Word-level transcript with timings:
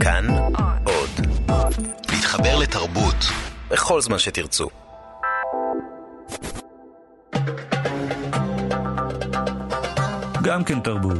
כאן 0.00 0.26
עוד. 0.84 1.26
להתחבר 2.12 2.58
לתרבות 2.58 3.16
בכל 3.70 4.00
זמן 4.00 4.18
שתרצו. 4.18 4.68
גם 10.42 10.64
כן 10.64 10.80
תרבות. 10.80 11.18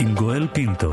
עם 0.00 0.14
גואל 0.14 0.46
פינטו. 0.52 0.92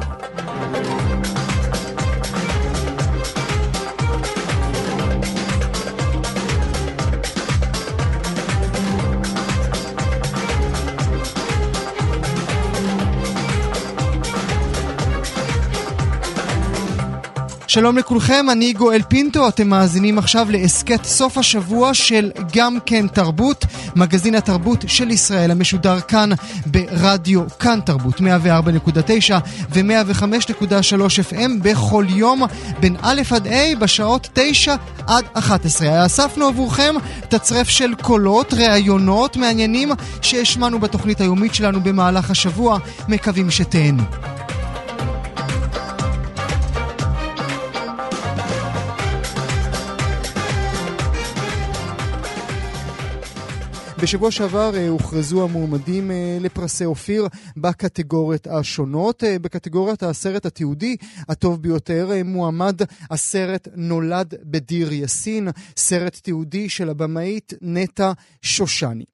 שלום 17.74 17.98
לכולכם, 17.98 18.46
אני 18.52 18.74
גואל 18.74 19.02
פינטו, 19.08 19.48
אתם 19.48 19.68
מאזינים 19.68 20.18
עכשיו 20.18 20.48
להסכת 20.52 21.06
סוף 21.06 21.38
השבוע 21.38 21.94
של 21.94 22.32
גם 22.56 22.78
כן 22.86 23.08
תרבות, 23.08 23.66
מגזין 23.96 24.36
התרבות 24.36 24.84
של 24.88 25.12
ישראל 25.12 25.52
המשודר 25.52 26.00
כאן 26.00 26.30
ברדיו 26.66 27.42
כאן 27.60 27.80
תרבות 27.86 28.20
104.9 28.20 28.24
ו-105.3 29.70 31.32
FM 31.32 31.50
בכל 31.62 32.06
יום 32.10 32.44
בין 32.80 32.96
א' 33.02 33.22
עד 33.32 33.48
ה' 33.48 33.76
בשעות 33.80 34.30
9 34.34 34.76
עד 35.08 35.26
11. 35.34 36.06
אספנו 36.06 36.48
עבורכם 36.48 36.96
תצרף 37.30 37.70
של 37.70 37.94
קולות, 38.02 38.54
ראיונות 38.54 39.38
מעניינים 39.38 39.92
שהשמענו 40.22 40.80
בתוכנית 40.80 41.22
היומית 41.22 41.54
שלנו 41.54 41.82
במהלך 41.82 42.32
השבוע, 42.32 42.78
מקווים 43.08 43.52
שתהנו. 43.52 44.04
בשבוע 54.04 54.32
שעבר 54.32 54.76
אה, 54.76 54.90
הוכרזו 54.90 55.44
המועמדים 55.44 56.12
אה, 56.12 56.38
לפרסי 56.42 56.86
אופיר 56.86 57.28
בקטגוריות 57.58 58.48
השונות. 58.48 59.24
אה, 59.24 59.40
בקטגוריית 59.40 60.04
הסרט 60.04 60.46
התיעודי 60.46 60.96
הטוב 61.30 61.62
ביותר 61.62 62.12
מועמד 62.26 62.82
הסרט 63.12 63.68
נולד 63.76 64.34
בדיר 64.44 64.94
יאסין, 64.94 65.48
סרט 65.78 66.16
תיעודי 66.16 66.70
של 66.70 66.90
הבמאית 66.90 67.54
נטע 67.62 68.12
שושני. 68.42 69.06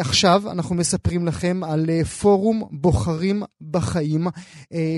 עכשיו 0.00 0.42
אנחנו 0.50 0.74
מספרים 0.74 1.26
לכם 1.26 1.60
על 1.64 2.04
פורום 2.04 2.62
בוחרים 2.70 3.42
בחיים 3.70 4.26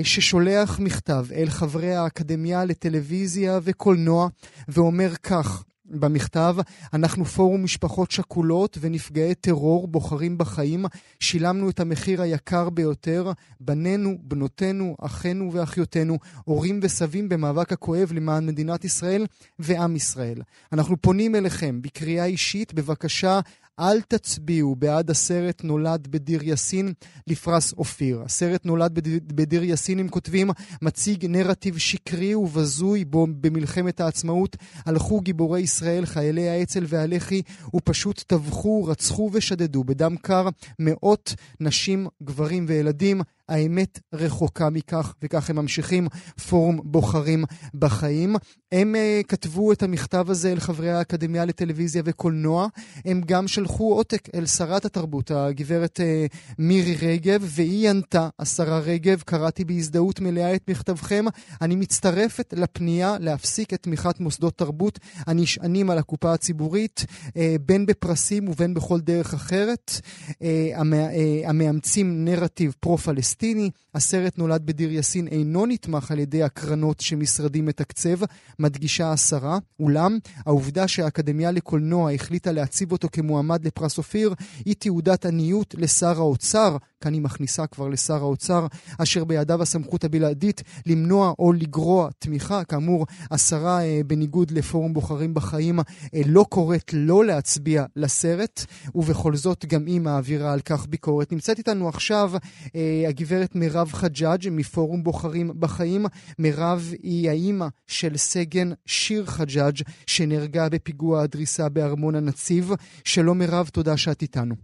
ששולח 0.03 0.79
מכתב 0.79 1.25
אל 1.35 1.49
חברי 1.49 1.95
האקדמיה 1.95 2.65
לטלוויזיה 2.65 3.59
וקולנוע 3.63 4.27
ואומר 4.67 5.13
כך 5.23 5.63
במכתב, 5.91 6.55
אנחנו 6.93 7.25
פורום 7.25 7.63
משפחות 7.63 8.11
שכולות 8.11 8.77
ונפגעי 8.81 9.35
טרור 9.35 9.87
בוחרים 9.87 10.37
בחיים. 10.37 10.85
שילמנו 11.19 11.69
את 11.69 11.79
המחיר 11.79 12.21
היקר 12.21 12.69
ביותר, 12.69 13.31
בנינו, 13.59 14.17
בנותינו, 14.23 14.95
אחינו 15.01 15.53
ואחיותינו, 15.53 16.17
הורים 16.43 16.79
וסבים 16.83 17.29
במאבק 17.29 17.73
הכואב 17.73 18.11
למען 18.13 18.45
מדינת 18.45 18.85
ישראל 18.85 19.25
ועם 19.59 19.95
ישראל. 19.95 20.41
אנחנו 20.73 21.01
פונים 21.01 21.35
אליכם 21.35 21.81
בקריאה 21.81 22.25
אישית, 22.25 22.73
בבקשה 22.73 23.39
אל 23.79 24.01
תצביעו 24.01 24.75
בעד 24.75 25.09
הסרט 25.09 25.63
נולד 25.63 26.07
בדיר 26.07 26.43
יאסין 26.43 26.93
לפרס 27.27 27.73
אופיר. 27.73 28.21
הסרט 28.25 28.65
נולד 28.65 28.99
בדיר 29.35 29.63
יאסין, 29.63 29.99
הם 29.99 30.09
כותבים, 30.09 30.49
מציג 30.81 31.25
נרטיב 31.25 31.77
שקרי 31.77 32.35
ובזוי 32.35 33.05
בו 33.05 33.27
במלחמת 33.41 33.99
העצמאות 33.99 34.57
הלכו 34.85 35.21
גיבורי 35.21 35.61
ישראל, 35.61 36.05
חיילי 36.05 36.49
האצ"ל 36.49 36.85
והלח"י, 36.87 37.41
ופשוט 37.75 38.23
טבחו, 38.27 38.83
רצחו 38.83 39.29
ושדדו 39.33 39.83
בדם 39.83 40.15
קר 40.21 40.47
מאות 40.79 41.33
נשים, 41.59 42.07
גברים 42.23 42.65
וילדים. 42.67 43.21
האמת 43.49 43.99
רחוקה 44.13 44.69
מכך, 44.69 45.13
וכך 45.23 45.49
הם 45.49 45.55
ממשיכים, 45.55 46.07
פורום 46.49 46.79
בוחרים 46.83 47.45
בחיים. 47.73 48.35
הם 48.71 48.95
uh, 48.95 49.23
כתבו 49.27 49.71
את 49.71 49.83
המכתב 49.83 50.25
הזה 50.29 50.51
אל 50.51 50.59
חברי 50.59 50.91
האקדמיה 50.91 51.45
לטלוויזיה 51.45 52.01
וקולנוע. 52.05 52.67
הם 53.05 53.21
גם 53.25 53.47
שלחו 53.47 53.93
עותק 53.93 54.29
אל 54.35 54.45
שרת 54.45 54.85
התרבות, 54.85 55.31
הגברת 55.31 55.99
uh, 55.99 56.35
מירי 56.59 56.95
רגב, 56.95 57.43
והיא 57.45 57.89
ענתה, 57.89 58.29
השרה 58.39 58.79
רגב, 58.79 59.21
קראתי 59.25 59.65
בהזדהות 59.65 60.19
מלאה 60.19 60.55
את 60.55 60.69
מכתבכם. 60.69 61.25
אני 61.61 61.75
מצטרפת 61.75 62.53
לפנייה 62.57 63.17
להפסיק 63.19 63.73
את 63.73 63.83
תמיכת 63.83 64.19
מוסדות 64.19 64.57
תרבות 64.57 64.99
הנשענים 65.27 65.89
על 65.89 65.97
הקופה 65.97 66.33
הציבורית, 66.33 67.05
uh, 67.27 67.31
בין 67.65 67.85
בפרסים 67.85 68.47
ובין 68.47 68.73
בכל 68.73 68.99
דרך 68.99 69.33
אחרת, 69.33 69.91
uh, 70.29 70.35
המא, 70.75 71.07
המאמצים 71.45 72.25
נרטיב 72.25 72.73
פרו-פלסטיני. 72.79 73.30
פלסטיני. 73.31 73.69
הסרט 73.95 74.37
נולד 74.37 74.65
בדיר 74.65 74.91
יאסין 74.91 75.27
אינו 75.27 75.65
נתמך 75.65 76.11
על 76.11 76.19
ידי 76.19 76.43
הקרנות 76.43 76.99
שמשרדי 76.99 77.61
מתקצב, 77.61 78.19
מדגישה 78.59 79.11
השרה. 79.11 79.57
אולם, 79.79 80.17
העובדה 80.45 80.87
שהאקדמיה 80.87 81.51
לקולנוע 81.51 82.11
החליטה 82.11 82.51
להציב 82.51 82.91
אותו 82.91 83.07
כמועמד 83.11 83.65
לפרס 83.65 83.97
אופיר, 83.97 84.33
היא 84.65 84.75
תעודת 84.79 85.25
עניות 85.25 85.75
לשר 85.77 86.17
האוצר, 86.17 86.77
כאן 87.01 87.13
היא 87.13 87.21
מכניסה 87.21 87.67
כבר 87.67 87.87
לשר 87.87 88.15
האוצר, 88.15 88.67
אשר 88.97 89.23
בידיו 89.23 89.61
הסמכות 89.61 90.03
הבלעדית 90.03 90.63
למנוע 90.85 91.33
או 91.39 91.53
לגרוע 91.53 92.09
תמיכה. 92.19 92.63
כאמור, 92.63 93.05
השרה, 93.31 93.83
אה, 93.83 94.01
בניגוד 94.07 94.51
לפורום 94.51 94.93
בוחרים 94.93 95.33
בחיים, 95.33 95.79
אה, 95.79 96.21
לא 96.25 96.45
קוראת 96.49 96.93
לא 96.93 97.25
להצביע 97.25 97.85
לסרט, 97.95 98.65
ובכל 98.95 99.35
זאת 99.35 99.65
גם 99.65 99.85
היא 99.85 100.01
מעבירה 100.01 100.53
על 100.53 100.59
כך 100.59 100.87
ביקורת. 100.87 101.31
נמצאת 101.31 101.57
איתנו 101.57 101.89
עכשיו 101.89 102.31
אה, 102.75 103.03
הגברת 103.07 103.55
מירב 103.55 103.91
חג'אג' 103.93 104.49
מפורום 104.51 105.03
בוחרים 105.03 105.51
בחיים. 105.59 106.05
מירב 106.39 106.93
היא 107.03 107.29
האימא 107.29 107.67
של 107.87 108.17
סגן 108.17 108.69
שיר 108.85 109.25
חג'אג' 109.25 109.77
שנהרגה 110.07 110.69
בפיגוע 110.69 111.21
הדריסה 111.21 111.69
בארמון 111.69 112.15
הנציב. 112.15 112.71
שלום 113.03 113.37
מירב, 113.39 113.69
תודה 113.73 113.97
שאת 113.97 114.21
איתנו. 114.21 114.55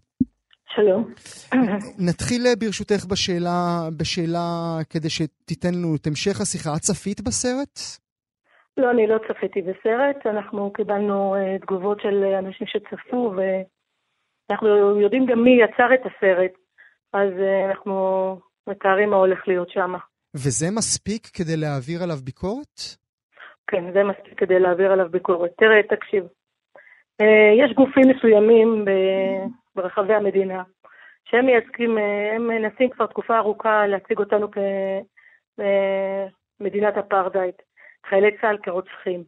שלום. 0.78 1.14
נתחיל 2.08 2.42
ברשותך 2.60 3.06
בשאלה, 3.12 3.90
בשאלה 4.00 4.78
כדי 4.90 5.10
שתיתן 5.10 5.74
לנו 5.78 5.96
את 5.96 6.08
המשך 6.08 6.42
השיחה. 6.42 6.70
את 6.76 6.82
צפית 6.82 7.22
בסרט? 7.22 7.80
לא, 8.78 8.92
אני 8.92 9.08
לא 9.08 9.18
צפיתי 9.28 9.62
בסרט. 9.62 10.26
אנחנו 10.26 10.74
קיבלנו 10.74 11.36
uh, 11.36 11.62
תגובות 11.62 12.02
של 12.02 12.24
אנשים 12.24 12.68
שצפו, 12.68 13.34
ואנחנו 13.36 14.68
יודעים 15.02 15.26
גם 15.26 15.44
מי 15.44 15.58
יצר 15.64 15.94
את 15.94 16.00
הסרט, 16.06 16.52
אז 17.14 17.30
uh, 17.30 17.70
אנחנו 17.70 17.96
מתארים 18.68 19.10
מה 19.10 19.16
הולך 19.16 19.48
להיות 19.48 19.70
שם. 19.70 19.94
וזה 20.36 20.68
מספיק 20.72 21.28
כדי 21.28 21.58
להעביר 21.58 22.04
עליו 22.04 22.18
ביקורת? 22.24 22.80
כן, 23.68 23.84
זה 23.94 24.04
מספיק 24.04 24.40
כדי 24.40 24.60
להעביר 24.60 24.92
עליו 24.92 25.10
ביקורת. 25.10 25.52
תראה, 25.58 25.84
תקשיב. 25.90 26.24
Uh, 27.22 27.26
יש 27.64 27.74
גופים 27.76 28.04
מסוימים 28.10 28.86
ב... 28.86 28.90
ברחבי 29.78 30.14
המדינה, 30.14 30.64
שהם 31.30 31.46
מייצגים, 31.46 31.98
אה, 31.98 32.36
הם 32.36 32.48
מנסים 32.48 32.90
כבר 32.90 33.06
תקופה 33.06 33.38
ארוכה 33.38 33.88
להציג 33.88 34.20
אותנו 34.20 34.48
כמדינת 36.60 36.98
אפרטהייד, 36.98 37.54
חיילי 38.10 38.32
צה"ל 38.42 38.58
כרוצחים. 38.64 39.24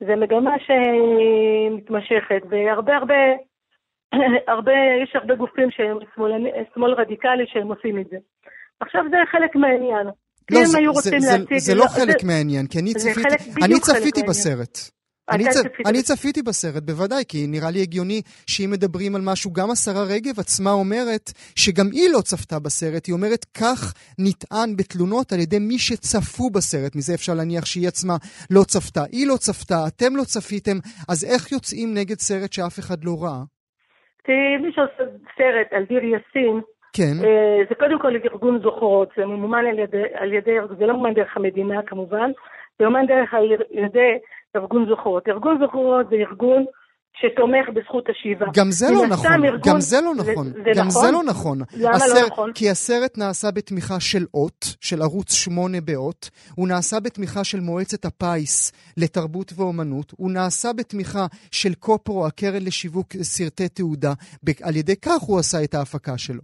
זו 0.00 0.16
מגמה 0.16 0.54
שמתמשכת, 0.66 2.42
והרבה 2.50 2.96
הרבה, 2.96 3.14
הרבה, 4.52 4.72
יש 5.02 5.16
הרבה 5.16 5.34
גופים 5.34 5.70
שהם 5.70 5.98
שמאל, 6.14 6.32
שמאל 6.74 6.92
רדיקלי 6.92 7.46
שהם 7.46 7.68
עושים 7.68 7.98
את 8.00 8.06
זה. 8.10 8.16
עכשיו 8.80 9.04
זה 9.10 9.16
חלק 9.30 9.56
מהעניין. 9.56 10.06
לא, 10.50 10.60
זה, 10.64 10.78
זה, 11.18 11.18
זה, 11.18 11.58
זה 11.58 11.74
לא 11.74 11.84
חלק 11.86 12.20
זה, 12.20 12.26
מהעניין, 12.26 12.66
כי 12.66 12.78
אני 12.78 12.94
צפיתי, 12.94 13.64
אני 13.64 13.80
צפיתי 13.80 14.22
בסרט. 14.28 14.97
אני, 15.30 15.44
צ... 15.44 15.56
אני 15.86 16.02
צפיתי 16.02 16.42
בסרט, 16.42 16.82
בוודאי, 16.82 17.22
כי 17.28 17.46
נראה 17.48 17.70
לי 17.70 17.80
הגיוני 17.82 18.22
שאם 18.46 18.70
מדברים 18.70 19.16
על 19.16 19.22
משהו, 19.24 19.52
גם 19.52 19.70
השרה 19.70 20.04
רגב 20.14 20.40
עצמה 20.40 20.70
אומרת 20.70 21.26
שגם 21.56 21.86
היא 21.92 22.08
לא 22.14 22.20
צפתה 22.20 22.58
בסרט, 22.58 23.06
היא 23.06 23.14
אומרת 23.14 23.44
כך 23.60 23.80
נטען 24.18 24.76
בתלונות 24.78 25.32
על 25.32 25.38
ידי 25.38 25.58
מי 25.58 25.78
שצפו 25.78 26.50
בסרט, 26.50 26.96
מזה 26.96 27.14
אפשר 27.14 27.34
להניח 27.34 27.64
שהיא 27.66 27.88
עצמה 27.88 28.16
לא 28.50 28.62
צפתה. 28.62 29.02
היא 29.12 29.26
לא 29.26 29.36
צפתה, 29.36 29.78
אתם 29.88 30.16
לא 30.16 30.22
צפיתם, 30.22 30.78
אז 31.08 31.18
איך 31.32 31.52
יוצאים 31.52 31.88
נגד 31.94 32.18
סרט 32.18 32.52
שאף 32.52 32.78
אחד 32.78 33.04
לא 33.04 33.14
ראה? 33.22 33.42
מי 34.62 34.72
שעושה 34.72 35.04
סרט 35.36 35.68
על 35.72 35.84
דיר 35.84 36.04
יאסין, 36.04 36.60
כן. 36.96 37.24
אה, 37.24 37.58
זה 37.68 37.74
קודם 37.74 37.98
כל 37.98 38.12
ארגון 38.24 38.60
זוכרות, 38.62 39.08
זה 39.16 39.26
ממומן 39.26 39.66
על 39.66 39.78
ידי, 39.78 40.02
על 40.14 40.32
ידי, 40.32 40.56
זה 40.78 40.86
לא 40.86 40.92
ממומן 40.92 41.14
דרך 41.14 41.36
המדינה 41.36 41.82
כמובן, 41.86 42.30
זה 42.78 42.84
ממומן 42.84 43.06
דרך 43.06 43.34
על 43.34 43.52
ידי 43.70 44.12
ארגון 44.56 44.86
זוכרות. 44.88 45.28
ארגון 45.28 45.58
זוכרות 45.60 46.06
זה 46.10 46.16
ארגון 46.16 46.64
שתומך 47.20 47.68
בזכות 47.74 48.08
השיבה. 48.08 48.46
גם 48.54 48.70
זה 48.70 48.86
לא 48.94 49.06
נכון, 49.06 49.44
ארגון, 49.44 49.72
גם 49.72 49.80
זה 49.80 49.96
לא 50.00 50.14
נכון, 50.14 50.46
זה, 50.46 50.52
זה 50.64 50.70
גם 50.76 50.86
נכון? 50.86 51.02
זה 51.02 51.12
לא 51.12 51.22
נכון. 51.22 51.58
למה 51.76 51.94
הסר... 51.94 52.14
לא 52.14 52.26
נכון? 52.26 52.52
כי 52.54 52.70
הסרט 52.70 53.18
נעשה 53.18 53.50
בתמיכה 53.50 54.00
של 54.00 54.24
אות, 54.34 54.76
של 54.80 55.02
ערוץ 55.02 55.32
8 55.32 55.80
באות, 55.80 56.30
הוא 56.56 56.68
נעשה 56.68 57.00
בתמיכה 57.00 57.44
של 57.44 57.60
מועצת 57.60 58.04
הפיס 58.04 58.72
לתרבות 58.96 59.52
ואומנות, 59.56 60.12
הוא 60.16 60.30
נעשה 60.30 60.68
בתמיכה 60.72 61.26
של 61.50 61.74
קופרו, 61.74 62.26
הקרן 62.26 62.62
לשיווק 62.66 63.06
סרטי 63.12 63.68
תעודה, 63.68 64.12
על 64.62 64.76
ידי 64.76 64.96
כך 64.96 65.20
הוא 65.28 65.38
עשה 65.38 65.64
את 65.64 65.74
ההפקה 65.74 66.18
שלו. 66.18 66.42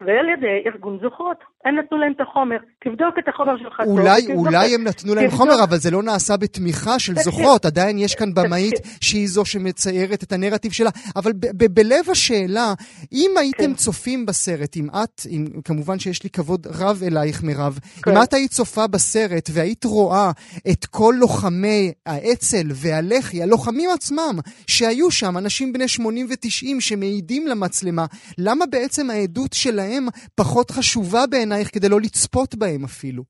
ועל 0.00 0.28
ידי 0.28 0.62
ארגון 0.66 0.98
זוכרות. 1.02 1.38
הם 1.64 1.78
נתנו 1.78 1.98
להם 1.98 2.12
את 2.16 2.20
החומר. 2.20 2.56
תבדוק 2.84 3.14
את 3.18 3.28
החומר 3.28 3.58
שלך 3.58 3.80
טוב. 3.84 3.98
אולי, 3.98 4.26
אולי 4.34 4.74
הם 4.74 4.84
נתנו 4.84 5.14
להם 5.14 5.24
תבדוק. 5.24 5.40
חומר, 5.40 5.64
אבל 5.64 5.76
זה 5.76 5.90
לא 5.90 6.02
נעשה 6.02 6.36
בתמיכה 6.36 6.98
של 6.98 7.14
תקשיב, 7.14 7.24
זוכרות. 7.24 7.64
עדיין 7.64 7.98
יש 7.98 8.14
כאן 8.14 8.34
במאית 8.34 8.74
שהיא 9.00 9.28
זו 9.28 9.44
שמציירת 9.44 10.22
את 10.22 10.32
הנרטיב 10.32 10.72
שלה. 10.72 10.90
אבל 11.16 11.32
בלב 11.70 12.10
השאלה, 12.10 12.74
אם 13.12 13.30
הייתם 13.36 13.64
כן. 13.64 13.74
צופים 13.74 14.26
בסרט, 14.26 14.76
אם 14.76 14.88
את, 14.90 15.22
אם, 15.30 15.46
כמובן 15.64 15.98
שיש 15.98 16.22
לי 16.22 16.30
כבוד 16.30 16.66
רב 16.66 17.02
אלייך, 17.06 17.42
מירב, 17.42 17.78
כן. 18.02 18.10
אם 18.10 18.22
את 18.22 18.34
היית 18.34 18.50
צופה 18.50 18.86
בסרט 18.86 19.50
והיית 19.52 19.84
רואה 19.84 20.30
את 20.70 20.86
כל 20.86 21.14
לוחמי 21.18 21.92
האצ"ל 22.06 22.66
והלח"י, 22.74 23.42
הלוחמים 23.42 23.90
עצמם, 23.90 24.38
שהיו 24.66 25.10
שם, 25.10 25.38
אנשים 25.38 25.72
בני 25.72 25.88
80 25.88 26.26
ו-90 26.30 26.80
שמעידים 26.80 27.46
למצלמה, 27.46 28.06
למה 28.38 28.66
בעצם 28.66 29.10
העדות 29.10 29.52
שלהם 29.52 30.06
פחות 30.34 30.70
חשובה 30.70 31.26
בעיניי? 31.26 31.53
בעינייך 31.54 31.74
כדי 31.74 31.88
לא 31.88 32.00
לצפות 32.00 32.54
בהם 32.54 32.84
אפילו? 32.84 33.22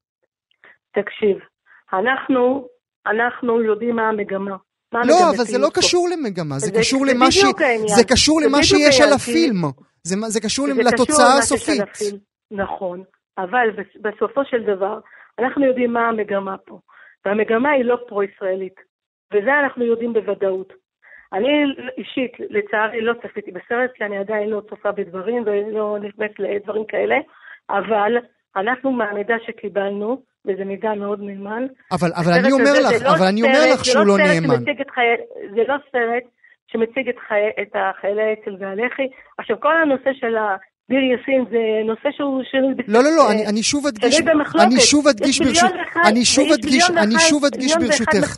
תקשיב, 0.94 1.36
אנחנו, 1.92 2.68
אנחנו 3.06 3.62
יודעים 3.62 3.96
מה 3.96 4.08
המגמה. 4.08 4.56
מה 4.92 5.00
לא, 5.04 5.30
אבל 5.36 5.44
זה 5.44 5.58
לא 5.58 5.68
פה. 5.74 5.80
קשור 5.80 6.08
למגמה, 6.12 6.58
זה, 6.58 6.66
זה 6.66 6.78
קשור 6.78 7.06
למה, 7.06 7.30
ש... 7.30 7.44
זה 7.86 8.04
קשור 8.04 8.40
למה 8.40 8.62
שיש 8.62 9.00
על 9.00 9.12
הפילם. 9.12 9.62
זה, 10.02 10.16
זה 10.28 10.40
קשור 10.40 10.66
זה 10.66 10.82
לתוצאה 10.82 11.38
הסופית. 11.38 11.82
נכון, 12.50 13.02
אבל 13.38 13.68
בסופו 14.00 14.44
של 14.44 14.62
דבר, 14.62 14.98
אנחנו 15.38 15.66
יודעים 15.66 15.92
מה 15.92 16.08
המגמה 16.08 16.56
פה. 16.58 16.78
והמגמה 17.24 17.70
היא 17.70 17.84
לא 17.84 17.96
פרו-ישראלית. 18.08 18.76
וזה 19.32 19.50
אנחנו 19.62 19.84
יודעים 19.84 20.12
בוודאות. 20.12 20.72
אני 21.32 21.48
אישית, 21.98 22.32
לצערי, 22.50 23.00
לא 23.00 23.12
צפיתי 23.22 23.50
בסרט, 23.50 23.90
כי 23.94 24.04
אני 24.04 24.18
עדיין 24.18 24.48
לא 24.48 24.62
צופה 24.68 24.92
בדברים 24.92 25.42
ולא 25.46 25.98
נכנסת 26.00 26.38
לדברים 26.38 26.84
כאלה, 26.84 27.16
אבל 27.70 28.16
אנחנו 28.56 28.92
מהמידע 28.92 29.34
שקיבלנו, 29.46 30.22
וזה 30.46 30.64
מידע 30.64 30.94
מאוד 30.94 31.20
נאמן. 31.20 31.66
אבל, 31.92 32.08
אבל 32.16 32.32
אני 32.32 32.52
אומר 32.52 32.72
לך, 32.72 33.02
לא 33.02 33.08
אבל 33.08 33.18
סרט, 33.18 33.28
אני 33.28 33.42
אומר 33.42 33.74
לך 33.74 33.84
שהוא 33.84 34.06
לא, 34.06 34.18
לא 34.18 34.24
נאמן. 34.24 34.64
חי... 34.94 35.06
זה 35.54 35.62
לא 35.68 35.76
סרט 35.92 36.24
שמציג 36.66 37.08
את, 37.08 37.18
חי... 37.28 37.62
את 37.62 37.72
החיילי 37.74 38.22
האצ"ל 38.22 38.56
והלח"י. 38.58 39.08
עכשיו, 39.38 39.60
כל 39.60 39.76
הנושא 39.76 40.10
של 40.12 40.36
ה... 40.36 40.56
דיר 40.90 40.98
יאסין 40.98 41.44
זה 41.50 41.58
נושא 41.86 42.08
שהוא 42.16 42.42
שנוי 42.50 42.74
לא, 42.88 43.02
לא, 43.04 43.16
לא, 43.16 43.30
אני, 43.30 43.46
אני 43.46 43.62
שוב 43.62 43.86
אדגיש, 43.86 44.20
אני 44.60 44.80
שוב 44.80 45.08
אדגיש 45.08 45.40
ברשות, 45.40 45.70
אני 46.06 46.24
שוב 46.24 46.52
אדגיש, 46.52 46.90
אני 46.90 47.18
שוב 47.18 47.44
אדגיש 47.44 47.76
ברשותך, 47.76 48.36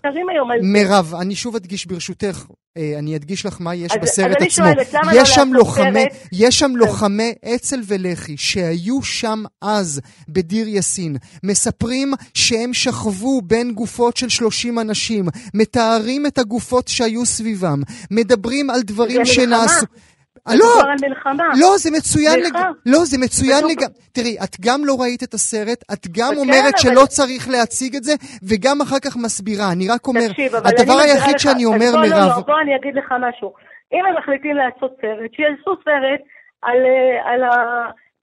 מירב, 0.63 1.15
אני 1.21 1.35
שוב 1.35 1.57
אדגיש 1.57 1.87
ברשותך, 1.87 2.47
אה, 2.77 2.95
אני 2.99 3.17
אדגיש 3.17 3.47
לך 3.47 3.57
מה 3.61 3.75
יש 3.75 3.93
אז, 3.93 3.99
בסרט 4.03 4.37
אז 4.41 4.47
עצמו. 4.47 4.65
שואלת, 4.65 4.95
יש, 5.13 5.19
לא 5.19 5.25
שם 5.25 5.49
לוחמי, 5.53 6.05
יש 6.33 6.59
שם 6.59 6.67
כן. 6.67 6.79
לוחמי 6.79 7.33
אצ"ל 7.55 7.81
ולח"י 7.87 8.37
שהיו 8.37 9.03
שם 9.03 9.43
אז 9.63 10.01
בדיר 10.29 10.69
יאסין, 10.69 11.17
מספרים 11.43 12.13
שהם 12.35 12.75
שכבו 12.75 13.41
בין 13.43 13.73
גופות 13.73 14.17
של 14.17 14.29
30 14.29 14.79
אנשים, 14.79 15.25
מתארים 15.55 16.27
את 16.27 16.39
הגופות 16.39 16.89
שהיו 16.89 17.27
סביבם, 17.27 17.83
מדברים 18.11 18.71
על 18.71 18.83
דברים 18.83 19.25
שנעשו... 19.25 19.87
לא, 20.55 20.83
לא, 21.61 21.77
זה 21.77 21.91
מצוין 21.91 22.41
לג... 22.41 22.57
לא, 22.87 22.99
זה 23.05 23.19
מצוין 23.19 23.65
לג... 23.71 23.81
תראי, 24.13 24.37
את 24.45 24.57
גם 24.61 24.81
לא 24.85 24.97
ראית 25.01 25.23
את 25.23 25.35
הסרט, 25.35 25.85
את 25.93 26.07
גם 26.17 26.33
אומרת 26.37 26.79
שלא 26.79 27.07
צריך 27.07 27.49
להציג 27.49 27.97
את 27.97 28.05
זה, 28.05 28.13
וגם 28.49 28.81
אחר 28.81 28.99
כך 29.05 29.17
מסבירה. 29.17 29.73
אני 29.73 29.89
רק 29.89 30.07
אומר, 30.07 30.29
הדבר 30.65 30.99
היחיד 31.05 31.39
שאני 31.39 31.65
אומר, 31.65 31.93
מירב... 32.01 32.29
לא, 32.29 32.37
לא, 32.37 32.41
בוא 32.47 32.61
אני 32.63 32.77
אגיד 32.77 32.95
לך 32.95 33.15
משהו. 33.21 33.53
אם 33.93 34.07
הם 34.09 34.15
מחליטים 34.19 34.57
לעשות 34.57 34.97
סרט, 35.01 35.31
שיעשו 35.37 35.75
סרט 35.85 36.21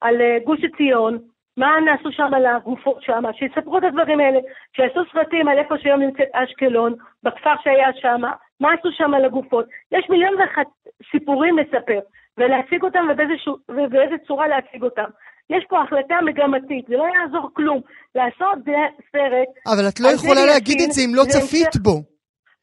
על 0.00 0.20
אה, 0.20 0.38
גוש 0.44 0.60
עציון, 0.64 1.18
מה 1.56 1.80
נעשו 1.84 2.12
שם 2.12 2.34
על 2.34 2.46
הגופות 2.46 3.02
שם, 3.02 3.22
שיספרו 3.32 3.78
את 3.78 3.84
הדברים 3.84 4.20
האלה, 4.20 4.38
שיעשו 4.76 5.00
סרטים 5.12 5.48
על 5.48 5.58
איפה 5.58 5.74
שהיום 5.78 6.00
נמצאת 6.00 6.28
אשקלון, 6.32 6.94
בכפר 7.22 7.54
שהיה 7.62 7.88
שם, 8.00 8.20
מה 8.60 8.68
עשו 8.72 8.88
שם 8.92 9.14
על 9.14 9.24
הגופות. 9.24 9.66
יש 9.92 10.04
מיליון 10.10 10.34
ואחת 10.34 10.66
סיפורים 11.10 11.58
לספר, 11.58 12.00
ולהציג 12.38 12.82
אותם 12.82 13.06
ובאיזה 13.68 14.14
צורה 14.26 14.48
להציג 14.48 14.82
אותם. 14.82 15.10
יש 15.50 15.64
פה 15.68 15.82
החלטה 15.82 16.14
מגמתית, 16.24 16.86
זה 16.88 16.96
לא 16.96 17.06
יעזור 17.14 17.50
כלום. 17.52 17.80
לעשות 18.14 18.58
סרט... 19.12 19.50
אבל 19.66 19.88
את 19.88 20.00
לא 20.00 20.08
יכולה 20.08 20.44
להגיד 20.46 20.78
את 20.84 20.92
זה 20.92 21.00
אם 21.04 21.14
לא 21.14 21.22
צפית 21.24 21.76
בו. 21.82 22.02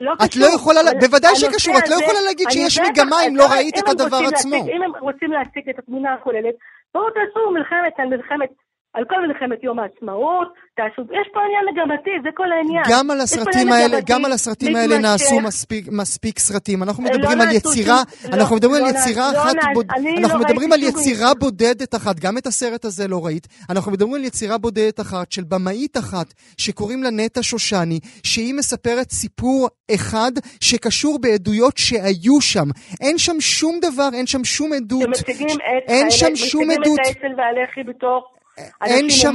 לא 0.02 0.14
את 0.26 0.36
לא 0.36 0.46
יכולה, 0.56 0.80
בוודאי 1.02 1.36
שקשור, 1.36 1.78
את 1.78 1.90
לא 1.90 1.96
יכולה 1.96 2.22
להגיד 2.28 2.48
שיש 2.50 2.80
מגמה 2.80 3.16
אם 3.28 3.36
לא 3.36 3.46
ראית 3.54 3.78
את 3.78 3.90
הדבר 3.90 4.22
עצמו. 4.28 4.56
אם 4.56 4.84
הם 4.84 4.92
רוצים 5.00 5.32
להציג 5.32 5.70
את 5.70 5.80
התמונה 5.80 6.14
הכוללת, 6.14 6.56
בואו 6.94 7.10
תעשו 7.10 7.52
מלחמת 7.52 7.94
על 7.98 8.08
מלחמת 8.08 8.50
על 8.94 9.04
כל 9.10 9.28
מלחמת 9.28 9.64
יום 9.64 9.80
העצמאות, 9.80 10.48
תעשו, 10.76 11.02
יש 11.02 11.28
פה 11.34 11.40
עניין 11.46 11.66
מגמתי, 11.72 12.10
זה 12.24 12.30
כל 12.36 12.52
העניין. 12.52 12.84
גם 12.90 13.12
על 13.12 13.22
הסרטים 13.22 13.72
האלה, 13.72 13.98
גם 14.06 14.26
על 14.26 14.32
הסרטים 14.32 14.76
האלה 14.76 14.98
נעשו 14.98 15.40
מספיק, 15.40 15.86
מספיק 15.92 16.40
סרטים. 16.40 16.84
אנחנו 16.84 17.04
לא 17.04 17.10
מדברים 17.10 17.38
לא 17.38 17.44
על 17.44 17.52
יצירה, 17.56 18.02
לא, 18.30 18.36
אנחנו 18.36 18.56
מדברים 18.56 18.84
לא 18.84 18.90
על 18.90 18.96
יצירה 18.96 19.32
לא 19.34 19.38
אחת, 19.38 19.56
לא 19.56 19.74
בוד... 19.74 19.86
אנחנו 20.18 20.40
לא 20.40 20.46
מדברים 20.46 20.72
על 20.72 20.84
יצירה 20.84 21.34
בודדת 21.34 21.96
אחת, 21.96 22.20
גם 22.20 22.38
את 22.38 22.48
הסרט 22.48 22.86
הזה 22.86 23.08
לא 23.08 23.26
ראית. 23.26 23.48
אנחנו 23.70 23.92
מדברים 23.92 24.14
על 24.14 24.24
יצירה 24.24 24.58
בודדת 24.58 25.00
אחת 25.00 25.32
של 25.32 25.44
במאית 25.44 25.98
אחת, 25.98 26.34
שקוראים 26.58 27.04
לה 27.04 27.10
נטע 27.10 27.44
שושני, 27.44 28.00
שהיא 28.24 28.54
מספרת 28.54 29.12
סיפור 29.12 29.68
אחד 29.96 30.32
שקשור 30.62 31.20
בעדויות 31.22 31.78
שהיו 31.78 32.42
שם. 32.42 32.68
אין 33.02 33.18
שם 33.18 33.40
שום 33.40 33.80
דבר, 33.82 34.10
אין 34.14 34.28
שם 34.28 34.44
שום 34.44 34.74
עדות. 34.74 35.16
שמציגים 35.16 35.48
את, 35.48 35.90
אין 35.90 36.12
שם 36.12 36.36
שום 36.36 36.72
עדות. 36.72 36.78
מציגים 36.80 36.96
את 36.96 37.24
האצ"ל 37.24 37.34
והלח"י 37.38 37.84
בתור... 37.84 38.41
אין 38.86 39.10
שם... 39.10 39.34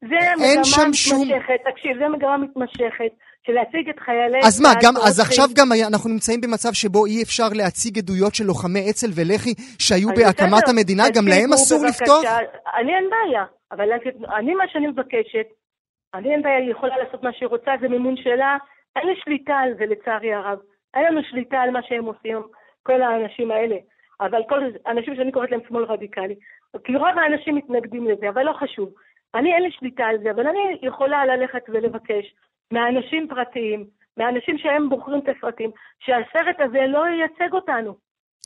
זה 0.00 0.16
מגמה 0.36 0.52
מתמשכת, 0.52 0.94
שום... 0.94 1.28
תקשיב, 1.72 1.98
זה 1.98 2.08
מגמה 2.08 2.36
מתמשכת. 2.38 3.12
של 3.48 3.52
להציג 3.52 3.88
את 3.88 3.98
חיילי... 3.98 4.38
אז 4.46 4.60
מה, 4.60 4.68
גם, 4.82 4.94
אז 5.06 5.20
עכשיו 5.20 5.48
גם 5.58 5.68
אנחנו 5.88 6.10
נמצאים 6.10 6.40
במצב 6.40 6.72
שבו 6.72 7.06
אי 7.06 7.22
אפשר 7.22 7.48
להציג 7.52 7.98
עדויות 7.98 8.34
של 8.34 8.44
לוחמי 8.44 8.90
אצ"ל 8.90 9.10
ולח"י 9.16 9.54
שהיו 9.78 10.08
בהקמת 10.08 10.62
בסדר, 10.62 10.70
המדינה, 10.70 11.04
גם 11.16 11.28
להם 11.28 11.52
אסור 11.52 11.80
לפתוח? 11.88 12.24
אני 12.78 12.92
אין 12.96 13.06
בעיה, 13.10 13.44
אבל 13.72 13.88
אני 14.38 14.54
מה 14.54 14.64
שאני 14.72 14.86
מבקשת, 14.86 15.46
אני 16.14 16.32
אין 16.32 16.42
בעיה, 16.42 16.56
היא 16.56 16.70
יכולה 16.70 16.98
לעשות 16.98 17.22
מה 17.22 17.32
שהיא 17.32 17.48
רוצה, 17.48 17.70
זה 17.80 17.88
מימון 17.88 18.16
שלה, 18.16 18.56
אין 18.96 19.06
לי 19.06 19.14
שליטה 19.24 19.54
על 19.54 19.70
זה 19.78 19.84
לצערי 19.86 20.34
הרב. 20.34 20.58
אין 20.94 21.04
לנו 21.04 21.20
שליטה 21.30 21.56
על 21.56 21.70
מה 21.70 21.80
שהם 21.82 22.04
עושים, 22.04 22.38
כל 22.82 23.02
האנשים 23.02 23.50
האלה. 23.50 23.76
אבל 24.20 24.42
כל 24.48 24.60
האנשים 24.86 25.16
שאני 25.16 25.32
קוראת 25.32 25.50
להם 25.50 25.60
שמאל 25.68 25.84
רדיקלי. 25.84 26.34
כי 26.84 26.96
רוב 26.96 27.18
האנשים 27.18 27.54
מתנגדים 27.54 28.08
לזה, 28.08 28.28
אבל 28.28 28.42
לא 28.42 28.52
חשוב. 28.52 28.92
אני 29.34 29.54
אין 29.54 29.62
לי 29.62 29.70
שליטה 29.72 30.04
על 30.04 30.18
זה, 30.18 30.30
אבל 30.30 30.46
אני 30.46 30.78
יכולה 30.82 31.26
ללכת 31.26 31.62
ולבקש 31.68 32.34
מאנשים 32.72 33.28
פרטיים, 33.28 33.86
מאנשים 34.16 34.58
שהם 34.58 34.88
בוחרים 34.88 35.20
את 35.20 35.36
הסרטים, 35.36 35.70
שהסרט 35.98 36.60
הזה 36.60 36.86
לא 36.86 37.04
ייצג 37.06 37.52
אותנו. 37.52 37.96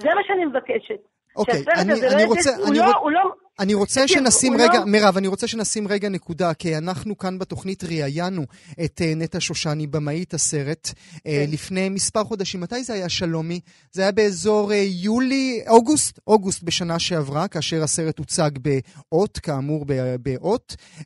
זה 0.00 0.14
מה 0.14 0.24
שאני 0.24 0.44
מבקשת. 0.44 1.00
אוקיי, 1.36 1.64
אני, 1.76 1.92
אני, 1.92 2.24
רוצה, 2.24 2.50
אני, 2.66 2.78
לא, 2.78 2.84
רוצ... 2.84 3.12
לא, 3.12 3.20
אני 3.58 3.74
רוצה 3.74 4.08
שנשים 4.08 4.54
רגע, 4.54 4.78
לא... 4.78 4.84
מירב, 4.84 5.16
אני 5.16 5.26
רוצה 5.28 5.46
שנשים 5.46 5.88
רגע 5.88 6.08
נקודה, 6.08 6.54
כי 6.54 6.76
אנחנו 6.76 7.18
כאן 7.18 7.38
בתוכנית 7.38 7.84
ראיינו 7.84 8.42
את 8.84 9.00
uh, 9.00 9.16
נטע 9.16 9.40
שושני, 9.40 9.86
במאית 9.86 10.34
הסרט, 10.34 10.88
uh, 10.88 11.20
כן. 11.24 11.50
לפני 11.50 11.88
מספר 11.88 12.24
חודשים. 12.24 12.60
מתי 12.60 12.84
זה 12.84 12.92
היה, 12.92 13.08
שלומי? 13.08 13.60
זה 13.92 14.02
היה 14.02 14.12
באזור 14.12 14.70
uh, 14.70 14.74
יולי, 14.74 15.60
אוגוסט, 15.68 16.18
אוגוסט 16.26 16.62
בשנה 16.62 16.98
שעברה, 16.98 17.48
כאשר 17.48 17.82
הסרט 17.82 18.18
הוצג 18.18 18.50
באות, 18.58 19.38
כאמור 19.38 19.86
באות, 20.22 20.76
uh, 21.00 21.04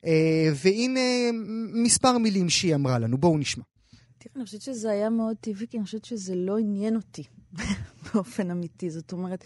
והנה 0.54 1.00
מספר 1.73 2.18
מילים 2.18 2.49
שהיא 2.49 2.75
אמרה 2.75 2.99
לנו. 2.99 3.18
בואו 3.18 3.38
נשמע. 3.38 3.64
תראה, 4.18 4.33
אני 4.37 4.45
חושבת 4.45 4.62
שזה 4.62 4.90
היה 4.90 5.11
מאוד 5.11 5.37
טבעי, 5.40 5.66
כי 5.71 5.76
אני 5.76 5.85
חושבת 5.85 6.04
שזה 6.04 6.35
לא 6.35 6.59
עניין 6.59 6.97
אותי 6.97 7.23
באופן 8.14 8.50
אמיתי. 8.50 8.90
זאת 8.90 9.12
אומרת... 9.12 9.45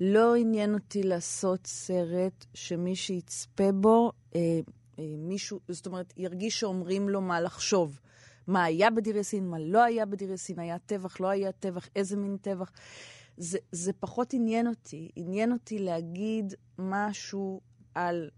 לא 0.00 0.36
עניין 0.36 0.74
אותי 0.74 1.02
לעשות 1.02 1.66
סרט 1.66 2.46
שמי 2.54 2.96
שיצפה 2.96 3.72
בו, 3.72 4.12
אה, 4.34 4.40
אה, 4.98 5.04
מישהו, 5.18 5.60
זאת 5.68 5.86
אומרת, 5.86 6.12
ירגיש 6.16 6.60
שאומרים 6.60 7.08
לו 7.08 7.20
מה 7.20 7.40
לחשוב. 7.40 8.00
מה 8.46 8.64
היה 8.64 8.90
בדיר 8.90 9.16
יאסין, 9.16 9.48
מה 9.48 9.58
לא 9.58 9.84
היה 9.84 10.06
בדיר 10.06 10.30
יאסין, 10.30 10.58
היה 10.58 10.78
טבח, 10.78 11.20
לא 11.20 11.28
היה 11.28 11.52
טבח, 11.52 11.88
איזה 11.96 12.16
מין 12.16 12.36
טבח. 12.36 12.70
זה, 13.36 13.58
זה 13.72 13.92
פחות 13.92 14.34
עניין 14.34 14.66
אותי. 14.66 15.10
עניין 15.16 15.52
אותי 15.52 15.78
להגיד 15.78 16.54
משהו 16.78 17.60
על 17.94 18.30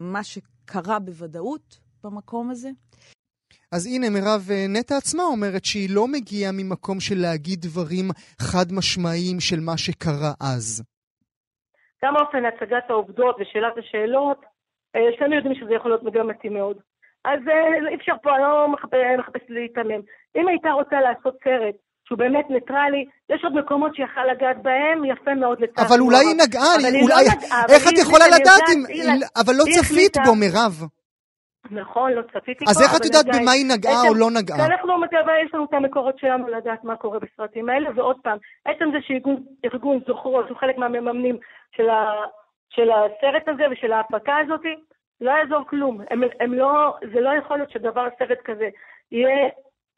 מה 0.00 0.24
שקרה 0.24 0.98
בוודאות 0.98 1.80
במקום 2.02 2.50
הזה, 2.50 2.70
אז 3.74 3.86
הנה, 3.86 4.10
מירב 4.10 4.42
נטע 4.68 4.96
עצמה 4.96 5.22
אומרת 5.22 5.64
שהיא 5.64 5.88
לא 5.94 6.04
מגיעה 6.08 6.52
ממקום 6.52 7.00
של 7.00 7.18
להגיד 7.24 7.58
דברים 7.60 8.06
חד 8.40 8.66
משמעיים 8.72 9.40
של 9.40 9.60
מה 9.60 9.76
שקרה 9.84 10.32
אז. 10.40 10.82
גם 12.04 12.16
אופן 12.16 12.42
הצגת 12.44 12.86
העובדות 12.90 13.36
ושאלת 13.40 13.74
השאלות, 13.78 14.40
שנינו 15.16 15.34
יודעים 15.36 15.54
שזה 15.54 15.74
יכול 15.74 15.90
להיות 15.90 16.02
מגמתי 16.02 16.48
מאוד. 16.48 16.76
אז 17.24 17.40
אי 17.90 17.94
אפשר 17.94 18.12
פה, 18.22 18.30
אני 18.34 18.42
לא 18.42 18.68
מחפש 19.18 19.44
להיתמם. 19.48 20.00
אם 20.36 20.48
הייתה 20.48 20.70
רוצה 20.70 20.96
לעשות 21.06 21.34
סרט 21.44 21.76
שהוא 22.06 22.18
באמת 22.18 22.46
ניטרלי, 22.50 23.04
יש 23.32 23.40
עוד 23.44 23.54
מקומות 23.60 23.92
שיכל 23.96 24.24
לגעת 24.32 24.58
בהם, 24.62 25.04
יפה 25.12 25.34
מאוד 25.34 25.60
לצד. 25.60 25.82
אבל 25.82 26.00
אולי 26.00 26.22
היא 26.28 26.36
נגעה, 26.42 26.74
אולי... 27.02 27.24
לא. 27.24 27.74
איך 27.74 27.88
את 27.88 27.98
יכולה 27.98 28.26
לדעת 28.28 28.66
אם... 28.72 28.80
אבל 29.42 29.54
לא 29.60 29.64
צפית 29.76 30.16
בו, 30.26 30.34
מירב. 30.34 30.74
נכון, 31.70 32.12
לא 32.12 32.22
צפיתי. 32.22 32.64
אז 32.68 32.82
איך 32.82 32.96
את 32.96 33.04
יודעת 33.04 33.26
במה 33.26 33.50
היא 33.50 33.66
נגעה 33.74 34.08
או 34.08 34.14
לא 34.14 34.30
נגעה? 34.30 34.66
אנחנו, 34.66 34.94
יש 35.44 35.54
לנו 35.54 35.64
את 35.64 35.74
המקורות 35.74 36.18
שלנו 36.18 36.48
לדעת 36.48 36.84
מה 36.84 36.96
קורה 36.96 37.18
בסרטים 37.18 37.68
האלה, 37.68 37.90
ועוד 37.94 38.16
פעם, 38.22 38.38
עצם 38.64 38.84
זה 38.92 38.98
שארגון 39.00 39.98
זוכרות 40.06 40.48
הוא 40.48 40.58
חלק 40.58 40.78
מהמממנים 40.78 41.36
של 42.70 42.90
הסרט 42.90 43.48
הזה 43.48 43.62
ושל 43.70 43.92
ההפקה 43.92 44.36
הזאת, 44.36 44.60
לא 45.20 45.30
יעזור 45.30 45.64
כלום. 45.68 46.00
הם, 46.10 46.22
הם 46.40 46.54
לא, 46.54 46.96
זה 47.12 47.20
לא 47.20 47.30
יכול 47.38 47.56
להיות 47.56 47.70
שדבר, 47.70 48.06
סרט 48.18 48.38
כזה, 48.44 48.68
יהיה, 49.12 49.48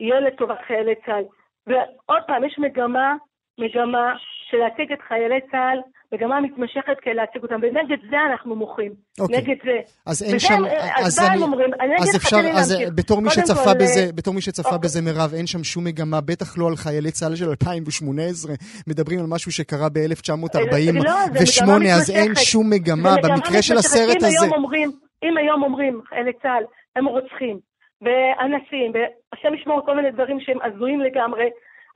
יהיה 0.00 0.20
לטובת 0.20 0.58
חיילי 0.66 0.94
צה"ל. 1.06 1.24
ועוד 1.66 2.22
פעם, 2.26 2.44
יש 2.44 2.58
מגמה, 2.58 3.14
מגמה 3.58 4.14
של 4.50 4.56
להציג 4.56 4.92
את 4.92 5.02
חיילי 5.02 5.40
צה"ל, 5.50 5.78
מגמה 6.12 6.40
מתמשכת 6.40 6.96
כדי 7.02 7.14
להציג 7.14 7.42
אותם, 7.42 7.54
ונגד 7.62 7.96
זה 8.10 8.16
אנחנו 8.30 8.56
מוחים. 8.56 8.92
אוקיי. 9.20 9.36
נגד 9.36 9.56
זה. 9.64 9.78
אז 10.06 10.22
אין 10.22 10.38
שם, 10.38 10.62
אז, 10.94 11.06
אז 11.06 11.26
אני, 11.32 11.42
אומרים, 11.42 11.70
אז 11.98 12.16
אפשר, 12.16 12.36
אז 12.54 12.74
בתור 12.94 13.20
מי 13.20 13.30
שצפה 13.30 13.72
כל, 13.72 13.78
בזה, 13.80 14.12
בתור 14.14 14.34
מי 14.34 14.40
שצפה. 14.40 14.68
אוקיי. 14.68 14.78
בזה, 14.82 15.02
מירב, 15.02 15.30
אין 15.34 15.46
שם 15.46 15.64
שום 15.64 15.84
מגמה, 15.84 16.20
בטח 16.20 16.58
לא 16.58 16.68
על 16.68 16.76
חיילי 16.76 17.10
צה"ל 17.10 17.36
של 17.36 17.48
2018, 17.48 18.54
מדברים 18.86 19.20
על 19.20 19.26
משהו 19.28 19.52
שקרה 19.52 19.88
ב-1948, 19.88 21.04
לא, 21.04 21.90
אז 21.96 22.10
אין 22.10 22.34
שום 22.34 22.70
מגמה, 22.70 23.14
במקרה 23.22 23.62
של 23.62 23.76
הסרט 23.76 24.16
הזה. 24.16 24.26
היום 24.26 24.52
אומרים, 24.54 24.92
אם 25.22 25.36
היום 25.36 25.62
אומרים 25.62 26.00
חיילי 26.08 26.32
צה"ל 26.42 26.64
הם 26.96 27.06
רוצחים, 27.06 27.58
ואנסים, 28.02 28.92
והשם 28.94 29.54
ישמור 29.54 29.80
כל 29.86 29.96
מיני 29.96 30.10
דברים 30.10 30.40
שהם 30.40 30.58
הזויים 30.62 31.00
לגמרי, 31.00 31.44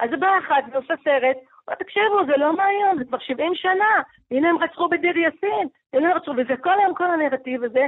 אז 0.00 0.10
זה 0.10 0.16
בא 0.16 0.28
אחד 0.46 0.62
ועושה 0.72 0.94
סרט, 1.04 1.36
תקשיבו, 1.78 2.26
זה 2.26 2.36
לא 2.36 2.56
מהיום, 2.56 2.98
זה 2.98 3.04
כבר 3.04 3.18
70 3.18 3.54
שנה, 3.54 4.02
הנה 4.30 4.50
הם 4.50 4.58
רצחו 4.58 4.88
בדיר 4.88 5.18
יאסין, 5.18 5.68
הנה 5.92 6.10
הם 6.10 6.16
רצחו, 6.16 6.30
וזה 6.36 6.56
כל 6.62 6.80
היום 6.80 6.94
כל 6.94 7.10
הנרטיב 7.10 7.64
הזה 7.64 7.86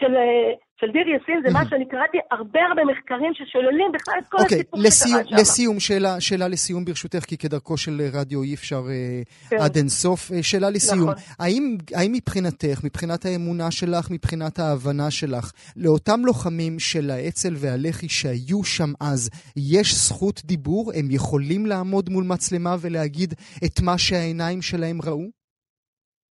של, 0.00 0.16
אה, 0.16 0.52
של 0.80 0.92
דיר 0.92 1.08
יאסין, 1.08 1.42
זה 1.44 1.52
מה 1.52 1.64
שאני 1.68 1.88
קראתי 1.88 2.18
הרבה 2.30 2.60
הרבה 2.68 2.82
מחקרים 2.84 3.34
ששוללים 3.34 3.92
בכלל 3.92 4.14
את 4.18 4.28
כל 4.28 4.38
okay, 4.38 4.42
אוקיי, 4.42 4.58
הסיפור 4.58 4.80
שקרה 4.90 5.24
שם. 5.24 5.36
לסיום, 5.36 5.80
שאלה, 5.80 6.20
שאלה 6.20 6.48
לסיום 6.48 6.84
ברשותך, 6.84 7.24
כי 7.28 7.36
כדרכו 7.38 7.76
של 7.76 7.92
רדיו 8.14 8.42
אי 8.42 8.54
אפשר 8.54 8.82
אה, 8.90 9.22
כן. 9.50 9.56
עד 9.64 9.76
אינסוף. 9.76 10.20
אה, 10.32 10.42
שאלה 10.42 10.70
לסיום, 10.70 11.10
נכון. 11.10 11.22
האם, 11.42 11.62
האם 11.96 12.12
מבחינתך, 12.12 12.78
מבחינת 12.84 13.24
האמונה 13.24 13.70
שלך, 13.70 14.04
מבחינת 14.10 14.58
ההבנה 14.58 15.10
שלך, 15.10 15.46
לאותם 15.76 16.20
לוחמים 16.26 16.74
של 16.78 17.10
האצ"ל 17.10 17.54
והלח"י 17.62 18.08
שהיו 18.08 18.64
שם 18.64 18.90
אז, 19.00 19.30
יש 19.56 19.88
זכות 19.94 20.36
דיבור? 20.44 20.84
הם 20.98 21.06
יכולים 21.10 21.66
לעמוד 21.66 22.04
מול 22.10 22.24
מצלמה 22.32 22.74
ולהגיד 22.82 23.30
את 23.64 23.76
מה 23.86 23.98
שהעיניים 23.98 24.62
שלהם 24.62 24.98
ראו? 25.06 25.26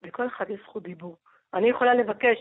לכל 0.03 0.27
אחד 0.27 0.45
יש 0.49 0.59
זכות 0.67 0.83
דיבור. 0.83 1.17
אני 1.53 1.69
יכולה 1.69 1.93
לבקש 1.93 2.37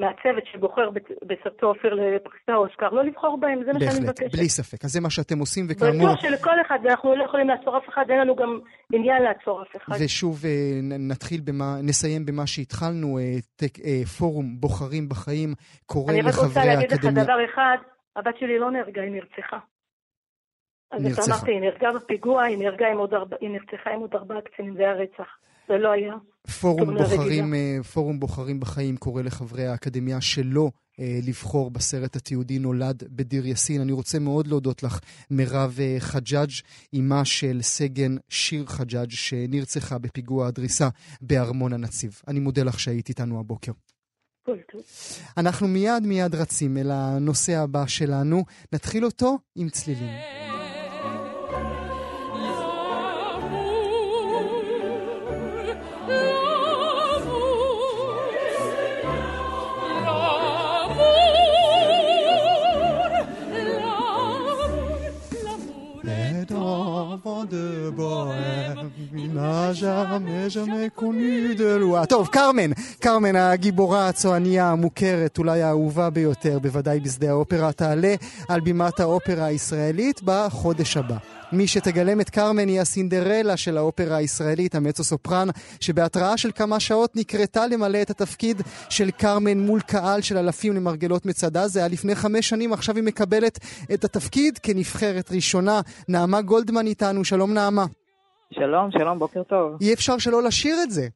מהצוות 0.00 0.44
שבוחר 0.52 0.90
בסרטו 1.28 1.66
אופיר 1.66 1.94
לפרסי 1.94 2.52
האוסקר, 2.52 2.88
לא 2.88 3.04
לבחור 3.04 3.38
בהם, 3.40 3.64
זה 3.64 3.72
מה 3.72 3.80
שאני 3.80 4.04
מבקשת. 4.04 4.20
בהחלט, 4.20 4.34
בלי 4.34 4.48
ספק. 4.48 4.84
אז 4.84 4.90
זה 4.90 5.00
מה 5.00 5.10
שאתם 5.10 5.38
עושים, 5.38 5.66
וכאמור... 5.68 6.08
בטוח 6.08 6.20
שלכל 6.20 6.60
אחד, 6.66 6.78
אנחנו 6.86 7.16
לא 7.16 7.24
יכולים 7.24 7.48
לעצור 7.48 7.78
אף 7.78 7.88
אחד, 7.88 8.04
אין 8.08 8.18
לנו 8.20 8.36
גם 8.36 8.60
עניין 8.92 9.22
לעצור 9.22 9.62
אף 9.62 9.76
אחד. 9.76 9.94
ושוב, 10.04 10.44
אה, 10.44 10.50
נתחיל 10.82 11.40
במה, 11.44 11.76
נסיים 11.82 12.26
במה 12.26 12.46
שהתחלנו, 12.46 13.18
אה, 13.18 13.22
אה, 13.84 14.04
פורום 14.18 14.60
בוחרים 14.60 15.08
בחיים, 15.08 15.54
קורא 15.86 16.12
לחברי 16.12 16.18
האקדמיה... 16.18 16.22
אני 16.22 16.30
רק 16.30 16.44
רוצה 16.46 16.64
להגיד 16.64 16.92
לך 16.92 17.24
דבר 17.24 17.44
אחד, 17.44 17.76
הבת 18.16 18.34
שלי 18.38 18.58
לא 18.58 18.70
נהרגה, 18.70 19.02
היא 19.02 19.12
נרצחה. 19.12 19.58
נרצחה. 20.98 21.22
אז 21.22 21.28
אמרתי, 21.28 21.50
היא 21.50 21.60
נהרגה 21.60 21.88
בפיגוע, 21.92 22.42
היא 22.42 22.58
נרצחה 23.50 23.90
עם 23.90 24.00
עוד 24.00 24.14
ארבעה 24.14 24.40
קצינים, 24.40 24.74
זה 24.74 24.82
היה 24.82 24.92
רצח. 24.92 25.28
זה 25.70 25.78
לא 25.78 25.92
היה. 25.92 26.14
פורום 26.60 26.94
בוחרים, 26.98 27.54
אה, 27.54 27.78
פורום 27.92 28.20
בוחרים 28.20 28.60
בחיים 28.60 28.96
קורא 28.96 29.22
לחברי 29.22 29.66
האקדמיה 29.66 30.20
שלא 30.20 30.70
אה, 31.00 31.18
לבחור 31.26 31.70
בסרט 31.70 32.16
התיעודי 32.16 32.58
נולד 32.58 33.02
בדיר 33.08 33.46
יאסין. 33.46 33.80
אני 33.80 33.92
רוצה 33.92 34.18
מאוד 34.18 34.46
להודות 34.46 34.82
לך, 34.82 35.00
מירב 35.30 35.78
אה, 35.80 35.96
חג'אג', 35.98 36.50
אימה 36.92 37.24
של 37.24 37.58
סגן 37.62 38.16
שיר 38.28 38.66
חג'אג', 38.66 39.10
שנרצחה 39.10 39.98
בפיגוע 39.98 40.46
הדריסה 40.46 40.88
בארמון 41.20 41.72
הנציב. 41.72 42.22
אני 42.28 42.40
מודה 42.40 42.62
לך 42.62 42.80
שהיית 42.80 43.08
איתנו 43.08 43.40
הבוקר. 43.40 43.72
אנחנו 45.36 45.68
מיד 45.68 46.02
מיד 46.06 46.34
רצים 46.34 46.76
אל 46.76 46.90
הנושא 46.90 47.56
הבא 47.58 47.86
שלנו. 47.86 48.44
נתחיל 48.72 49.04
אותו 49.04 49.38
עם 49.56 49.68
צלילים. 49.68 50.10
Jamais 69.72 70.50
jamais 70.50 70.88
connu 70.96 71.54
de 71.54 71.76
loi. 71.76 72.06
טוב, 72.08 72.28
קרמן, 72.28 72.70
קרמן 73.00 73.36
הגיבורה 73.36 74.08
הצועניה 74.08 74.70
המוכרת, 74.70 75.38
אולי 75.38 75.62
האהובה 75.62 76.10
ביותר, 76.10 76.58
בוודאי 76.58 77.00
בשדה 77.00 77.30
האופרה, 77.30 77.72
תעלה 77.72 78.14
על 78.48 78.60
בימת 78.60 79.00
האופרה 79.00 79.44
הישראלית 79.44 80.20
בחודש 80.24 80.96
הבא. 80.96 81.16
מי 81.52 81.66
שתגלם 81.66 82.20
את 82.20 82.30
קרמן 82.30 82.68
היא 82.68 82.80
הסינדרלה 82.80 83.56
של 83.56 83.76
האופרה 83.76 84.16
הישראלית, 84.16 84.74
המצו 84.74 85.04
סופרן, 85.04 85.48
שבהתראה 85.80 86.36
של 86.36 86.50
כמה 86.54 86.80
שעות 86.80 87.16
נקרתה 87.16 87.66
למלא 87.66 88.02
את 88.02 88.10
התפקיד 88.10 88.62
של 88.88 89.10
קרמן 89.10 89.58
מול 89.58 89.80
קהל 89.80 90.20
של 90.20 90.36
אלפים 90.36 90.74
למרגלות 90.74 91.26
מצדה. 91.26 91.68
זה 91.68 91.78
היה 91.78 91.88
לפני 91.88 92.14
חמש 92.14 92.48
שנים, 92.48 92.72
עכשיו 92.72 92.96
היא 92.96 93.04
מקבלת 93.04 93.58
את 93.94 94.04
התפקיד 94.04 94.58
כנבחרת 94.58 95.32
ראשונה. 95.32 95.80
נעמה 96.08 96.42
גולדמן 96.42 96.86
איתנו, 96.86 97.24
שלום 97.24 97.54
נעמה. 97.54 97.84
שלום, 98.54 98.90
שלום, 98.90 99.18
בוקר 99.18 99.42
טוב. 99.42 99.76
אי 99.80 99.94
אפשר 99.94 100.18
שלא 100.18 100.42
לשיר 100.42 100.82
את 100.82 100.90
זה. 100.90 101.08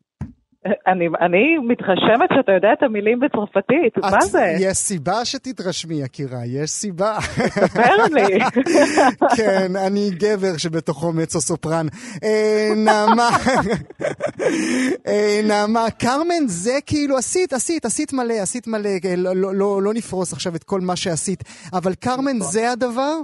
אני, 0.87 1.09
אני 1.21 1.59
מתרשמת 1.59 2.31
שאתה 2.35 2.53
יודע 2.53 2.69
את 2.73 2.83
המילים 2.83 3.21
בצרפתית, 3.21 3.99
את, 3.99 4.05
מה 4.05 4.21
זה? 4.21 4.55
יש 4.61 4.77
סיבה 4.77 5.25
שתתרשמי, 5.25 5.95
יקירה, 5.95 6.47
יש 6.47 6.71
סיבה. 6.71 7.17
תספר 7.21 7.97
לי. 8.13 8.39
כן, 9.37 9.77
אני 9.87 10.11
גבר 10.11 10.57
שבתוכו 10.57 11.13
מצו 11.13 11.41
סופרן. 11.41 11.87
אה, 12.25 12.69
נעמה, 12.77 13.29
אה, 15.09 15.41
נעמה, 15.45 15.91
קרמן, 15.91 16.47
זה 16.47 16.79
כאילו, 16.87 17.17
עשית, 17.17 17.53
עשית, 17.53 17.85
עשית 17.85 18.13
מלא, 18.13 18.35
עשית 18.43 18.67
מלא, 18.67 18.91
אה, 19.05 19.17
לא, 19.17 19.37
לא, 19.37 19.55
לא, 19.55 19.83
לא 19.83 19.95
נפרוס 19.95 20.33
עכשיו 20.33 20.57
את 20.57 20.65
כל 20.65 20.81
מה 20.81 20.97
שעשית, 20.97 21.45
אבל 21.73 21.95
קרמן, 21.95 22.37
נכון. 22.37 22.53
זה 22.53 22.71
הדבר? 22.71 23.15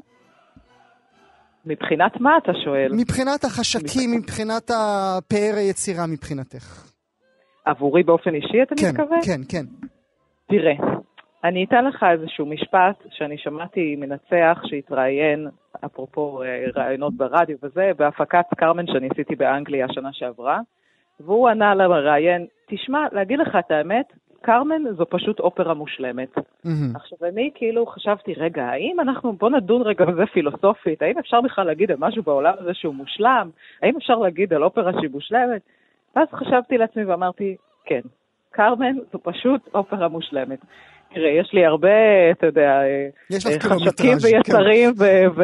מבחינת 1.66 2.12
מה 2.20 2.30
אתה 2.42 2.52
שואל? 2.64 2.88
מבחינת 2.92 3.44
החשקים, 3.44 4.10
מבחינת 4.12 4.70
הפאר 4.74 5.54
היצירה 5.56 6.06
מבחינתך. 6.06 6.89
עבורי 7.70 8.02
באופן 8.02 8.34
אישי, 8.34 8.62
אתה 8.62 8.74
כן, 8.74 8.86
מתכוון? 8.90 9.20
כן, 9.26 9.40
כן. 9.48 9.64
תראה, 10.48 10.74
אני 11.44 11.64
אתן 11.64 11.84
לך 11.84 12.04
איזשהו 12.12 12.46
משפט 12.46 13.06
שאני 13.10 13.38
שמעתי 13.38 13.96
מנצח 13.96 14.62
שהתראיין, 14.64 15.48
אפרופו 15.84 16.42
אה, 16.42 16.64
ראיונות 16.76 17.14
ברדיו 17.14 17.56
וזה, 17.62 17.90
בהפקת 17.96 18.44
קרמן 18.56 18.86
שאני 18.86 19.08
עשיתי 19.12 19.36
באנגליה 19.36 19.86
שנה 19.92 20.08
שעברה, 20.12 20.58
והוא 21.20 21.48
ענה 21.48 21.74
למראיין, 21.74 22.46
תשמע, 22.68 23.06
להגיד 23.12 23.38
לך 23.38 23.56
את 23.58 23.70
האמת, 23.70 24.06
קרמן 24.42 24.82
זו 24.96 25.06
פשוט 25.10 25.40
אופרה 25.40 25.74
מושלמת. 25.74 26.38
Mm-hmm. 26.38 26.94
עכשיו, 26.94 27.18
אני 27.28 27.50
כאילו 27.54 27.86
חשבתי, 27.86 28.34
רגע, 28.34 28.64
האם 28.64 29.00
אנחנו, 29.00 29.32
בוא 29.32 29.50
נדון 29.50 29.82
רגע 29.82 30.04
בזה 30.04 30.22
פילוסופית, 30.32 31.02
האם 31.02 31.18
אפשר 31.18 31.40
בכלל 31.40 31.66
להגיד 31.66 31.90
על 31.90 31.96
משהו 32.00 32.22
בעולם 32.22 32.54
הזה 32.58 32.74
שהוא 32.74 32.94
מושלם? 32.94 33.50
האם 33.82 33.96
אפשר 33.96 34.14
להגיד 34.14 34.52
על 34.52 34.64
אופרה 34.64 34.92
שהיא 34.92 35.10
מושלמת? 35.12 35.62
ואז 36.16 36.28
חשבתי 36.34 36.78
לעצמי 36.78 37.04
ואמרתי, 37.04 37.56
כן, 37.84 38.00
קרמן 38.50 38.96
זו 39.12 39.18
פשוט 39.22 39.60
אופרה 39.74 40.08
מושלמת. 40.08 40.58
תראה, 41.14 41.30
יש 41.30 41.50
לי 41.52 41.66
הרבה, 41.66 41.88
אתה 42.30 42.46
יודע, 42.46 42.80
חשקים 43.60 44.16
ויצרים 44.22 44.90
כן. 44.94 45.40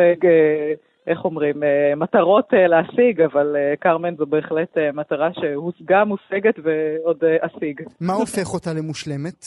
ואיך 1.07 1.25
אומרים, 1.25 1.63
אה, 1.63 1.95
מטרות 1.97 2.55
אה, 2.55 2.67
להשיג, 2.67 3.21
אבל 3.21 3.57
אה, 3.57 3.77
קרמן 3.77 4.17
זו 4.17 4.27
בהחלט 4.27 4.79
מטרה 4.95 5.29
שהושגה, 5.33 6.05
מושגת 6.05 6.55
ועוד 6.63 7.25
אשיג. 7.41 7.81
מה 8.01 8.13
הופך 8.13 8.55
אותה 8.55 8.71
למושלמת? 8.79 9.45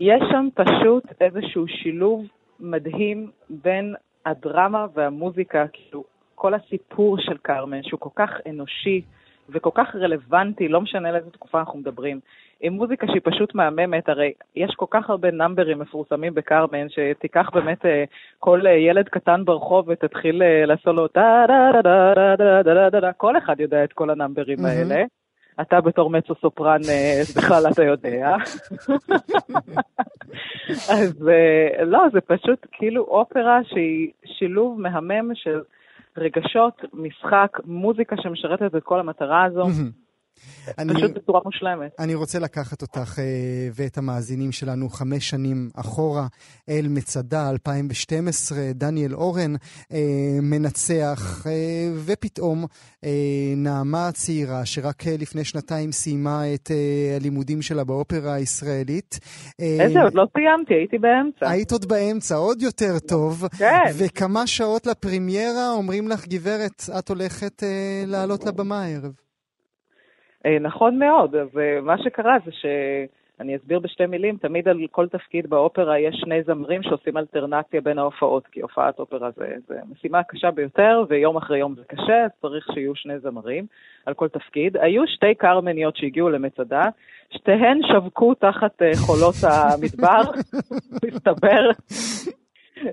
יש 0.00 0.22
שם 0.30 0.48
פשוט 0.54 1.04
איזשהו 1.20 1.68
שילוב 1.68 2.24
מדהים 2.60 3.30
בין 3.50 3.94
הדרמה 4.26 4.86
והמוזיקה, 4.94 5.64
כאילו, 5.72 6.04
כל 6.34 6.54
הסיפור 6.54 7.16
של 7.20 7.36
כרמן, 7.42 7.82
שהוא 7.82 8.00
כל 8.00 8.10
כך 8.16 8.30
אנושי 8.46 9.02
וכל 9.50 9.70
כך 9.74 9.96
רלוונטי, 9.96 10.68
לא 10.68 10.80
משנה 10.80 11.12
לאיזה 11.12 11.30
תקופה 11.30 11.60
אנחנו 11.60 11.78
מדברים, 11.78 12.20
עם 12.60 12.72
מוזיקה 12.72 13.06
שהיא 13.06 13.20
פשוט 13.24 13.54
מהממת, 13.54 14.08
הרי 14.08 14.32
יש 14.56 14.74
כל 14.76 14.86
כך 14.90 15.10
הרבה 15.10 15.30
נאמברים 15.30 15.78
מפורסמים 15.78 16.34
בכרמן, 16.34 16.86
שתיקח 16.88 17.50
באמת 17.52 17.86
אה, 17.86 18.04
כל 18.38 18.66
אה, 18.66 18.72
ילד 18.72 19.08
קטן 19.08 19.44
ברחוב 19.44 19.88
ותתחיל 19.88 20.42
אה, 20.42 20.66
לעשות 20.66 20.96
לו 20.96 21.08
טה 21.08 21.44
דה 21.48 21.70
דה 21.72 21.82
דה 21.82 22.14
דה 22.14 22.36
דה 22.36 22.62
דה 22.62 22.90
דה 22.90 23.00
דה 23.00 23.12
כל 23.12 23.38
אחד 23.38 23.60
יודע 23.60 23.84
את 23.84 23.92
כל 23.92 24.10
הנאמברים 24.10 24.64
האלה. 24.64 25.04
אתה 25.60 25.80
בתור 25.80 26.10
מצו 26.10 26.34
סופרן 26.34 26.80
בכלל 27.36 27.62
אתה 27.72 27.84
יודע. 27.84 28.36
אז 30.94 31.28
לא, 31.86 32.04
זה 32.12 32.20
פשוט 32.20 32.66
כאילו 32.72 33.02
אופרה 33.02 33.60
שהיא 33.64 34.10
שילוב 34.24 34.80
מהמם 34.80 35.34
של 35.34 35.60
רגשות, 36.18 36.82
משחק, 36.92 37.58
מוזיקה 37.64 38.16
שמשרתת 38.22 38.74
את 38.76 38.82
כל 38.82 39.00
המטרה 39.00 39.44
הזו. 39.44 39.64
אני, 40.78 40.94
פשוט 40.94 41.10
בצורה 41.10 41.40
מושלמת. 41.44 41.90
אני 41.98 42.14
רוצה 42.14 42.38
לקחת 42.38 42.82
אותך 42.82 43.18
אה, 43.18 43.24
ואת 43.74 43.98
המאזינים 43.98 44.52
שלנו 44.52 44.88
חמש 44.88 45.30
שנים 45.30 45.70
אחורה 45.76 46.26
אל 46.68 46.86
מצדה 46.88 47.50
2012, 47.50 48.58
דניאל 48.74 49.14
אורן 49.14 49.54
אה, 49.92 49.98
מנצח, 50.42 51.46
אה, 51.46 51.52
ופתאום 52.04 52.64
נעמה 53.56 54.08
הצעירה, 54.08 54.66
שרק 54.66 55.06
לפני 55.06 55.44
שנתיים 55.44 55.92
סיימה 55.92 56.54
את 56.54 56.70
הלימודים 57.16 57.62
שלה 57.62 57.84
באופרה 57.84 58.34
הישראלית. 58.34 59.18
איזה, 59.58 60.02
עוד 60.02 60.14
לא 60.14 60.26
סיימתי, 60.32 60.74
הייתי 60.74 60.98
באמצע. 60.98 61.50
היית 61.50 61.72
עוד 61.72 61.88
באמצע, 61.88 62.34
עוד 62.34 62.62
יותר 62.62 62.98
טוב. 62.98 63.44
כן. 63.58 63.82
וכמה 63.98 64.46
שעות 64.46 64.86
לפרימיירה 64.86 65.70
אומרים 65.70 66.08
לך, 66.08 66.26
גברת, 66.26 66.82
את 66.98 67.08
הולכת 67.08 67.62
לעלות 68.06 68.44
לבמה 68.44 68.82
הערב. 68.82 69.25
אה, 70.46 70.58
נכון 70.60 70.98
מאוד, 70.98 71.34
ומה 71.54 71.98
שקרה 71.98 72.36
זה 72.44 72.50
שאני 72.52 73.56
אסביר 73.56 73.78
בשתי 73.78 74.06
מילים, 74.06 74.36
תמיד 74.36 74.68
על 74.68 74.78
כל 74.90 75.08
תפקיד 75.08 75.46
באופרה 75.46 75.98
יש 75.98 76.16
שני 76.20 76.42
זמרים 76.42 76.82
שעושים 76.82 77.16
אלטרנציה 77.16 77.80
בין 77.80 77.98
ההופעות, 77.98 78.46
כי 78.46 78.60
הופעת 78.60 78.98
אופרה 78.98 79.30
זה, 79.30 79.54
זה 79.68 79.74
משימה 79.92 80.22
קשה 80.22 80.50
ביותר, 80.50 81.04
ויום 81.08 81.36
אחרי 81.36 81.58
יום 81.58 81.74
זה 81.74 81.82
קשה, 81.86 82.24
אז 82.24 82.30
צריך 82.42 82.66
שיהיו 82.74 82.94
שני 82.94 83.18
זמרים 83.18 83.66
על 84.06 84.14
כל 84.14 84.28
תפקיד. 84.28 84.76
היו 84.76 85.02
שתי 85.06 85.34
קרמניות 85.34 85.96
שהגיעו 85.96 86.30
למצדה, 86.30 86.82
שתיהן 87.30 87.80
שווקו 87.92 88.34
תחת 88.34 88.82
אה, 88.82 88.90
חולות 89.06 89.34
המדבר, 89.42 90.20
מסתבר, 91.06 91.70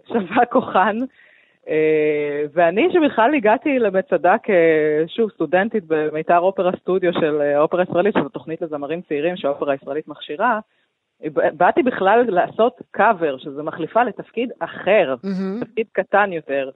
שווה 0.07 0.45
כוחן. 0.45 0.97
Uh, 1.65 1.69
ואני 2.53 2.87
שבכלל 2.93 3.35
הגעתי 3.35 3.79
למצדה 3.79 4.35
כשוב 4.43 5.31
סטודנטית 5.31 5.83
במיתר 5.87 6.37
אופרה 6.39 6.71
סטודיו 6.81 7.13
של 7.13 7.41
אה, 7.41 7.57
האופרה 7.57 7.81
הישראלית, 7.81 8.15
שזו 8.17 8.29
תוכנית 8.29 8.61
לזמרים 8.61 9.01
צעירים 9.01 9.37
שהאופרה 9.37 9.71
הישראלית 9.71 10.07
מכשירה, 10.07 10.59
באתי 11.33 11.83
בכלל 11.83 12.25
לעשות 12.27 12.81
קאבר, 12.91 13.37
שזה 13.37 13.63
מחליפה 13.63 14.03
לתפקיד 14.03 14.51
אחר, 14.59 15.15
mm-hmm. 15.25 15.65
תפקיד 15.65 15.87
קטן 15.91 16.33
יותר. 16.33 16.69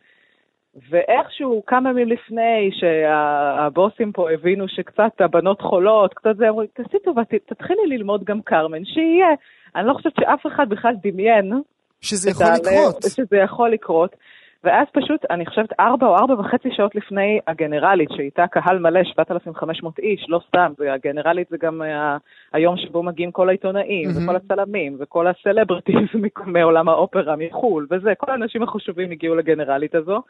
ואיכשהו 0.90 1.64
כמה 1.68 1.90
ימים 1.90 2.08
לפני 2.08 2.70
שהבוסים 2.72 4.12
פה 4.12 4.32
הבינו 4.32 4.68
שקצת 4.68 5.12
הבנות 5.22 5.62
חולות, 5.62 6.14
קצת 6.14 6.38
זה, 6.38 6.50
אמרו, 6.50 6.64
תעשי 6.74 6.98
טובה, 7.04 7.22
תתחילי 7.46 7.88
ללמוד 7.88 8.24
גם 8.24 8.42
קרמן, 8.42 8.86
שיהיה. 8.86 9.28
אני 9.76 9.88
לא 9.88 9.94
חושבת 9.94 10.14
שאף 10.20 10.46
אחד 10.48 10.70
בכלל 10.70 10.94
דמיין. 11.04 11.54
שזה 12.02 12.30
יכול 12.30 12.46
לקרות. 12.46 13.04
שזה 13.04 13.38
יכול 13.38 13.70
לקרות. 13.70 14.16
ואז 14.68 14.88
פשוט, 14.94 15.26
אני 15.30 15.46
חושבת, 15.46 15.80
ארבע 15.80 16.08
או 16.08 16.16
ארבע 16.16 16.34
וחצי 16.34 16.70
שעות 16.72 16.96
לפני 16.96 17.40
הגנרלית, 17.48 18.10
שאיתה 18.16 18.48
קהל 18.48 18.80
מלא, 18.80 19.04
7,500 19.04 20.00
איש, 20.00 20.26
לא 20.30 20.42
סתם, 20.48 20.74
הגנרלית 20.94 21.50
זה 21.50 21.58
גם 21.58 21.82
ה- 21.82 22.18
היום 22.54 22.78
שבו 22.78 23.04
מגיעים 23.04 23.32
כל 23.32 23.50
העיתונאים, 23.50 24.10
mm-hmm. 24.10 24.24
וכל 24.24 24.36
הצלמים, 24.36 24.98
וכל 25.00 25.28
הסלבריטיז 25.28 26.10
מעולם 26.46 26.90
האופרה, 26.90 27.36
מחו"ל, 27.36 27.88
וזה, 27.92 28.16
כל 28.16 28.32
האנשים 28.32 28.64
החשובים 28.64 29.12
הגיעו 29.12 29.36
לגנרלית 29.36 29.96
הזו. 29.96 30.22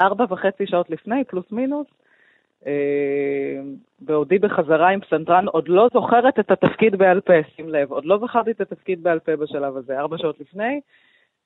ארבע 0.00 0.24
וחצי 0.28 0.66
שעות 0.66 0.90
לפני, 0.90 1.24
פלוס 1.24 1.52
מינוס, 1.52 1.86
אה, 2.66 3.60
בעודי 4.00 4.38
בחזרה 4.38 4.88
עם 4.88 5.00
פסנתרן, 5.00 5.46
עוד 5.48 5.68
לא 5.68 5.88
זוכרת 5.92 6.38
את 6.38 6.50
התפקיד 6.50 6.96
בעל 6.96 7.20
פה, 7.20 7.32
שים 7.56 7.68
לב, 7.68 7.92
עוד 7.92 8.04
לא 8.04 8.18
זכרתי 8.18 8.50
את 8.50 8.60
התפקיד 8.60 9.02
בעל 9.02 9.18
פה 9.18 9.36
בשלב 9.36 9.76
הזה, 9.76 9.98
ארבע 9.98 10.18
שעות 10.18 10.40
לפני. 10.40 10.80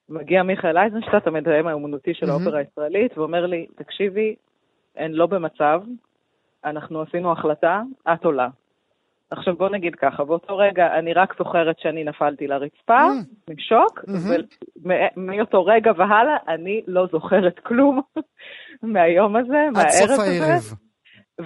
מגיע 0.09 0.43
מיכאל 0.43 0.79
אייזנשטט, 0.79 1.27
המתאם 1.27 1.67
האומנותי 1.67 2.15
של 2.15 2.31
האופרה 2.31 2.59
הישראלית, 2.59 3.19
ואומר 3.19 3.47
לי, 3.47 3.67
תקשיבי, 3.77 4.35
הן 4.97 5.13
לא 5.13 5.27
במצב, 5.27 5.83
אנחנו 6.65 7.03
עשינו 7.03 7.33
החלטה, 7.33 7.83
את 8.13 8.25
עולה. 8.25 8.49
עכשיו 9.31 9.57
בוא 9.57 9.69
נגיד 9.69 9.95
ככה, 9.95 10.25
באותו 10.25 10.57
רגע 10.57 10.99
אני 10.99 11.13
רק 11.13 11.35
זוכרת 11.39 11.79
שאני 11.79 12.05
נפלתי 12.05 12.47
לרצפה, 12.47 13.07
משוק, 13.51 14.05
ומאותו 15.17 15.65
רגע 15.65 15.93
והלאה 15.97 16.37
אני 16.49 16.83
לא 16.87 17.07
זוכרת 17.13 17.59
כלום 17.59 18.01
מהיום 18.83 19.37
הזה, 19.37 19.69
מהערב 19.73 20.21
הזה. 20.21 20.77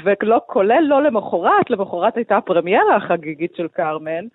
ולא, 0.04 0.40
כולל 0.46 0.80
לא 0.80 1.02
למחרת, 1.02 1.70
למחרת 1.70 2.16
הייתה 2.16 2.36
הפרמיירה 2.36 2.96
החגיגית 2.96 3.54
של 3.56 3.68
קרמן, 3.68 4.26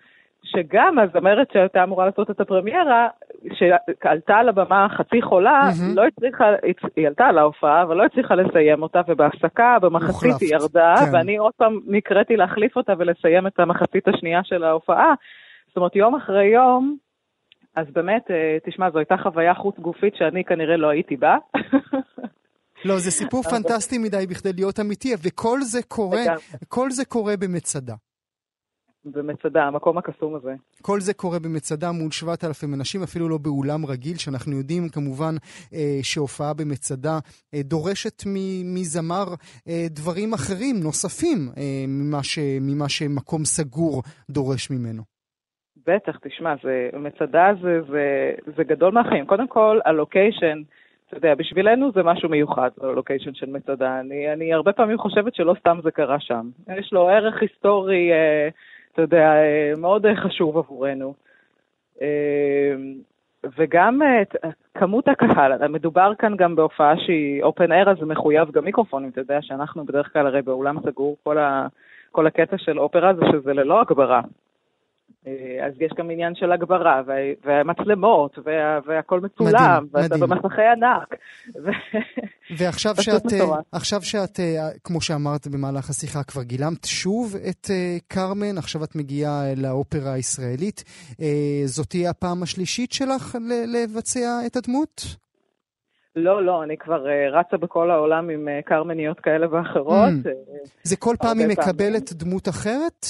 שגם 0.44 0.98
הזמרת 0.98 1.48
שהייתה 1.52 1.84
אמורה 1.84 2.06
לעשות 2.06 2.30
את 2.30 2.40
הפרמיירה, 2.40 3.08
שעלתה 3.52 4.34
על 4.34 4.48
הבמה 4.48 4.86
חצי 4.96 5.22
חולה, 5.22 5.60
mm-hmm. 5.70 5.94
לא 5.94 6.02
הצליחה, 6.06 6.44
היא 6.96 7.06
עלתה 7.06 7.24
על 7.24 7.38
ההופעה, 7.38 7.82
אבל 7.82 7.96
לא 7.96 8.04
הצליחה 8.04 8.34
לסיים 8.34 8.82
אותה, 8.82 9.00
ובהפסקה, 9.08 9.76
במחצית 9.82 10.40
היא 10.40 10.54
ירדה, 10.54 10.94
כן. 10.98 11.14
ואני 11.16 11.36
עוד 11.36 11.52
פעם 11.56 11.80
נקראתי 11.86 12.36
להחליף 12.36 12.76
אותה 12.76 12.92
ולסיים 12.98 13.46
את 13.46 13.60
המחצית 13.60 14.08
השנייה 14.08 14.40
של 14.44 14.64
ההופעה. 14.64 15.14
זאת 15.68 15.76
אומרת, 15.76 15.96
יום 15.96 16.14
אחרי 16.14 16.46
יום, 16.46 16.96
אז 17.76 17.86
באמת, 17.92 18.30
אה, 18.30 18.56
תשמע, 18.66 18.90
זו 18.90 18.98
הייתה 18.98 19.16
חוויה 19.22 19.54
חוץ 19.54 19.78
גופית 19.78 20.14
שאני 20.16 20.44
כנראה 20.44 20.76
לא 20.76 20.88
הייתי 20.88 21.16
בה. 21.16 21.36
לא, 22.84 22.98
זה 22.98 23.10
סיפור 23.10 23.42
פנטסטי 23.42 23.98
מדי 23.98 24.26
בכדי 24.30 24.52
להיות 24.52 24.80
אמיתי, 24.80 25.14
וכל 25.22 25.60
זה 25.60 25.82
קורה, 25.82 26.22
כל 26.68 26.90
זה 26.90 27.04
קורה 27.04 27.36
במצדה. 27.36 27.94
במצדה, 29.04 29.64
המקום 29.64 29.98
הקסום 29.98 30.34
הזה. 30.34 30.54
כל 30.82 31.00
זה 31.00 31.14
קורה 31.14 31.38
במצדה 31.38 31.92
מול 31.92 32.10
7,000 32.10 32.74
אנשים, 32.74 33.02
אפילו 33.02 33.28
לא 33.28 33.38
באולם 33.38 33.86
רגיל, 33.86 34.16
שאנחנו 34.16 34.56
יודעים 34.56 34.88
כמובן 34.88 35.34
אה, 35.74 35.98
שהופעה 36.02 36.54
במצדה 36.54 37.18
אה, 37.54 37.62
דורשת 37.62 38.22
מזמר 38.74 39.24
אה, 39.68 39.86
דברים 39.90 40.32
אחרים, 40.32 40.76
נוספים, 40.82 41.38
אה, 41.56 41.84
ממה, 41.88 42.22
ש, 42.22 42.38
ממה 42.60 42.88
שמקום 42.88 43.44
סגור 43.44 44.02
דורש 44.30 44.70
ממנו. 44.70 45.02
בטח, 45.86 46.18
תשמע, 46.22 46.54
זה, 46.62 46.90
מצדה 46.98 47.52
זה, 47.62 47.80
זה, 47.90 48.32
זה 48.56 48.64
גדול 48.64 48.92
מהחיים. 48.92 49.26
קודם 49.26 49.48
כל, 49.48 49.78
הלוקיישן, 49.84 50.62
אתה 51.08 51.16
יודע, 51.16 51.34
בשבילנו 51.34 51.92
זה 51.92 52.02
משהו 52.02 52.28
מיוחד, 52.28 52.70
הלוקיישן 52.80 53.34
של 53.34 53.46
מצדה. 53.46 54.00
אני, 54.00 54.32
אני 54.32 54.54
הרבה 54.54 54.72
פעמים 54.72 54.98
חושבת 54.98 55.34
שלא 55.34 55.54
סתם 55.60 55.78
זה 55.82 55.90
קרה 55.90 56.20
שם. 56.20 56.50
יש 56.78 56.92
לו 56.92 57.08
ערך 57.08 57.42
היסטורי... 57.42 58.12
אה, 58.12 58.48
אתה 58.92 59.02
יודע, 59.02 59.34
אה, 59.34 59.72
מאוד 59.76 60.06
חשוב 60.16 60.58
עבורנו. 60.58 61.14
אה, 62.02 62.74
וגם 63.58 64.00
כמות 64.74 65.08
הקהל, 65.08 65.68
מדובר 65.68 66.12
כאן 66.18 66.36
גם 66.36 66.56
בהופעה 66.56 66.98
שהיא 66.98 67.42
אופן 67.42 67.72
אייר, 67.72 67.90
אז 67.90 67.96
מחויב 68.02 68.50
גם 68.50 68.64
מיקרופונים, 68.64 69.08
אתה 69.08 69.20
יודע 69.20 69.38
שאנחנו 69.42 69.84
בדרך 69.84 70.12
כלל 70.12 70.26
הרי 70.26 70.42
באולם 70.42 70.76
סגור, 70.80 71.16
כל, 71.22 71.38
ה, 71.38 71.66
כל 72.10 72.26
הקטע 72.26 72.58
של 72.58 72.78
אופרה 72.78 73.14
זה 73.14 73.22
שזה 73.32 73.52
ללא 73.52 73.80
הגברה. 73.80 74.20
אה, 75.26 75.66
אז 75.66 75.72
יש 75.80 75.90
גם 75.98 76.10
עניין 76.10 76.34
של 76.34 76.52
הגברה, 76.52 77.02
והמצלמות, 77.44 78.38
וה, 78.44 78.78
והכל 78.86 79.20
מצולם, 79.20 79.86
ואתה. 79.92 80.16
במסכי 80.16 80.62
ענק. 80.62 81.14
ועכשיו 82.58 82.94
שאת, 83.00 83.32
אה, 83.32 83.58
עכשיו 83.72 84.02
שאת, 84.02 84.40
אה, 84.40 84.68
כמו 84.84 85.00
שאמרת 85.00 85.46
במהלך 85.48 85.90
השיחה, 85.90 86.22
כבר 86.22 86.42
גילמת 86.42 86.84
שוב 86.84 87.36
את 87.50 87.70
קרמן, 88.08 88.58
עכשיו 88.58 88.84
את 88.84 88.96
מגיעה 88.96 89.42
לאופרה 89.56 90.12
הישראלית. 90.12 90.84
זאת 91.64 91.86
תהיה 91.86 92.10
הפעם 92.10 92.42
השלישית 92.42 92.92
שלך 92.92 93.36
לבצע 93.74 94.40
את 94.46 94.56
הדמות? 94.56 95.02
לא, 96.16 96.44
לא, 96.44 96.62
אני 96.62 96.76
כבר 96.76 97.04
רצה 97.32 97.56
בכל 97.56 97.90
העולם 97.90 98.30
עם 98.30 98.48
קרמניות 98.64 99.20
כאלה 99.20 99.46
ואחרות. 99.50 100.08
Mm. 100.24 100.28
זה 100.82 100.96
כל 100.96 101.14
פעם 101.18 101.38
היא 101.38 101.48
מקבלת 101.48 102.12
דמות 102.12 102.48
אחרת? 102.48 103.06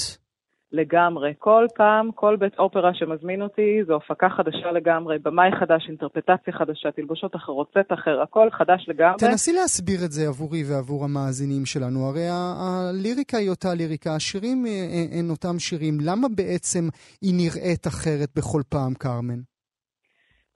לגמרי. 0.72 1.32
כל 1.38 1.66
פעם, 1.74 2.10
כל 2.14 2.36
בית 2.36 2.58
אופרה 2.58 2.90
שמזמין 2.94 3.42
אותי, 3.42 3.84
זו 3.86 3.96
הפקה 3.96 4.28
חדשה 4.36 4.72
לגמרי, 4.72 5.18
במאי 5.18 5.50
חדש, 5.60 5.86
אינטרפטציה 5.88 6.52
חדשה, 6.58 6.90
תלבושות 6.90 7.36
אחרות, 7.36 7.68
סט 7.70 7.92
אחר, 7.92 8.20
הכל 8.22 8.48
חדש 8.50 8.84
לגמרי. 8.88 9.18
תנסי 9.18 9.52
להסביר 9.52 10.04
את 10.04 10.12
זה 10.12 10.28
עבורי 10.28 10.62
ועבור 10.64 11.04
המאזינים 11.04 11.66
שלנו. 11.66 12.06
הרי 12.08 12.26
הליריקה 12.30 13.38
היא 13.38 13.50
אותה 13.50 13.74
ליריקה, 13.74 14.14
השירים 14.14 14.66
אה, 14.66 14.70
אה, 14.70 15.18
הם 15.18 15.30
אותם 15.30 15.58
שירים. 15.58 15.98
למה 16.00 16.28
בעצם 16.36 16.88
היא 17.22 17.34
נראית 17.34 17.86
אחרת 17.86 18.28
בכל 18.36 18.62
פעם, 18.68 18.94
קרמן? 18.94 19.51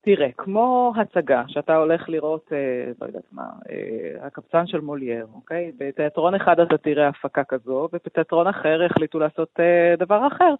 תראה, 0.06 0.28
כמו 0.36 0.92
הצגה 0.96 1.42
שאתה 1.48 1.76
הולך 1.76 2.08
לראות, 2.08 2.52
אה, 2.52 2.92
לא 3.00 3.06
יודעת 3.06 3.32
מה, 3.32 3.42
אה, 3.70 4.26
הקבצן 4.26 4.66
של 4.66 4.80
מולייר, 4.80 5.26
אוקיי? 5.34 5.72
בתיאטרון 5.78 6.34
אחד 6.34 6.60
אתה 6.60 6.78
תראה 6.78 7.08
הפקה 7.08 7.44
כזו, 7.44 7.88
ובתיאטרון 7.92 8.46
אחר 8.46 8.84
החליטו 8.84 9.18
לעשות 9.18 9.48
אה, 9.60 9.94
דבר 9.98 10.26
אחר. 10.26 10.54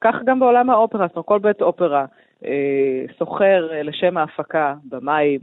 כך 0.00 0.14
גם 0.24 0.40
בעולם 0.40 0.70
האופרה, 0.70 1.06
זאת 1.06 1.16
אומרת, 1.16 1.26
כל 1.26 1.38
בית 1.38 1.62
אופרה 1.62 2.04
אה, 2.44 3.04
סוחר 3.18 3.68
אה, 3.72 3.82
לשם 3.82 4.16
ההפקה 4.16 4.74
במאי 4.84 5.38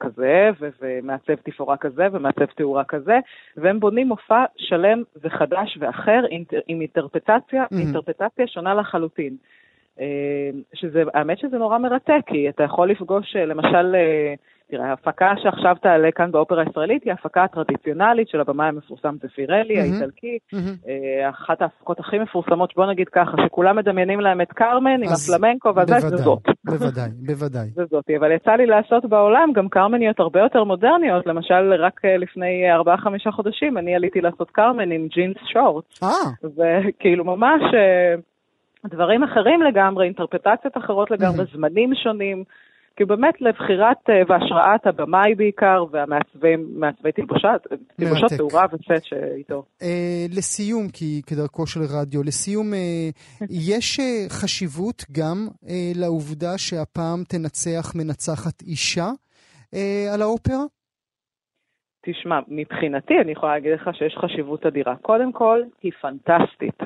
כזה, 0.00 0.50
ו- 0.60 0.68
ומעצב 0.80 1.34
תפאורה 1.34 1.76
כזה, 1.76 2.06
ומעצב 2.12 2.44
תאורה 2.44 2.84
כזה, 2.84 3.18
והם 3.56 3.80
בונים 3.80 4.08
מופע 4.08 4.44
שלם 4.56 5.02
וחדש 5.22 5.78
ואחר, 5.80 6.24
אינטר, 6.30 6.60
עם 6.68 6.80
אינטרפטציה, 6.80 7.64
mm-hmm. 7.64 7.78
אינטרפטציה 7.78 8.46
שונה 8.46 8.74
לחלוטין. 8.74 9.36
אה, 10.00 10.50
שזה, 10.74 11.02
האמת 11.14 11.38
שזה 11.38 11.58
נורא 11.58 11.78
מרתק, 11.78 12.20
כי 12.26 12.48
אתה 12.48 12.62
יכול 12.62 12.90
לפגוש, 12.90 13.36
אה, 13.36 13.44
למשל, 13.44 13.94
אה, 13.94 14.34
תראה, 14.70 14.90
ההפקה 14.90 15.32
שעכשיו 15.42 15.76
תעלה 15.82 16.10
כאן 16.10 16.32
באופרה 16.32 16.62
הישראלית 16.62 17.04
היא 17.04 17.10
ההפקה 17.10 17.44
הטרדיציונלית 17.44 18.28
של 18.28 18.40
הבמאי 18.40 18.68
המפורסם 18.68 19.16
זפירלי, 19.22 19.78
mm-hmm. 19.78 19.82
האיטלקי, 19.82 20.38
mm-hmm. 20.54 21.30
אחת 21.30 21.62
ההפקות 21.62 22.00
הכי 22.00 22.18
מפורסמות, 22.18 22.72
בוא 22.76 22.86
נגיד 22.86 23.08
ככה, 23.08 23.36
שכולם 23.46 23.76
מדמיינים 23.76 24.20
להם 24.20 24.40
את 24.40 24.52
קרמן 24.52 25.02
עם 25.02 25.08
הפלמנקו 25.12 25.68
וזה, 25.76 26.00
זה 26.00 26.16
זאת. 26.16 26.42
בוודאי, 26.64 27.10
בוודאי. 27.26 27.68
זה 27.76 27.84
זאת, 27.90 28.10
אבל 28.18 28.32
יצא 28.32 28.50
לי 28.50 28.66
לעשות 28.66 29.04
בעולם 29.04 29.52
גם 29.54 29.68
קרמניות 29.68 30.20
הרבה 30.20 30.40
יותר 30.40 30.64
מודרניות, 30.64 31.26
למשל, 31.26 31.72
רק 31.78 32.04
לפני 32.04 32.74
4-5 33.28 33.30
חודשים 33.30 33.78
אני 33.78 33.94
עליתי 33.94 34.20
לעשות 34.20 34.50
קרמן 34.50 34.92
עם 34.92 35.06
ג'ינס 35.08 35.36
שורט. 35.52 35.84
אה. 36.02 36.48
וכאילו 36.56 37.24
ממש... 37.24 37.62
דברים 38.86 39.22
אחרים 39.22 39.62
לגמרי, 39.62 40.04
אינטרפטציות 40.04 40.76
אחרות 40.76 41.10
לגמרי, 41.10 41.44
זמנים 41.52 41.94
שונים, 41.94 42.44
כי 42.96 43.04
באמת 43.04 43.40
לבחירת 43.40 44.10
אה, 44.10 44.22
והשראת 44.28 44.86
הבמאי 44.86 45.34
בעיקר, 45.34 45.84
והמעצבי 46.40 47.12
תלבושות, 47.12 47.66
תאורה 48.36 48.64
וסט 48.72 49.04
שאיתו. 49.04 49.64
אה, 49.82 50.26
לסיום, 50.36 50.88
כי 50.92 51.22
כדרכו 51.26 51.66
של 51.66 51.80
רדיו, 51.80 52.22
לסיום, 52.22 52.74
אה, 52.74 53.08
יש 53.70 54.00
חשיבות 54.28 55.04
גם 55.12 55.48
לעובדה 55.94 56.58
שהפעם 56.58 57.24
תנצח 57.28 57.92
מנצחת 57.94 58.62
אישה 58.62 59.08
על 60.14 60.22
האופרה? 60.22 60.64
תשמע, 62.06 62.38
מבחינתי 62.48 63.14
אני 63.24 63.32
יכולה 63.32 63.52
להגיד 63.52 63.72
לך 63.72 63.90
שיש 63.94 64.16
חשיבות 64.20 64.66
אדירה. 64.66 64.96
קודם 64.96 65.32
כל, 65.32 65.62
היא 65.82 65.92
פנטסטית. 66.00 66.78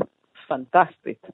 פנטסטית. 0.48 1.26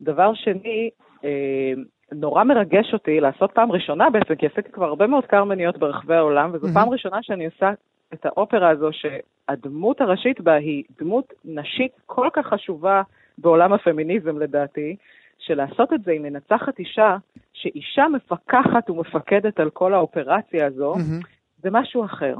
דבר 0.00 0.34
שני, 0.34 0.90
אה, 1.24 1.72
נורא 2.12 2.44
מרגש 2.44 2.92
אותי 2.92 3.20
לעשות 3.20 3.52
פעם 3.52 3.72
ראשונה 3.72 4.10
בעצם, 4.10 4.34
כי 4.34 4.46
עשיתי 4.46 4.72
כבר 4.72 4.86
הרבה 4.86 5.06
מאוד 5.06 5.26
קרמניות 5.26 5.78
ברחבי 5.78 6.14
העולם, 6.14 6.50
וזו 6.52 6.66
mm-hmm. 6.66 6.74
פעם 6.74 6.88
ראשונה 6.88 7.22
שאני 7.22 7.46
עושה 7.46 7.70
את 8.14 8.26
האופרה 8.26 8.68
הזו, 8.68 8.88
שהדמות 8.92 10.00
הראשית 10.00 10.40
בה 10.40 10.54
היא 10.54 10.84
דמות 11.00 11.32
נשית 11.44 11.92
כל 12.06 12.28
כך 12.32 12.46
חשובה 12.46 13.02
בעולם 13.38 13.72
הפמיניזם 13.72 14.38
לדעתי, 14.38 14.96
שלעשות 15.38 15.92
את 15.92 16.02
זה 16.04 16.12
עם 16.12 16.22
מנצחת 16.22 16.78
אישה, 16.78 17.16
שאישה 17.52 18.08
מפקחת 18.08 18.90
ומפקדת 18.90 19.60
על 19.60 19.70
כל 19.70 19.94
האופרציה 19.94 20.66
הזו, 20.66 20.94
mm-hmm. 20.94 21.26
זה 21.62 21.70
משהו 21.70 22.04
אחר. 22.04 22.34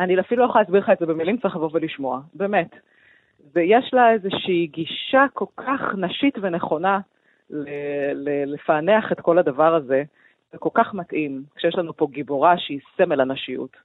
אני 0.00 0.20
אפילו 0.20 0.42
לא 0.42 0.48
יכולה 0.48 0.62
להסביר 0.62 0.80
לך 0.80 0.90
את 0.90 0.98
זה 0.98 1.06
במילים, 1.06 1.36
צריך 1.36 1.56
לבוא 1.56 1.70
ולשמוע, 1.72 2.20
באמת. 2.34 2.70
ויש 3.54 3.90
לה 3.92 4.12
איזושהי 4.12 4.66
גישה 4.66 5.24
כל 5.32 5.44
כך 5.56 5.80
נשית 5.96 6.34
ונכונה 6.42 7.00
לפענח 8.46 9.12
את 9.12 9.20
כל 9.20 9.38
הדבר 9.38 9.74
הזה, 9.74 10.02
זה 10.52 10.58
כל 10.58 10.70
כך 10.74 10.94
מתאים, 10.94 11.42
כשיש 11.56 11.74
לנו 11.78 11.96
פה 11.96 12.06
גיבורה 12.10 12.54
שהיא 12.58 12.80
סמל 12.96 13.20
הנשיות. 13.20 13.76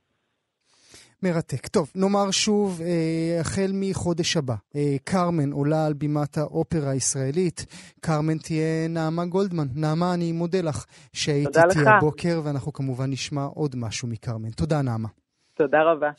מרתק. 1.24 1.68
טוב, 1.68 1.92
נאמר 1.96 2.32
שוב, 2.32 2.82
אה, 2.82 3.40
החל 3.42 3.72
מחודש 3.74 4.38
הבא, 4.38 4.56
אה, 4.76 4.96
קרמן 5.04 5.52
עולה 5.52 5.86
על 5.86 5.94
בימת 5.94 6.38
האופרה 6.38 6.92
הישראלית. 6.92 7.66
קרמן 8.02 8.38
תהיה 8.38 8.88
נעמה 8.90 9.26
גולדמן. 9.26 9.68
נעמה, 9.76 10.14
אני 10.14 10.32
מודה 10.32 10.62
לך 10.62 10.86
שהיית 11.14 11.58
איתי 11.58 11.90
הבוקר, 11.90 12.42
ואנחנו 12.44 12.74
כמובן 12.74 13.10
נשמע 13.10 13.44
עוד 13.44 13.76
משהו 13.76 14.08
מקרמן. 14.08 14.50
תודה, 14.50 14.82
נעמה. 14.82 15.08
תודה 15.54 15.84
רבה. 15.84 16.10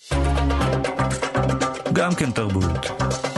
גם 1.95 2.11
כן 2.19 2.31
תרבות. 2.31 3.30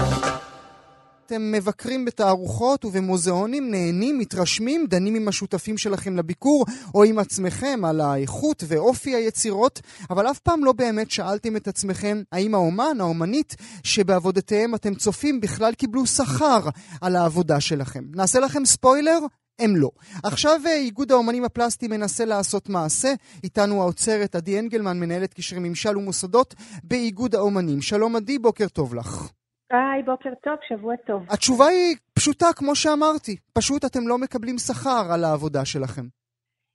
אתם 1.32 1.52
מבקרים 1.52 2.04
בתערוכות 2.04 2.84
ובמוזיאונים, 2.84 3.70
נהנים, 3.70 4.18
מתרשמים, 4.18 4.86
דנים 4.86 5.14
עם 5.14 5.28
השותפים 5.28 5.78
שלכם 5.78 6.16
לביקור 6.16 6.64
או 6.94 7.04
עם 7.04 7.18
עצמכם 7.18 7.84
על 7.84 8.00
האיכות 8.00 8.64
ואופי 8.68 9.14
היצירות, 9.14 9.80
אבל 10.10 10.30
אף 10.30 10.38
פעם 10.38 10.64
לא 10.64 10.72
באמת 10.72 11.10
שאלתם 11.10 11.56
את 11.56 11.68
עצמכם 11.68 12.22
האם 12.32 12.54
האומן, 12.54 12.96
האומנית, 13.00 13.56
שבעבודתיהם 13.82 14.74
אתם 14.74 14.94
צופים 14.94 15.40
בכלל 15.40 15.74
קיבלו 15.74 16.06
שכר 16.06 16.68
על 17.00 17.16
העבודה 17.16 17.60
שלכם. 17.60 18.04
נעשה 18.14 18.40
לכם 18.40 18.64
ספוילר? 18.64 19.18
הם 19.58 19.76
לא. 19.76 19.90
עכשיו 20.22 20.60
אה, 20.66 20.76
איגוד 20.76 21.12
האומנים 21.12 21.44
הפלסטיים 21.44 21.90
מנסה 21.90 22.24
לעשות 22.24 22.68
מעשה. 22.68 23.14
איתנו 23.44 23.82
האוצרת 23.82 24.34
עדי 24.34 24.58
אנגלמן, 24.58 25.00
מנהלת 25.00 25.34
קשרי 25.34 25.58
ממשל 25.58 25.96
ומוסדות 25.96 26.54
באיגוד 26.84 27.34
האומנים. 27.34 27.82
שלום 27.82 28.16
עדי, 28.16 28.38
בוקר 28.38 28.68
טוב 28.68 28.94
לך. 28.94 29.32
היי, 29.72 30.02
בוקר 30.02 30.30
טוב, 30.42 30.54
שבוע 30.68 30.96
טוב. 30.96 31.22
התשובה 31.30 31.66
היא 31.66 31.96
פשוטה, 32.14 32.46
כמו 32.56 32.74
שאמרתי. 32.74 33.36
פשוט 33.52 33.84
אתם 33.84 34.08
לא 34.08 34.18
מקבלים 34.18 34.58
שכר 34.58 35.12
על 35.14 35.24
העבודה 35.24 35.64
שלכם. 35.64 36.02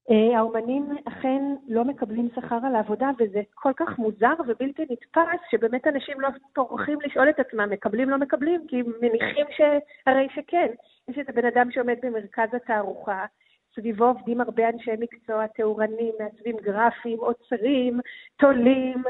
Uh, 0.09 0.37
האומנים 0.37 0.85
אכן 1.07 1.41
לא 1.67 1.83
מקבלים 1.83 2.29
שכר 2.35 2.59
על 2.63 2.75
העבודה, 2.75 3.09
וזה 3.19 3.41
כל 3.53 3.71
כך 3.75 3.99
מוזר 3.99 4.33
ובלתי 4.47 4.81
נתפס, 4.89 5.41
שבאמת 5.51 5.87
אנשים 5.87 6.21
לא 6.21 6.29
טורחים 6.53 6.97
לשאול 7.01 7.29
את 7.29 7.39
עצמם, 7.39 7.69
מקבלים, 7.69 8.09
לא 8.09 8.17
מקבלים, 8.17 8.61
כי 8.67 8.75
מניחים 9.01 9.45
שהרי 9.57 10.27
שכן. 10.35 10.67
יש 11.07 11.17
את 11.21 11.29
הבן 11.29 11.45
אדם 11.45 11.71
שעומד 11.71 11.95
במרכז 12.03 12.49
התערוכה, 12.53 13.25
סביבו 13.79 14.05
עובדים 14.05 14.41
הרבה 14.41 14.69
אנשי 14.69 14.91
מקצוע, 14.99 15.47
תאורנים, 15.47 16.13
מעצבים 16.19 16.55
גרפיים, 16.63 17.19
עוצרים, 17.19 17.99
תולים, 18.39 19.03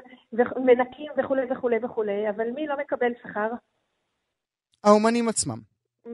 מנקים 0.66 1.12
וכולי 1.18 1.42
וכולי 1.52 1.78
וכולי, 1.84 2.30
אבל 2.30 2.52
מי 2.56 2.68
לא 2.68 2.76
מקבל 2.80 3.12
שכר? 3.24 3.50
האומנים 4.84 5.30
עצמם. 5.30 5.60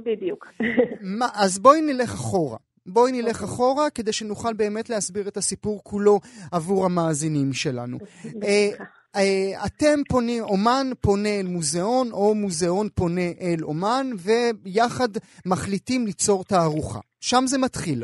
בדיוק. 0.05 0.47
מה, 1.19 1.27
אז 1.35 1.59
בואי 1.59 1.81
נלך 1.81 2.13
אחורה. 2.13 2.57
בואי 2.85 3.11
נלך 3.11 3.25
okay. 3.25 3.43
אוקיי. 3.43 3.55
אחורה 3.55 3.89
כדי 3.89 4.13
שנוכל 4.13 4.53
באמת 4.53 4.89
להסביר 4.89 5.27
את 5.27 5.37
הסיפור 5.37 5.81
כולו 5.83 6.19
עבור 6.51 6.85
המאזינים 6.85 7.53
שלנו. 7.53 7.97
אה, 8.43 8.69
אה, 9.15 9.65
אתם 9.65 9.99
פונים, 10.09 10.43
אומן 10.43 10.87
פונה 11.01 11.39
אל 11.39 11.47
מוזיאון, 11.47 12.11
או 12.11 12.35
מוזיאון 12.35 12.89
פונה 12.95 13.31
אל 13.41 13.63
אומן, 13.63 14.09
ויחד 14.17 15.09
מחליטים 15.45 16.05
ליצור 16.05 16.43
תערוכה. 16.43 16.99
שם 17.21 17.43
זה 17.47 17.57
מתחיל. 17.57 18.03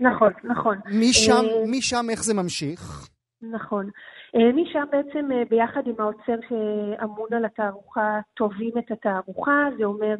נכון, 0.00 0.32
נכון. 0.44 0.78
משם, 0.86 1.32
אה, 1.32 1.64
משם 1.78 2.10
איך 2.10 2.24
זה 2.24 2.34
ממשיך? 2.34 3.08
נכון. 3.42 3.90
אה, 4.34 4.52
משם 4.52 4.84
בעצם 4.90 5.32
אה, 5.32 5.42
ביחד 5.50 5.82
עם 5.86 5.94
האוצר 5.98 6.36
שאמון 6.48 7.28
על 7.32 7.44
התערוכה 7.44 8.20
תובעים 8.34 8.78
את 8.78 8.90
התערוכה, 8.90 9.68
זה 9.78 9.84
אומר 9.84 10.14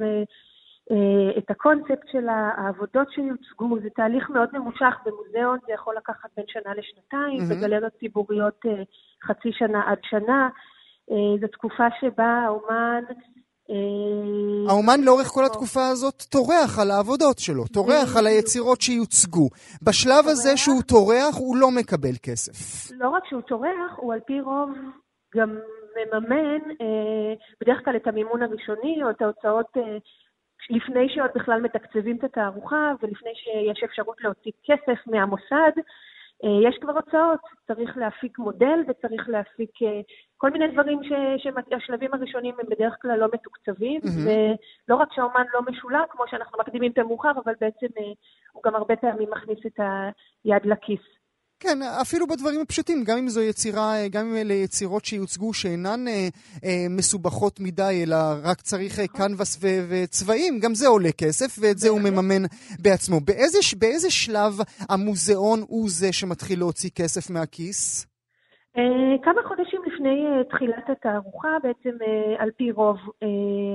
את 1.38 1.50
הקונספט 1.50 2.08
של 2.12 2.28
העבודות 2.28 3.12
שיוצגו, 3.12 3.78
זה 3.82 3.88
תהליך 3.90 4.30
מאוד 4.30 4.48
ממושך 4.52 4.94
במוזיאון, 5.06 5.58
זה 5.66 5.72
יכול 5.72 5.96
לקחת 5.96 6.28
בין 6.36 6.44
שנה 6.48 6.74
לשנתיים, 6.74 7.40
mm-hmm. 7.40 7.54
בגלריות 7.54 7.92
ציבוריות 8.00 8.60
חצי 9.24 9.52
שנה 9.52 9.82
עד 9.86 9.98
שנה. 10.02 10.48
זו 11.40 11.46
תקופה 11.52 11.86
שבה 12.00 12.42
האומן 12.44 13.04
האומן 14.68 15.00
לאורך 15.04 15.26
כל 15.26 15.44
התקופה 15.44 15.88
הזאת 15.88 16.22
טורח 16.30 16.78
על 16.78 16.90
העבודות 16.90 17.38
שלו, 17.38 17.64
טורח 17.66 18.16
על 18.18 18.26
היצירות 18.26 18.80
שיוצגו. 18.80 19.48
בשלב 19.82 20.24
הזה 20.28 20.56
שהוא 20.56 20.82
טורח, 20.82 21.34
הוא 21.38 21.56
לא 21.56 21.68
מקבל 21.70 22.16
כסף. 22.22 22.90
לא 22.98 23.08
רק 23.08 23.22
שהוא 23.28 23.40
טורח, 23.40 23.92
הוא 23.96 24.12
על 24.14 24.20
פי 24.20 24.40
רוב 24.40 24.70
גם 25.36 25.58
מממן 25.96 26.70
אה, 26.80 27.34
בדרך 27.60 27.84
כלל 27.84 27.96
את 27.96 28.06
המימון 28.06 28.42
הראשוני 28.42 29.02
או 29.02 29.10
את 29.10 29.22
ההוצאות 29.22 29.66
אה, 29.76 29.98
לפני 30.70 31.08
שעוד 31.08 31.30
בכלל 31.34 31.60
מתקצבים 31.60 32.16
את 32.16 32.24
התערוכה 32.24 32.92
ולפני 33.02 33.30
שיש 33.34 33.84
אפשרות 33.84 34.16
להוציא 34.20 34.52
כסף 34.66 34.98
מהמוסד. 35.06 35.72
יש 36.42 36.78
כבר 36.80 36.92
הוצאות, 36.92 37.40
צריך 37.66 37.96
להפיק 37.96 38.38
מודל 38.38 38.78
וצריך 38.88 39.28
להפיק 39.28 39.70
כל 40.36 40.50
מיני 40.50 40.68
דברים 40.68 41.00
שהשלבים 41.38 42.14
הראשונים 42.14 42.54
הם 42.58 42.66
בדרך 42.70 42.96
כלל 43.02 43.18
לא 43.18 43.26
מתוקצבים, 43.32 44.00
mm-hmm. 44.00 44.28
ולא 44.88 44.96
רק 44.96 45.08
שהאומן 45.12 45.44
לא 45.54 45.60
משולם, 45.62 46.02
כמו 46.10 46.24
שאנחנו 46.30 46.58
מקדימים 46.58 46.92
את 46.92 46.98
המאוחר, 46.98 47.32
אבל 47.44 47.52
בעצם 47.60 47.86
אה, 47.98 48.12
הוא 48.52 48.62
גם 48.62 48.74
הרבה 48.74 48.96
פעמים 48.96 49.30
מכניס 49.30 49.58
את 49.66 49.80
היד 50.44 50.66
לכיס. 50.66 51.17
כן, 51.60 51.78
אפילו 52.02 52.26
בדברים 52.26 52.60
הפשוטים, 52.60 53.04
גם 53.04 53.18
אם 53.18 53.28
זו 53.28 53.40
יצירה, 53.42 53.92
גם 54.10 54.26
אם 54.26 54.36
אלה 54.36 54.54
יצירות 54.54 55.04
שיוצגו 55.04 55.54
שאינן 55.54 56.08
אה, 56.08 56.28
אה, 56.64 56.86
מסובכות 56.90 57.60
מדי, 57.60 58.04
אלא 58.06 58.16
רק 58.42 58.60
צריך 58.60 58.98
אה, 58.98 59.06
קנבס 59.06 59.58
ו- 59.62 59.82
וצבעים, 59.90 60.58
גם 60.62 60.74
זה 60.74 60.88
עולה 60.88 61.12
כסף, 61.12 61.58
ואת 61.60 61.78
זה 61.78 61.88
הוא 61.88 62.00
מממן 62.00 62.42
בעצמו. 62.82 63.20
באיזה, 63.20 63.58
באיזה 63.78 64.10
שלב 64.10 64.52
המוזיאון 64.90 65.58
הוא 65.68 65.88
זה 65.88 66.12
שמתחיל 66.12 66.58
להוציא 66.58 66.90
כסף 66.94 67.30
מהכיס? 67.30 68.06
Uh, 68.76 68.80
כמה 69.24 69.42
חודשים 69.48 69.80
לפני 69.86 70.26
uh, 70.26 70.50
תחילת 70.50 70.90
התערוכה, 70.90 71.56
בעצם 71.62 71.96
על 72.38 72.50
פי 72.56 72.70
רוב 72.70 72.96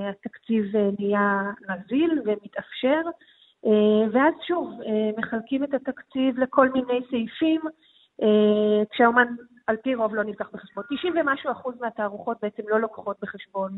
התקציב 0.10 0.65
נהיה 1.00 1.41
נזיל 1.69 2.22
ומתאפשר. 2.26 3.02
אה, 3.65 4.10
ואז 4.12 4.34
שוב, 4.47 4.82
אה, 4.82 5.10
מחלקים 5.17 5.63
את 5.63 5.73
התקציב 5.73 6.39
לכל 6.39 6.69
מיני 6.69 6.99
סעיפים, 7.10 7.62
אה, 8.21 8.84
כשהאומן 8.91 9.28
על 9.67 9.78
פי 9.78 9.95
רוב 9.95 10.15
לא 10.15 10.23
נלקח 10.23 10.49
בחשבון. 10.54 10.84
90 10.97 11.13
ומשהו 11.17 11.52
אחוז 11.52 11.76
מהתערוכות 11.82 12.38
בעצם 12.41 12.63
לא 12.67 12.80
לוקחות 12.80 13.17
בחשבון 13.21 13.78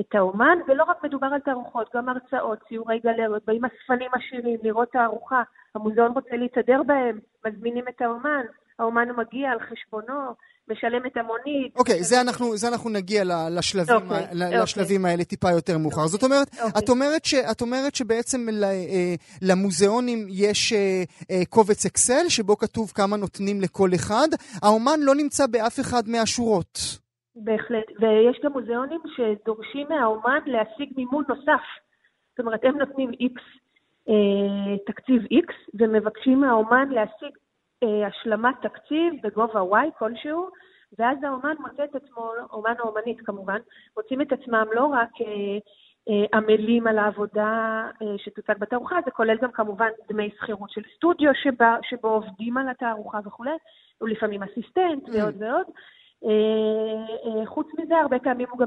את 0.00 0.14
האומן, 0.14 0.58
ולא 0.68 0.84
רק 0.84 1.04
מדובר 1.04 1.26
על 1.26 1.40
תערוכות, 1.40 1.90
גם 1.94 2.08
הרצאות, 2.08 2.58
ציורי 2.68 2.98
גלריות, 2.98 3.44
באים 3.44 3.62
אספנים 3.64 4.10
עשירים 4.12 4.58
לראות 4.62 4.88
תערוכה, 4.92 5.42
המוזיאון 5.74 6.12
רוצה 6.12 6.36
להתהדר 6.36 6.82
בהם, 6.82 7.18
מזמינים 7.46 7.84
את 7.88 8.02
האומן, 8.02 8.44
האומן 8.78 9.08
מגיע 9.16 9.50
על 9.50 9.60
חשבונו, 9.60 10.34
משלם 10.68 11.06
את 11.06 11.16
המונית. 11.16 11.76
אוקיי, 11.76 12.00
okay, 12.00 12.02
זה, 12.02 12.20
אנחנו, 12.20 12.56
זה 12.56 12.68
אנחנו 12.68 12.90
נגיע 12.90 13.22
לשלבים, 13.50 13.96
okay, 13.96 14.02
אוקיי, 14.02 14.58
ה, 14.58 14.62
לשלבים 14.62 15.04
okay. 15.04 15.08
האלה 15.08 15.24
טיפה 15.24 15.50
יותר 15.50 15.78
מאוחר. 15.78 16.04
Okay. 16.04 16.06
זאת 16.06 16.22
אומרת, 16.22 16.48
okay. 16.48 16.62
אוקיי. 16.62 16.82
את, 16.84 16.88
אומרת 16.88 17.24
ש, 17.24 17.34
את 17.34 17.60
אומרת 17.60 17.94
שבעצם 17.94 18.46
אה, 18.62 19.14
למוזיאונים 19.42 20.26
יש 20.30 20.72
אה, 20.72 21.02
אה, 21.30 21.44
קובץ 21.48 21.86
אקסל, 21.86 22.28
שבו 22.28 22.56
כתוב 22.58 22.92
כמה 22.94 23.16
נותנים 23.16 23.60
לכל 23.60 23.88
אחד, 23.94 24.28
האומן 24.62 25.00
לא 25.00 25.14
נמצא 25.14 25.46
באף 25.46 25.80
אחד 25.80 26.02
מהשורות. 26.06 26.78
בהחלט, 27.36 27.88
ויש 28.00 28.40
גם 28.44 28.52
מוזיאונים 28.52 29.00
שדורשים 29.16 29.86
מהאומן 29.88 30.40
להשיג 30.46 30.92
מימון 30.96 31.24
נוסף. 31.28 31.64
זאת 32.30 32.40
אומרת, 32.40 32.60
הם 32.64 32.78
נותנים 32.78 33.10
איקס, 33.20 33.42
תקציב 34.86 35.22
איקס, 35.30 35.54
ומבקשים 35.74 36.40
מהאומן 36.40 36.88
להשיג 36.88 37.32
אה, 37.36 37.43
השלמת 38.06 38.54
תקציב 38.62 39.14
בגובה 39.22 39.60
Y 39.60 39.98
כלשהו, 39.98 40.48
ואז 40.98 41.18
האומן 41.22 41.54
מוצא 41.58 41.84
את 41.84 41.94
עצמו, 41.94 42.32
אומן 42.52 42.74
או 42.80 42.88
אומנית 42.88 43.20
כמובן, 43.20 43.58
מוצאים 43.96 44.20
את 44.20 44.32
עצמם 44.32 44.66
לא 44.72 44.84
רק 44.86 45.10
אה, 45.20 45.58
אה, 46.08 46.38
עמלים 46.38 46.86
על 46.86 46.98
העבודה 46.98 47.86
שתוצג 48.16 48.54
בתערוכה, 48.58 48.96
זה 49.04 49.10
כולל 49.10 49.36
גם 49.42 49.52
כמובן 49.52 49.88
דמי 50.08 50.30
שכירות 50.36 50.70
של 50.70 50.82
סטודיו 50.96 51.30
שבה, 51.34 51.76
שבו 51.82 52.08
עובדים 52.08 52.56
על 52.56 52.68
התערוכה 52.68 53.18
וכולי, 53.24 53.56
ולפעמים 54.00 54.42
אסיסטנט 54.42 55.08
ועוד 55.12 55.42
ועוד. 55.42 55.66
אה, 56.24 57.40
אה, 57.40 57.46
חוץ 57.46 57.66
מזה, 57.78 57.94
הרבה 57.96 58.18
פעמים 58.18 58.46
הוא 58.50 58.58
גם 58.58 58.66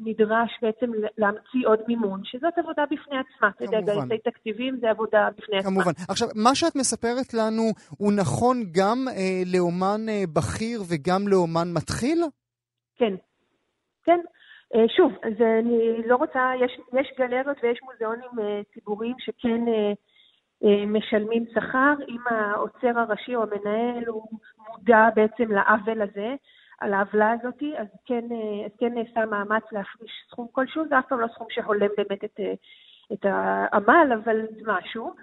נדרש 0.00 0.50
בעצם 0.62 0.90
להמציא 1.18 1.66
עוד 1.66 1.78
מימון, 1.88 2.20
שזאת 2.24 2.58
עבודה 2.58 2.84
בפני 2.90 3.16
עצמה. 3.18 3.48
אתה 3.48 3.64
יודע, 3.64 3.80
גייסי 3.80 4.18
תקציבים 4.30 4.78
זה 4.80 4.90
עבודה 4.90 5.28
בפני 5.36 5.58
עצמה. 5.58 5.70
כמובן. 5.70 5.90
עכשיו, 6.08 6.28
מה 6.34 6.54
שאת 6.54 6.76
מספרת 6.76 7.34
לנו 7.34 7.62
הוא 7.98 8.12
נכון 8.12 8.56
גם 8.72 8.98
אה, 9.08 9.42
לאומן 9.54 10.08
אה, 10.08 10.22
בכיר 10.32 10.80
וגם 10.88 11.28
לאומן 11.28 11.68
מתחיל? 11.74 12.22
כן, 12.96 13.14
כן. 14.04 14.20
אה, 14.74 14.88
שוב, 14.96 15.12
אז 15.22 15.32
אני 15.60 16.08
לא 16.08 16.16
רוצה, 16.16 16.50
יש, 16.64 16.80
יש 17.00 17.12
גלריות 17.18 17.56
ויש 17.62 17.78
מוזיאונים 17.82 18.38
אה, 18.38 18.60
ציבוריים 18.74 19.14
שכן... 19.18 19.60
אה, 19.68 19.92
משלמים 20.86 21.44
שכר, 21.54 21.94
אם 22.08 22.20
האוצר 22.30 22.98
הראשי 22.98 23.34
או 23.34 23.42
המנהל 23.42 24.04
הוא 24.06 24.22
מודע 24.68 25.08
בעצם 25.14 25.52
לעוול 25.52 26.02
הזה, 26.02 26.34
על 26.80 26.94
העוולה 26.94 27.32
הזאת, 27.32 27.62
אז 27.78 27.86
כן, 28.06 28.24
אה, 28.32 28.66
אז 28.66 28.70
כן 28.78 28.94
נעשה 28.94 29.26
מאמץ 29.26 29.62
להפריש 29.72 30.10
סכום 30.30 30.46
כלשהו, 30.52 30.82
זה 30.88 30.98
אף 30.98 31.04
פעם 31.08 31.20
לא 31.20 31.26
סכום 31.34 31.46
שהולם 31.50 31.88
באמת 31.96 32.24
את, 32.24 32.40
אה, 32.40 32.54
את 33.12 33.24
העמל, 33.24 34.12
אבל 34.24 34.36
משהו. 34.66 35.14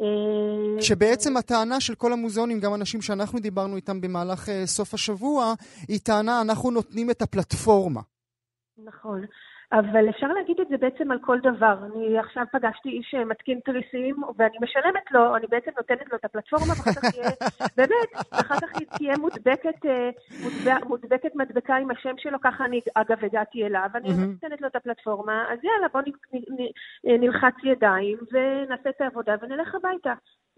אה, 0.00 0.82
שבעצם 0.82 1.36
הטענה 1.36 1.80
של 1.80 1.94
כל 1.94 2.12
המוזיאונים, 2.12 2.60
גם 2.60 2.74
אנשים 2.74 3.02
שאנחנו 3.02 3.38
דיברנו 3.38 3.76
איתם 3.76 4.00
במהלך 4.00 4.48
סוף 4.64 4.94
השבוע, 4.94 5.54
היא 5.88 6.00
טענה, 6.04 6.40
אנחנו 6.40 6.70
נותנים 6.70 7.10
את 7.10 7.22
הפלטפורמה. 7.22 8.00
נכון. 8.84 9.20
אבל 9.72 10.08
אפשר 10.08 10.26
להגיד 10.26 10.60
את 10.60 10.68
זה 10.68 10.76
בעצם 10.76 11.10
על 11.10 11.18
כל 11.18 11.38
דבר. 11.40 11.74
אני 11.84 12.18
עכשיו 12.18 12.44
פגשתי 12.52 12.88
איש 12.88 13.06
שמתקין 13.10 13.60
תריסים, 13.64 14.16
ואני 14.36 14.56
משלמת 14.62 15.10
לו, 15.10 15.36
אני 15.36 15.46
בעצם 15.46 15.70
נותנת 15.76 16.10
לו 16.10 16.16
את 16.16 16.24
הפלטפורמה, 16.24 16.66
ואחר 16.66 16.92
כך 16.92 17.10
תהיה, 17.10 17.30
באמת, 17.76 18.32
ואחר 18.32 18.54
כך 18.54 18.82
תהיה 18.96 19.14
מודבקת, 19.18 19.86
אה, 19.86 20.10
מודבק, 20.42 20.86
מודבקת 20.86 21.34
מדבקה 21.34 21.76
עם 21.76 21.90
השם 21.90 22.14
שלו, 22.18 22.40
ככה 22.40 22.64
אני 22.64 22.80
אגב 22.94 23.24
הגעתי 23.24 23.66
אליו, 23.66 23.88
אני 23.94 24.08
נותנת 24.08 24.60
לו 24.60 24.66
את 24.66 24.76
הפלטפורמה, 24.76 25.44
אז 25.52 25.58
יאללה, 25.64 25.88
בוא 25.92 26.00
נלחץ 27.04 27.54
ידיים 27.64 28.18
ונעשה 28.32 28.90
את 28.90 29.00
העבודה 29.00 29.34
ונלך 29.42 29.74
הביתה. 29.74 30.14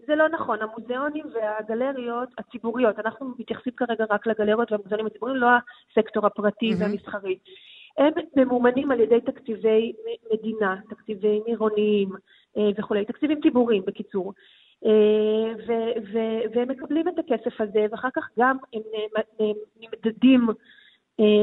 זה 0.07 0.15
לא 0.15 0.29
נכון, 0.29 0.57
המוזיאונים 0.61 1.25
והגלריות 1.33 2.29
הציבוריות, 2.37 2.99
אנחנו 2.99 3.33
מתייחסים 3.39 3.73
כרגע 3.77 4.05
רק 4.09 4.27
לגלריות 4.27 4.71
והמוזיאונים 4.71 5.05
הציבוריים, 5.05 5.37
לא 5.37 5.47
הסקטור 5.91 6.25
הפרטי 6.25 6.71
והמסחרי. 6.79 7.37
הם 7.97 8.13
ממומנים 8.35 8.91
על 8.91 8.99
ידי 8.99 9.21
תקציבי 9.21 9.93
מדינה, 10.33 10.75
תקציבים 10.89 11.43
עירוניים 11.45 12.09
אה, 12.57 12.69
וכולי, 12.77 13.05
תקציבים 13.05 13.41
ציבוריים 13.41 13.83
בקיצור. 13.85 14.33
אה, 14.85 15.53
והם 16.53 16.69
מקבלים 16.69 17.07
את 17.07 17.19
הכסף 17.19 17.61
הזה, 17.61 17.85
ואחר 17.91 18.09
כך 18.15 18.29
גם 18.39 18.57
הם 18.73 19.53
נמדדים 19.79 20.47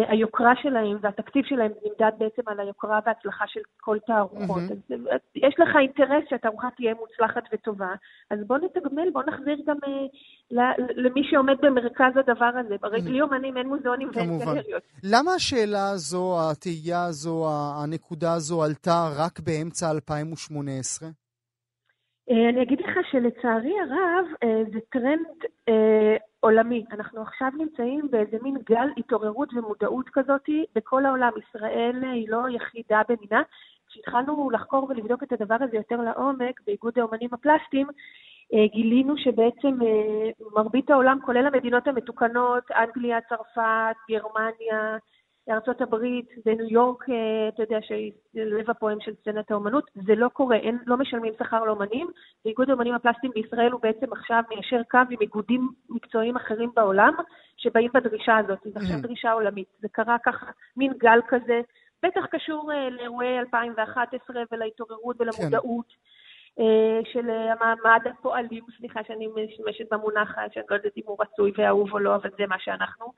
היוקרה 0.09 0.53
שלהם 0.63 0.97
והתקציב 1.01 1.45
שלהם 1.45 1.73
נמדד 1.85 2.13
בעצם 2.19 2.43
על 2.47 2.61
היוקרה 2.61 3.01
וההצלחה 3.07 3.45
של 3.49 3.61
כל 3.81 3.99
תערוכות. 4.07 4.63
Mm-hmm. 4.63 4.95
אז 5.11 5.21
יש 5.35 5.55
לך 5.59 5.69
אינטרס 5.81 6.25
שהתערוכה 6.31 6.69
תהיה 6.77 6.95
מוצלחת 6.95 7.43
וטובה, 7.53 7.95
אז 8.31 8.39
בוא 8.47 8.59
נתגמל, 8.59 9.11
בוא 9.13 9.23
נחזיר 9.23 9.57
גם 9.67 9.77
אה, 9.87 10.73
למי 10.97 11.21
שעומד 11.31 11.57
במרכז 11.63 12.17
הדבר 12.17 12.51
הזה. 12.61 12.77
הרי 12.83 13.01
בלי 13.01 13.21
אומנים 13.21 13.57
אין 13.57 13.69
מוזיאונים 13.69 14.11
ואין 14.15 14.39
גלריות. 14.39 14.83
למה 15.05 15.35
השאלה 15.35 15.91
הזו, 15.91 16.37
התהייה 16.51 17.05
הזו, 17.05 17.47
הנקודה 17.83 18.33
הזו 18.33 18.63
עלתה 18.63 19.09
רק 19.19 19.41
באמצע 19.41 19.91
2018? 19.91 21.09
אה, 22.31 22.49
אני 22.49 22.63
אגיד 22.63 22.81
לך 22.81 22.91
שלצערי 23.11 23.75
הרב 23.81 24.27
אה, 24.43 24.63
זה 24.73 24.79
טרנד 24.93 25.27
עולמי. 26.41 26.85
אנחנו 26.93 27.23
עכשיו 27.23 27.49
נמצאים 27.59 28.11
באיזה 28.11 28.37
מין 28.43 28.57
גל 28.69 28.89
התעוררות 28.97 29.49
ומודעות 29.55 30.09
כזאת 30.13 30.49
בכל 30.75 31.07
העולם. 31.07 31.31
ישראל 31.39 32.05
היא 32.13 32.29
לא 32.29 32.49
יחידה 32.49 33.03
במינה. 33.09 33.43
כשהתחלנו 33.89 34.51
לחקור 34.51 34.87
ולבדוק 34.89 35.23
את 35.23 35.33
הדבר 35.33 35.57
הזה 35.61 35.77
יותר 35.77 35.97
לעומק 35.97 36.61
באיגוד 36.67 36.99
האומנים 36.99 37.31
הפלסטיים, 37.33 37.87
אה, 38.55 38.67
גילינו 38.73 39.15
שבעצם 39.17 39.83
אה, 39.83 40.31
מרבית 40.55 40.91
העולם, 40.91 41.19
כולל 41.25 41.47
המדינות 41.47 41.87
המתוקנות, 41.87 42.71
אנגליה, 42.71 43.19
צרפת, 43.29 43.97
גרמניה, 44.11 44.99
ארצות 45.51 45.81
הברית 45.81 46.31
וניו 46.47 46.67
יורק, 46.71 47.11
אה, 47.11 47.49
אתה 47.49 47.63
יודע, 47.63 47.79
שהיא 47.83 48.13
לב 48.35 48.71
הפועם 48.71 48.99
של 49.01 49.15
סצנת 49.21 49.51
האומנות, 49.51 49.91
זה 49.95 50.15
לא 50.15 50.29
קורה, 50.29 50.57
אין, 50.57 50.79
לא 50.87 50.97
משלמים 50.97 51.33
שכר 51.39 51.65
לאומנים, 51.65 52.11
ואיגוד 52.45 52.71
האומנים 52.71 52.95
הפלסטיים 52.95 53.33
בישראל 53.35 53.73
הוא 53.73 53.81
בעצם 53.81 54.13
עכשיו 54.13 54.43
מיישר 54.49 54.81
קו 54.91 54.99
עם 55.11 55.21
איגודים 55.21 55.69
מקצועיים 55.91 56.37
אחרים 56.37 56.71
בעולם, 56.75 57.15
שבאים 57.57 57.91
בדרישה 57.95 58.37
הזאת, 58.37 58.59
זו 58.65 58.71
עכשיו 58.77 58.97
mm-hmm. 58.97 59.03
דרישה 59.03 59.33
עולמית. 59.33 59.69
זה 59.81 59.89
קרה 59.93 60.17
ככה, 60.25 60.47
מין 60.77 60.93
גל 60.99 61.21
כזה, 61.29 61.61
בטח 62.03 62.27
קשור 62.27 62.73
אה, 62.73 62.91
לאירועי 62.91 63.39
2011 63.39 64.43
ולהתעוררות 64.53 65.17
ולמודעות. 65.19 65.87
כן. 65.87 65.95
של 67.13 67.31
המעמד 67.31 68.01
הפועלים, 68.07 68.65
סליחה 68.79 69.01
שאני 69.07 69.27
משתמשת 69.27 69.93
במונח 69.93 70.35
שאני 70.53 70.65
לא 70.71 70.77
יודעת 70.77 70.93
אם 70.97 71.03
הוא 71.07 71.17
רצוי 71.21 71.53
ואהוב 71.57 71.93
או 71.93 71.99
לא, 71.99 72.15
אבל 72.15 72.31
זה 72.39 72.47
מה 72.47 72.57
שאנחנו. 72.59 73.13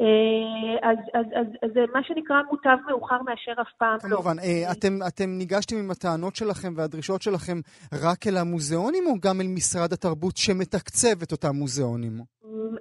אה, 0.00 0.90
אז, 0.90 0.98
אז, 1.14 1.26
אז, 1.40 1.46
אז 1.62 1.70
זה 1.74 1.80
מה 1.94 2.02
שנקרא 2.02 2.42
מוטב 2.50 2.76
מאוחר 2.88 3.22
מאשר 3.22 3.52
אף 3.60 3.72
פעם 3.78 3.98
לא. 4.04 4.16
כמובן. 4.16 4.36
לא. 4.36 4.72
אתם, 4.72 4.92
אתם 5.08 5.28
ניגשתם 5.38 5.76
עם 5.76 5.90
הטענות 5.90 6.36
שלכם 6.36 6.72
והדרישות 6.76 7.22
שלכם 7.22 7.58
רק 8.04 8.26
אל 8.26 8.36
המוזיאונים 8.36 9.04
או 9.06 9.12
גם 9.24 9.40
אל 9.40 9.46
משרד 9.56 9.92
התרבות 9.92 10.36
שמתקצב 10.36 11.22
את 11.22 11.32
אותם 11.32 11.54
מוזיאונים? 11.54 12.12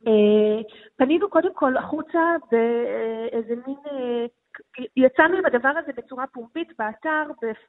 אה, 0.07 0.61
פנינו 0.97 1.29
קודם 1.29 1.53
כל 1.53 1.77
החוצה 1.77 2.19
באיזה 2.51 3.53
מין... 3.67 3.77
יצאנו 4.95 5.37
עם 5.37 5.45
הדבר 5.45 5.71
הזה 5.83 5.91
בצורה 5.97 6.27
פומבית 6.27 6.67
באתר, 6.79 7.23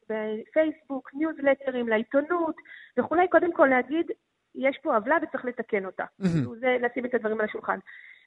בפייסבוק, 0.08 1.10
ניוזלטרים, 1.14 1.88
לעיתונות 1.88 2.54
וכולי, 2.98 3.28
קודם 3.28 3.52
כל 3.52 3.66
להגיד, 3.66 4.06
יש 4.54 4.78
פה 4.82 4.94
עוולה 4.94 5.16
וצריך 5.22 5.44
לתקן 5.44 5.84
אותה. 5.84 6.04
זה 6.60 6.76
לשים 6.80 7.04
את 7.04 7.14
הדברים 7.14 7.40
על 7.40 7.46
השולחן. 7.46 7.78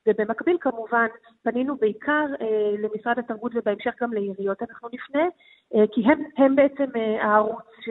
ובמקביל 0.07 0.57
כמובן 0.61 1.07
פנינו 1.43 1.77
בעיקר 1.77 2.25
אה, 2.41 2.47
למשרד 2.79 3.19
התרבות 3.19 3.51
ובהמשך 3.55 3.91
גם 4.01 4.13
לעיריות 4.13 4.61
אנחנו 4.61 4.89
נפנה, 4.93 5.23
אה, 5.75 5.83
כי 5.91 6.01
הם, 6.05 6.23
הם 6.37 6.55
בעצם 6.55 6.89
אה, 6.95 7.25
הערוץ 7.25 7.65
ש, 7.85 7.89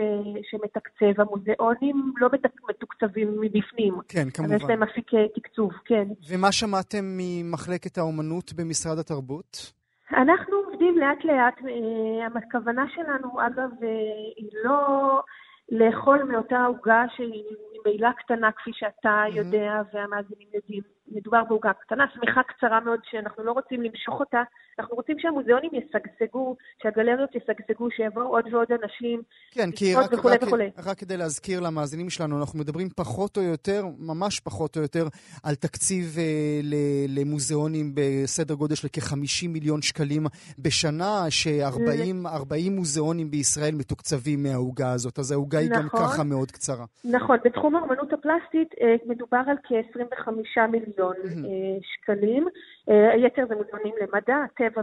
שמתקצב, 0.51 1.21
המוזיאונים 1.21 2.13
לא 2.17 2.29
מתוקצבים 2.69 3.41
מבפנים. 3.41 3.95
כן, 4.09 4.31
כמובן. 4.35 4.55
אבל 4.55 4.63
יש 4.63 4.69
להם 4.69 4.83
אפיק 4.83 5.15
אה, 5.15 5.29
תקצוב, 5.35 5.73
כן. 5.85 6.09
ומה 6.31 6.53
שמעתם 6.53 7.05
ממחלקת 7.19 7.99
האומנות 7.99 8.53
במשרד 8.53 8.99
התרבות? 8.99 9.73
אנחנו 10.17 10.57
עובדים 10.57 10.99
לאט 10.99 11.25
לאט, 11.25 11.59
אה, 11.69 12.41
הכוונה 12.49 12.85
שלנו 12.95 13.47
אגב 13.47 13.71
אה, 13.83 13.89
היא 14.37 14.51
לא 14.65 15.21
לאכול 15.69 16.23
מאותה 16.23 16.65
עוגה 16.65 17.05
שהיא 17.17 17.45
ממילא 17.87 18.09
קטנה 18.13 18.53
כפי 18.53 18.71
שאתה 18.75 19.25
יודע 19.35 19.83
והמאזינים 19.93 20.49
יודעים. 20.55 20.83
מדובר 21.09 21.45
בעוגה 21.49 21.73
קטנה, 21.73 22.05
שמיכה 22.15 22.41
קצרה 22.43 22.81
מאוד 22.81 23.01
שאנחנו 23.11 23.45
לא 23.45 23.53
רוצים 23.53 23.83
למשוך 23.83 24.21
אותה, 24.21 24.43
אנחנו 24.79 24.97
רוצים 24.97 25.17
שהמוזיאונים 25.19 25.71
ישגשגו, 25.75 26.57
שהגלריות 26.83 27.31
ישגשגו, 27.35 27.89
שיבואו 27.91 28.27
עוד 28.27 28.45
ועוד 28.53 28.69
אנשים, 28.83 29.23
כן, 29.51 29.71
כי 29.77 29.95
רק, 29.95 30.13
וכולי 30.13 30.35
רק, 30.35 30.43
וכולי. 30.43 30.71
רק 30.87 30.99
כדי 30.99 31.17
להזכיר 31.17 31.61
למאזינים 31.61 32.11
שלנו, 32.11 32.41
אנחנו 32.41 32.59
מדברים 32.59 32.89
פחות 32.97 33.37
או 33.37 33.43
יותר, 33.43 33.85
ממש 33.99 34.41
פחות 34.41 34.77
או 34.77 34.83
יותר, 34.83 35.05
על 35.43 35.55
תקציב 35.55 36.17
אה, 36.19 36.61
למוזיאונים 37.09 37.95
בסדר 37.95 38.55
גודל 38.55 38.75
של 38.75 38.89
כ-50 38.93 39.49
מיליון 39.49 39.83
שקלים 39.83 40.27
בשנה, 40.59 41.31
ש-40 41.31 42.71
מוזיאונים 42.71 43.31
בישראל 43.31 43.75
מתוקצבים 43.75 44.43
מהעוגה 44.43 44.93
הזאת, 44.93 45.19
אז 45.19 45.33
העוגה 45.33 45.59
נכון, 45.59 45.73
היא 45.73 45.79
גם 45.81 45.87
נכון. 45.87 46.01
ככה 46.01 46.25
מאוד 46.25 46.51
קצרה. 46.51 46.85
נכון, 47.05 47.37
בתחום 47.45 47.77
האמנות 47.77 48.13
הפלסטית 48.13 48.69
אה, 48.81 48.95
מדובר 49.07 49.43
על 49.47 49.57
כ-25 49.65 50.31
מיליון. 50.71 50.92
מיליון 50.97 51.17
mm-hmm. 51.17 51.83
שקלים. 51.83 52.49
אה, 52.89 53.13
היתר 53.13 53.45
זה 53.49 53.55
מוזיאונים 53.55 53.95
למדע, 54.01 54.37
טבע 54.57 54.83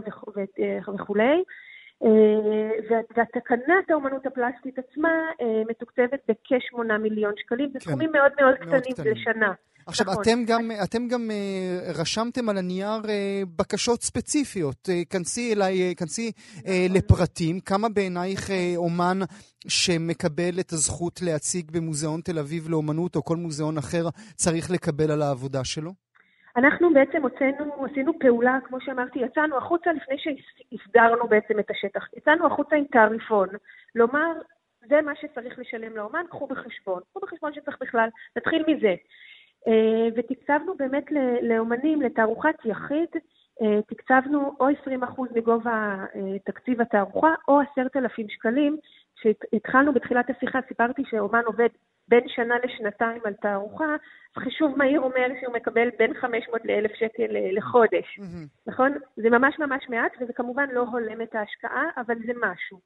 אה, 0.60 0.94
וכולי. 0.94 1.42
והתקנת 3.16 3.90
האומנות 3.90 4.26
הפלסטית 4.26 4.78
עצמה 4.78 5.30
מתוקצבת 5.68 6.20
בכ-8 6.28 6.96
מיליון 6.98 7.32
שקלים. 7.36 7.70
זה 7.72 7.78
כן. 7.78 7.90
סכומים 7.90 8.12
מאוד 8.12 8.32
מאוד 8.40 8.54
קטנים 8.54 9.12
לשנה. 9.12 9.52
עכשיו, 9.90 10.06
נכון. 10.06 10.22
אתם 10.22 10.38
גם, 10.46 10.70
אתם 10.84 11.08
גם 11.08 11.30
uh, 11.30 12.00
רשמתם 12.00 12.48
על 12.48 12.58
הנייר 12.58 13.02
uh, 13.02 13.08
בקשות 13.58 14.02
ספציפיות. 14.02 14.88
Uh, 14.88 15.08
כנסי 15.10 15.52
אליי, 15.54 15.94
כנסי 15.96 16.32
uh, 16.56 16.68
לפרטים. 16.94 17.60
כמה 17.60 17.88
בעינייך 17.88 18.50
אומן 18.76 19.18
שמקבל 19.68 20.60
את 20.60 20.72
הזכות 20.72 21.20
להציג 21.22 21.70
במוזיאון 21.70 22.20
תל 22.20 22.38
אביב 22.38 22.68
לאומנות, 22.68 23.16
או 23.16 23.24
כל 23.24 23.36
מוזיאון 23.36 23.78
אחר, 23.78 24.04
צריך 24.34 24.70
לקבל 24.70 25.10
על 25.10 25.22
העבודה 25.22 25.64
שלו? 25.64 25.92
אנחנו 26.56 26.94
בעצם 26.94 27.22
הוצאנו, 27.22 27.86
עשינו 27.90 28.12
פעולה, 28.18 28.58
כמו 28.64 28.78
שאמרתי, 28.80 29.18
יצאנו 29.18 29.56
החוצה 29.56 29.92
לפני 29.92 30.16
שהסדרנו 30.18 31.28
בעצם 31.28 31.58
את 31.58 31.70
השטח. 31.70 32.04
יצאנו 32.16 32.46
החוצה 32.46 32.76
עם 32.76 32.84
תעריפון. 32.84 33.48
לומר, 33.94 34.32
זה 34.88 35.00
מה 35.04 35.12
שצריך 35.20 35.58
לשלם 35.58 35.96
לאומן, 35.96 36.24
קחו 36.30 36.46
בחשבון. 36.46 37.02
קחו 37.10 37.20
בחשבון 37.20 37.52
שצריך 37.54 37.76
בכלל, 37.80 38.08
נתחיל 38.36 38.64
מזה. 38.68 38.94
אה, 39.68 40.08
ותקצבנו 40.16 40.74
באמת 40.76 41.04
לאומנים, 41.42 42.02
לתערוכת 42.02 42.54
יחיד, 42.64 43.08
אה, 43.62 43.82
תקצבנו 43.82 44.56
או 44.60 44.68
20% 44.68 45.32
מגובה 45.34 46.04
אה, 46.14 46.38
תקציב 46.44 46.80
התערוכה 46.80 47.34
או 47.48 47.60
10,000 47.60 48.28
שקלים. 48.28 48.76
כשהתחלנו 49.16 49.92
בתחילת 49.92 50.30
השיחה, 50.30 50.58
סיפרתי 50.68 51.02
שאומן 51.10 51.42
עובד 51.46 51.68
בין 52.08 52.28
שנה 52.28 52.54
לשנתיים 52.64 53.20
על 53.24 53.34
תערוכה, 53.34 53.96
חישוב 54.38 54.78
מהיר 54.78 55.00
אומר 55.00 55.26
שהוא 55.40 55.54
מקבל 55.54 55.88
בין 55.98 56.14
500 56.14 56.60
ל-1,000 56.64 56.96
שקל 56.98 57.26
לחודש, 57.52 58.18
mm-hmm. 58.18 58.48
נכון? 58.66 58.92
זה 59.16 59.30
ממש 59.30 59.58
ממש 59.58 59.84
מעט, 59.88 60.12
וזה 60.20 60.32
כמובן 60.32 60.66
לא 60.72 60.80
הולם 60.80 61.22
את 61.22 61.34
ההשקעה, 61.34 61.84
אבל 61.96 62.14
זה 62.26 62.32
משהו. 62.40 62.80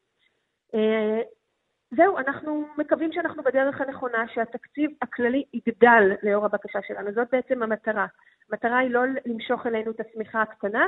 זהו, 1.97 2.19
אנחנו 2.19 2.65
מקווים 2.79 3.13
שאנחנו 3.13 3.43
בדרך 3.43 3.81
הנכונה, 3.81 4.25
שהתקציב 4.35 4.91
הכללי 5.03 5.45
יגדל 5.53 6.05
לאור 6.23 6.45
הבקשה 6.45 6.79
שלנו. 6.87 7.11
זאת 7.15 7.29
בעצם 7.33 7.63
המטרה. 7.63 8.07
המטרה 8.51 8.79
היא 8.79 8.91
לא 8.91 9.01
למשוך 9.27 9.67
אלינו 9.67 9.91
את 9.91 10.01
השמיכה 10.01 10.43
הקטנה, 10.43 10.87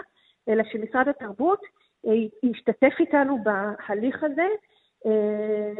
אלא 0.48 0.62
שמשרד 0.72 1.08
התרבות 1.08 1.60
אה, 2.06 2.12
ישתתף 2.50 2.94
איתנו 3.00 3.44
בהליך 3.44 4.24
הזה, 4.24 4.48
אה, 5.06 5.72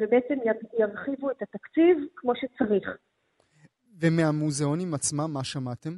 ובעצם 0.00 0.34
ירחיבו 0.78 1.30
את 1.30 1.42
התקציב 1.42 1.98
כמו 2.16 2.32
שצריך. 2.36 2.96
ומהמוזיאונים 4.00 4.94
עצמם, 4.94 5.30
מה 5.32 5.44
שמעתם? 5.44 5.90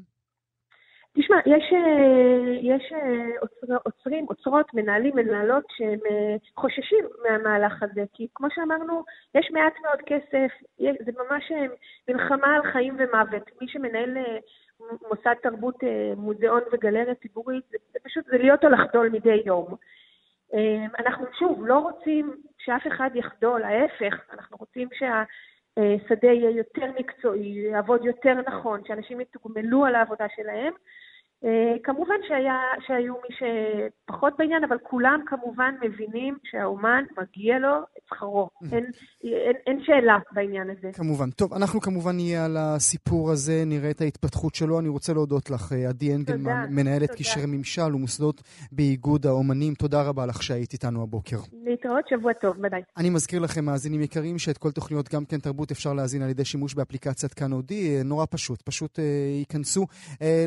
תשמע, 1.18 1.36
יש, 1.46 1.72
אה, 1.72 2.58
יש 2.62 2.92
אה, 2.92 3.78
עוצרים, 3.84 4.26
אוצרות, 4.28 4.74
מנהלים, 4.74 5.16
מנהלות 5.16 5.64
שהם 5.76 5.98
אה, 6.10 6.36
חוששים 6.56 7.04
מהמהלך 7.24 7.82
הזה, 7.82 8.04
כי 8.12 8.26
כמו 8.34 8.48
שאמרנו, 8.54 9.04
יש 9.34 9.50
מעט 9.50 9.72
מאוד 9.82 9.98
כסף, 10.06 10.52
זה 10.78 11.12
ממש 11.18 11.52
מלחמה 12.08 12.54
על 12.54 12.72
חיים 12.72 12.96
ומוות. 12.98 13.50
מי 13.60 13.68
שמנהל 13.68 14.16
מוסד 14.80 15.34
תרבות, 15.42 15.74
מוזיאון 16.16 16.60
וגלריה 16.72 17.14
ציבורית, 17.14 17.64
זה, 17.70 17.78
זה 17.92 17.98
פשוט, 18.04 18.26
זה 18.26 18.38
להיות 18.38 18.64
או 18.64 18.68
לחדול 18.68 19.08
מדי 19.08 19.42
יום. 19.46 19.66
אנחנו 20.98 21.26
שוב 21.38 21.66
לא 21.66 21.78
רוצים 21.78 22.36
שאף 22.58 22.86
אחד 22.86 23.10
יחדול, 23.14 23.62
ההפך, 23.62 24.20
אנחנו 24.32 24.56
רוצים 24.56 24.88
שהשדה 24.92 26.28
יהיה 26.28 26.50
יותר 26.50 26.86
מקצועי, 26.98 27.68
יעבוד 27.70 28.04
יותר 28.04 28.34
נכון, 28.46 28.80
שאנשים 28.86 29.20
יתוגמלו 29.20 29.84
על 29.84 29.94
העבודה 29.94 30.26
שלהם. 30.36 30.72
אה, 31.44 31.74
כמובן 31.82 32.14
שהיה, 32.28 32.58
שהיו 32.86 33.14
מי 33.14 33.36
שפחות 33.38 34.32
בעניין, 34.38 34.64
אבל 34.64 34.76
כולם 34.82 35.20
כמובן 35.26 35.74
מבינים 35.82 36.38
שהאומן 36.44 37.04
מגיע 37.18 37.58
לו 37.58 37.74
את 37.98 38.06
שכרו. 38.06 38.48
Mm. 38.62 38.66
אין, 38.72 38.84
אין, 39.22 39.56
אין 39.66 39.80
שאלה 39.82 40.18
בעניין 40.32 40.70
הזה. 40.70 40.92
כמובן. 40.92 41.30
טוב, 41.30 41.54
אנחנו 41.54 41.80
כמובן 41.80 42.16
נהיה 42.16 42.44
על 42.44 42.56
הסיפור 42.56 43.30
הזה, 43.30 43.62
נראה 43.66 43.90
את 43.90 44.00
ההתפתחות 44.00 44.54
שלו. 44.54 44.80
אני 44.80 44.88
רוצה 44.88 45.12
להודות 45.12 45.50
לך, 45.50 45.72
אה, 45.72 45.88
עדי 45.88 46.14
אנגלמן, 46.14 46.66
מנהלת 46.70 47.10
קשרי 47.10 47.46
ממשל 47.46 47.94
ומוסדות 47.94 48.42
באיגוד 48.72 49.26
האומנים. 49.26 49.74
תודה 49.74 50.02
רבה 50.02 50.26
לך 50.26 50.42
שהיית 50.42 50.72
איתנו 50.72 51.02
הבוקר. 51.02 51.36
להתראות, 51.64 52.08
שבוע 52.08 52.32
טוב, 52.32 52.56
ביי. 52.60 52.82
אני 52.96 53.10
מזכיר 53.10 53.40
לכם, 53.40 53.64
מאזינים 53.64 54.02
יקרים, 54.02 54.38
שאת 54.38 54.58
כל 54.58 54.70
תוכניות 54.70 55.14
גם 55.14 55.24
כן 55.24 55.38
תרבות 55.38 55.70
אפשר 55.70 55.92
להזין 55.92 56.22
על 56.22 56.30
ידי 56.30 56.44
שימוש 56.44 56.74
באפליקציית 56.74 57.34
כאן 57.34 57.52
אודי. 57.52 57.96
אה, 57.96 58.02
נורא 58.02 58.24
פשוט, 58.30 58.62
פשוט 58.62 58.98
ייכנסו 59.38 59.86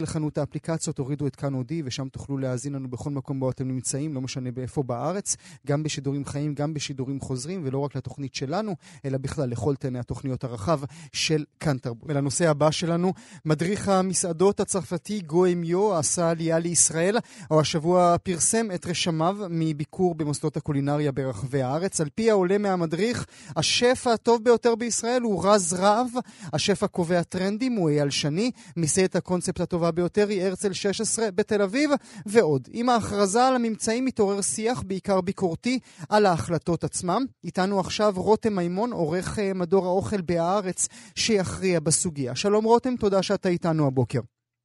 לחנות 0.02 0.38
האפליקציות. 0.38 0.79
האפליקציות, 0.80 0.98
הורידו 0.98 1.28
את 1.28 1.36
כאן 1.36 1.54
אודי, 1.54 1.82
ושם 1.86 2.08
תוכלו 2.10 2.38
להאזין 2.38 2.74
לנו 2.74 2.90
בכל 2.90 3.10
מקום 3.10 3.40
בו 3.40 3.50
אתם 3.52 3.68
נמצאים, 3.68 4.14
לא 4.14 4.22
משנה 4.22 4.52
באיפה 4.52 4.84
בארץ, 4.84 5.36
גם 5.68 5.84
בשידורים 5.84 6.26
חיים, 6.26 6.54
גם 6.54 6.74
בשידורים 6.74 7.20
חוזרים, 7.20 7.62
ולא 7.64 7.80
רק 7.80 7.96
לתוכנית 7.96 8.36
שלנו, 8.36 8.76
אלא 9.06 9.18
בכלל 9.18 9.50
לכל 9.50 9.76
תנאי 9.76 10.00
התוכניות 10.00 10.44
הרחב 10.44 10.80
של 11.14 11.46
כאן 11.60 11.78
תרבות. 11.78 12.10
ולנושא 12.10 12.50
הבא 12.50 12.72
שלנו, 12.72 13.14
מדריך 13.46 13.90
המסעדות 13.90 14.60
הצרפתי 14.60 15.22
גואמיו 15.22 15.98
עשה 15.98 16.30
עלייה 16.30 16.60
לישראל, 16.60 17.18
או 17.52 17.60
השבוע 17.60 18.16
פרסם 18.24 18.68
את 18.76 18.86
רשמיו 18.86 19.38
מביקור 19.50 20.16
במוסדות 20.16 20.58
הקולינריה 20.58 21.12
ברחבי 21.12 21.62
הארץ. 21.62 22.02
על 22.02 22.10
פי 22.16 22.30
העולה 22.30 22.58
מהמדריך, 22.58 23.26
השף 23.56 24.08
הטוב 24.14 24.44
ביותר 24.44 24.76
בישראל 24.76 25.22
הוא 25.22 25.48
רז 25.48 25.74
רהב, 25.74 26.08
השף 26.54 26.84
הקובע 26.84 27.24
טרנדים 27.24 27.74
הוא 27.74 27.90
אייל 27.90 28.10
שני, 28.10 28.52
מסעדת 28.78 29.16
הקונספט 29.16 29.62
הטובה 29.62 29.92
ביותר 29.92 30.30
היא 30.30 30.44
הרצל 30.44 30.69
16 30.74 31.32
בתל 31.32 31.62
אביב, 31.62 31.90
ועוד. 32.26 32.68
עם 32.74 32.90
ההכרזה 32.90 33.48
על 33.48 33.56
הממצאים 33.56 34.06
מתעורר 34.06 34.42
שיח, 34.42 34.84
בעיקר 34.88 35.22
ביקורתי, 35.22 35.80
על 36.10 36.26
ההחלטות 36.26 36.84
עצמם. 36.84 37.22
איתנו 37.44 37.80
עכשיו 37.80 38.14
רותם 38.16 38.56
מימון, 38.56 38.92
עורך 38.92 39.40
אה, 39.40 39.52
מדור 39.56 39.86
האוכל 39.86 40.22
בהארץ, 40.22 40.88
שיכריע 41.16 41.80
בסוגיה. 41.80 42.36
שלום 42.36 42.66
רותם, 42.66 42.96
תודה 42.96 43.24
שאתה 43.24 43.50
איתנו 43.50 43.88
הבוקר. 43.88 44.20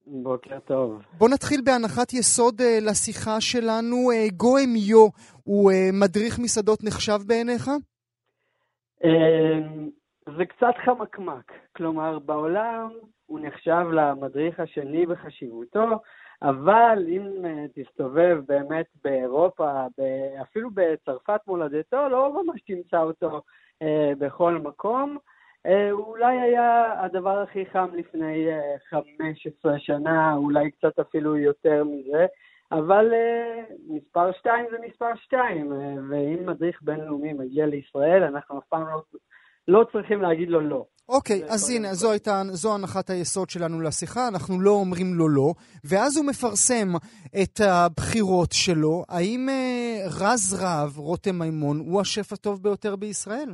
בוקר 0.07 0.59
טוב. 0.61 1.03
בוא 1.19 1.29
נתחיל 1.29 1.61
בהנחת 1.65 2.13
יסוד 2.13 2.61
uh, 2.61 2.85
לשיחה 2.91 3.41
שלנו. 3.41 3.97
Uh, 4.11 4.35
גואם 4.37 4.77
יו 4.77 5.09
הוא 5.45 5.73
uh, 5.73 5.75
מדריך 5.93 6.39
מסעדות 6.39 6.85
נחשב 6.85 7.19
בעיניך? 7.27 7.71
Uh, 9.03 9.07
זה 10.37 10.45
קצת 10.45 10.75
חמקמק. 10.85 11.53
כלומר, 11.77 12.19
בעולם 12.19 12.89
הוא 13.27 13.41
נחשב 13.41 13.87
למדריך 13.93 14.61
השני 14.61 15.07
בחשיבותו, 15.07 15.85
אבל 16.43 17.05
אם 17.09 17.45
אה, 17.45 17.65
תסתובב 17.75 18.39
באמת 18.47 18.87
באירופה, 19.05 19.87
אפילו 20.43 20.71
בצרפת 20.75 21.41
מולדתו, 21.47 22.09
לא 22.09 22.43
ממש 22.43 22.61
תמצא 22.61 23.03
אותו 23.03 23.43
אה, 23.83 24.13
בכל 24.19 24.55
מקום. 24.55 25.19
אה, 25.67 25.91
אולי 25.91 26.41
היה 26.41 27.01
הדבר 27.05 27.39
הכי 27.39 27.67
חם 27.67 27.89
לפני 27.93 28.47
15 28.91 29.79
שנה, 29.79 30.35
אולי 30.35 30.71
קצת 30.71 30.99
אפילו 30.99 31.37
יותר 31.37 31.85
מזה, 31.85 32.27
אבל 32.73 33.13
מספר 33.89 34.33
2 34.33 34.67
זה 34.71 34.77
מספר 34.87 35.15
2, 35.17 35.73
ואם 36.11 36.47
מדריך 36.47 36.83
בינלאומי 36.83 37.33
מגיע 37.33 37.67
לישראל, 37.67 38.23
אנחנו 38.23 38.59
אף 38.59 38.65
פעם 38.69 38.87
לא 38.89 39.03
לא 39.69 39.85
צריכים 39.93 40.23
להגיד 40.23 40.49
לו 40.49 40.61
לא. 40.61 40.85
אוקיי, 41.09 41.41
okay, 41.43 41.53
אז 41.53 41.71
הנה, 41.71 41.95
זו 41.95 42.11
הייתה, 42.11 42.43
זו 42.45 42.75
הנחת 42.75 43.11
היסוד 43.11 43.51
שלנו 43.51 43.81
לשיחה, 43.81 44.29
אנחנו 44.29 44.61
לא 44.61 44.71
אומרים 44.71 45.15
לו 45.15 45.29
לא, 45.29 45.53
ואז 45.85 46.17
הוא 46.17 46.27
מפרסם 46.27 46.89
את 47.43 47.61
הבחירות 47.61 48.53
שלו. 48.53 49.05
האם 49.09 49.49
uh, 49.49 50.09
רז 50.23 50.63
רהב, 50.63 50.99
רותם 50.99 51.39
מימון, 51.39 51.79
הוא 51.79 52.01
השף 52.01 52.33
הטוב 52.33 52.63
ביותר 52.63 52.97
בישראל? 52.97 53.51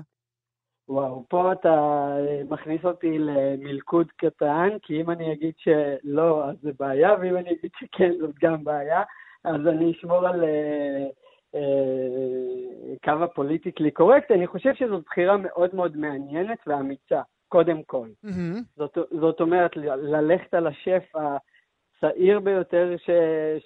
וואו, 0.88 1.24
פה 1.28 1.52
אתה 1.52 1.68
אה, 1.68 2.42
מכניס 2.50 2.84
אותי 2.84 3.18
למלכוד 3.18 4.06
קטן, 4.16 4.68
כי 4.82 5.00
אם 5.00 5.10
אני 5.10 5.32
אגיד 5.32 5.54
שלא, 5.56 6.44
אז 6.44 6.56
זה 6.62 6.70
בעיה, 6.78 7.10
ואם 7.20 7.36
אני 7.36 7.50
אגיד 7.50 7.70
שכן, 7.80 8.12
זאת 8.20 8.34
גם 8.42 8.64
בעיה. 8.64 9.02
אז 9.44 9.66
אני 9.66 9.92
אשמור 9.92 10.26
על 10.26 10.44
אה, 10.44 11.06
אה, 11.54 12.96
קו 13.04 13.24
הפוליטיקלי 13.24 13.90
קורקט. 13.90 14.30
אני 14.30 14.46
חושב 14.46 14.74
שזו 14.74 15.00
בחירה 15.00 15.36
מאוד 15.36 15.74
מאוד 15.74 15.96
מעניינת 15.96 16.58
ואמיצה, 16.66 17.22
קודם 17.48 17.82
כל. 17.82 18.08
Mm-hmm. 18.26 18.62
זאת, 18.76 18.98
זאת 19.20 19.40
אומרת, 19.40 19.76
ללכת 19.76 20.54
על 20.54 20.66
השף 20.66 21.02
הצעיר 21.14 22.40
ביותר 22.40 22.96
ש, 22.96 23.10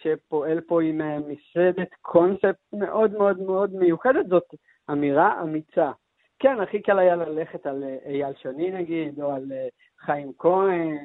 שפועל 0.03 0.61
פה 0.61 0.83
עם 0.83 1.01
אה, 1.01 1.19
מסעדת 1.19 1.91
קונספט 2.03 2.57
מאוד 2.73 3.13
מאוד 3.13 3.41
מאוד 3.41 3.75
מיוחדת, 3.75 4.27
זאת 4.29 4.55
אמירה 4.91 5.43
אמיצה. 5.43 5.91
כן, 6.39 6.61
הכי 6.61 6.83
קל 6.83 6.99
היה 6.99 7.17
ללכת 7.17 7.67
על 7.67 7.85
אה, 7.85 7.97
אייל 8.07 8.35
שני 8.43 8.71
נגיד, 8.71 9.21
או 9.23 9.33
על 9.33 9.53
חיים 10.01 10.33
כהן, 10.39 10.97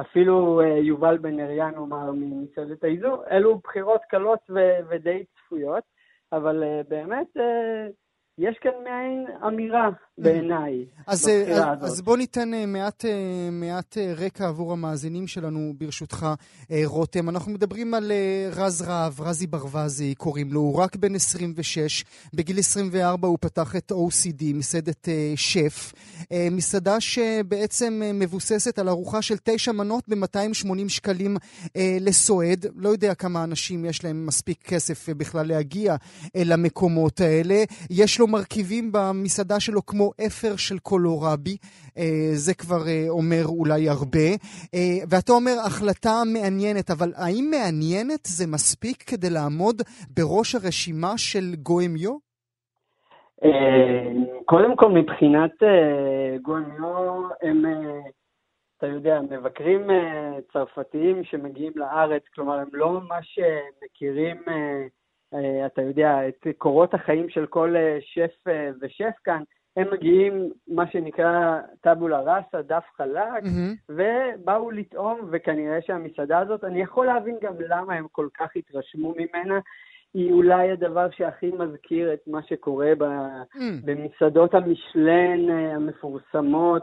אפילו 0.00 0.62
יובל 0.62 1.18
בן 1.18 1.40
אריאן, 1.40 1.74
נאמר, 1.74 2.10
ממסעדת 2.12 2.84
האיזור, 2.84 3.24
אלו 3.30 3.58
בחירות 3.64 4.00
קלות 4.08 4.38
ודי 4.88 5.24
צפויות, 5.24 5.84
אבל 6.32 6.64
באמת 6.88 7.36
יש 8.40 8.58
כאן 8.60 8.70
מעין 8.84 9.26
אמירה 9.46 9.90
בעיניי. 10.18 10.84
אז, 11.06 11.28
אה, 11.28 11.72
אז 11.80 12.00
בוא 12.00 12.16
ניתן 12.16 12.54
אה, 12.54 12.66
מעט, 12.66 13.04
אה, 13.04 13.48
מעט 13.52 13.96
רקע 14.16 14.48
עבור 14.48 14.72
המאזינים 14.72 15.26
שלנו, 15.26 15.72
ברשותך, 15.78 16.26
רותם. 16.84 17.28
אנחנו 17.28 17.52
מדברים 17.52 17.94
על 17.94 18.12
רז 18.52 18.82
רהב, 18.82 19.20
רזי 19.20 19.46
ברווזי 19.46 20.14
קוראים 20.14 20.52
לו, 20.52 20.60
הוא 20.60 20.78
רק 20.78 20.96
בן 20.96 21.14
26. 21.14 22.04
בגיל 22.34 22.58
24 22.58 23.28
הוא 23.28 23.38
פתח 23.40 23.76
את 23.76 23.92
OCD, 23.92 24.44
מסעדת 24.54 25.08
שף. 25.36 25.92
מסעדה 26.50 27.00
שבעצם 27.00 28.02
מבוססת 28.14 28.78
על 28.78 28.88
ארוחה 28.88 29.22
של 29.22 29.36
תשע 29.44 29.72
מנות 29.72 30.08
ב-280 30.08 30.88
שקלים 30.88 31.36
לסועד. 31.76 32.66
לא 32.76 32.88
יודע 32.88 33.14
כמה 33.14 33.44
אנשים 33.44 33.84
יש 33.84 34.04
להם 34.04 34.26
מספיק 34.26 34.62
כסף 34.62 35.08
בכלל 35.08 35.46
להגיע 35.46 35.96
למקומות 36.36 37.20
האלה. 37.20 37.64
יש 37.90 38.20
לו 38.20 38.26
מרכיבים 38.32 38.92
במסעדה 38.92 39.60
שלו 39.60 39.86
כמו 39.86 40.10
אפר 40.26 40.56
של 40.56 40.78
קולורבי, 40.78 41.56
אה, 41.98 42.30
זה 42.32 42.54
כבר 42.54 42.82
אה, 42.88 43.06
אומר 43.08 43.44
אולי 43.46 43.88
הרבה. 43.88 44.28
אה, 44.74 44.98
ואתה 45.10 45.32
אומר, 45.32 45.56
החלטה 45.66 46.14
מעניינת, 46.34 46.90
אבל 46.90 47.12
האם 47.16 47.44
מעניינת 47.50 48.22
זה 48.24 48.44
מספיק 48.46 49.02
כדי 49.02 49.30
לעמוד 49.30 49.76
בראש 50.16 50.54
הרשימה 50.54 51.12
של 51.16 51.46
גוימיו? 51.62 52.30
קודם 54.44 54.76
כל, 54.76 54.88
מבחינת 54.88 55.56
גוימיו, 56.42 57.28
הם, 57.42 57.62
אתה 58.76 58.86
יודע, 58.86 59.20
מבקרים 59.30 59.80
צרפתיים 60.52 61.24
שמגיעים 61.24 61.72
לארץ, 61.76 62.22
כלומר, 62.34 62.54
הם 62.54 62.68
לא 62.72 62.92
ממש 62.92 63.38
מכירים... 63.84 64.36
אה, 65.34 65.66
אתה 65.66 65.82
יודע, 65.82 66.28
את 66.28 66.46
קורות 66.58 66.94
החיים 66.94 67.28
של 67.28 67.46
כל 67.46 67.76
אה, 67.76 67.98
שף 68.00 68.48
אה, 68.48 68.70
ושף 68.80 69.14
כאן, 69.24 69.42
הם 69.76 69.86
מגיעים, 69.92 70.50
מה 70.68 70.90
שנקרא 70.90 71.60
טאבולה 71.80 72.20
ראסה, 72.20 72.62
דף 72.62 72.84
חלק, 72.96 73.42
mm-hmm. 73.42 73.92
ובאו 73.92 74.70
לטעום, 74.70 75.28
וכנראה 75.32 75.78
שהמסעדה 75.86 76.38
הזאת, 76.38 76.64
אני 76.64 76.82
יכול 76.82 77.06
להבין 77.06 77.36
גם 77.42 77.52
למה 77.68 77.94
הם 77.94 78.06
כל 78.12 78.28
כך 78.38 78.48
התרשמו 78.56 79.14
ממנה. 79.16 79.60
היא 80.14 80.32
אולי 80.32 80.70
הדבר 80.70 81.06
שהכי 81.10 81.50
מזכיר 81.50 82.14
את 82.14 82.20
מה 82.26 82.40
שקורה 82.48 82.92
ב, 82.98 83.02
mm. 83.02 83.58
במסעדות 83.84 84.54
המשלן 84.54 85.50
המפורסמות, 85.50 86.82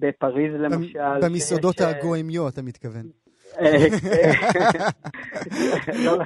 בפריז 0.00 0.54
למשל. 0.54 1.20
במסעדות 1.22 1.74
ש... 1.74 1.80
הגוימיו, 1.80 2.48
אתה 2.48 2.62
מתכוון. 2.62 3.27
לא 6.04 6.18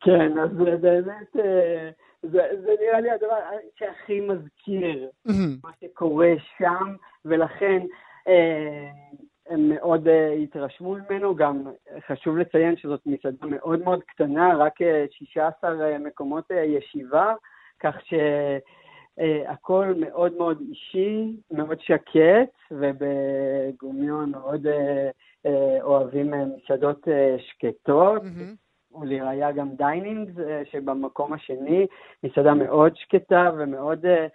כן, 0.00 0.38
אז 0.38 0.50
באמת, 0.80 1.36
אה, 1.36 1.90
זה, 2.22 2.40
נראה 2.80 3.00
לי 3.00 3.10
הדבר 3.10 3.36
שהכי 3.78 4.20
מזכיר 4.20 5.10
מה 5.64 5.70
שקורה 5.80 6.32
שם, 6.58 6.94
ולכן 7.24 7.78
אה, 8.28 8.90
הם 9.46 9.68
מאוד 9.68 10.08
אה, 10.08 10.32
התרשמו 10.32 10.94
ממנו. 10.94 11.34
גם 11.34 11.64
חשוב 12.06 12.38
לציין 12.38 12.76
שזאת 12.76 13.00
מסעדה 13.06 13.46
מאוד 13.46 13.82
מאוד 13.84 14.02
קטנה, 14.02 14.56
רק 14.56 14.74
16 15.10 15.98
מקומות 15.98 16.50
ישיבה, 16.50 17.34
כך 17.80 17.96
ש... 18.04 18.14
אה, 19.20 19.50
הכל 19.50 19.94
מאוד 19.96 20.36
מאוד 20.36 20.62
אישי, 20.68 21.36
מאוד 21.50 21.80
שקט, 21.80 22.50
ובגו 22.70 23.61
מיו 23.61 24.30
מאוד 24.30 24.66
אה, 24.66 24.70
אה, 25.46 25.82
אוהבים 25.82 26.34
אה, 26.34 26.36
מסעדות 26.36 27.08
אה, 27.08 27.40
שקטות. 27.40 28.22
ולראיה 29.00 29.52
גם 29.52 29.68
Dinings, 29.76 30.30
שבמקום 30.70 31.32
השני, 31.32 31.86
מסעדה 32.24 32.54
מאוד 32.54 32.96
שקטה 32.96 33.50
ומאוד 33.58 34.06
אה, 34.06 34.26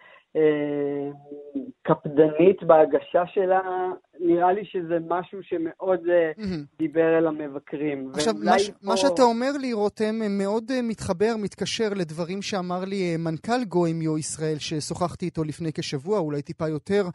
קפדנית 1.83 2.63
בהגשה 2.63 3.23
שלה, 3.33 3.61
נראה 4.19 4.53
לי 4.53 4.61
שזה 4.65 4.97
משהו 5.07 5.39
שמאוד 5.43 5.99
mm-hmm. 5.99 6.77
דיבר 6.79 7.17
אל 7.17 7.27
המבקרים. 7.27 8.11
עכשיו, 8.13 8.33
מה. 8.33 8.51
פה... 8.51 8.87
מה 8.87 8.97
שאתה 8.97 9.23
אומר 9.23 9.51
לי, 9.59 9.73
רותם, 9.73 10.15
מאוד 10.29 10.71
אה, 10.71 10.81
מתחבר, 10.81 11.35
מתקשר 11.37 11.89
לדברים 11.95 12.41
שאמר 12.41 12.85
לי 12.85 13.17
מנכ"ל 13.17 13.63
גוימיו 13.63 14.17
ישראל, 14.17 14.57
ששוחחתי 14.59 15.25
איתו 15.25 15.43
לפני 15.43 15.73
כשבוע, 15.73 16.19
אולי 16.19 16.41
טיפה 16.41 16.67
יותר. 16.67 17.05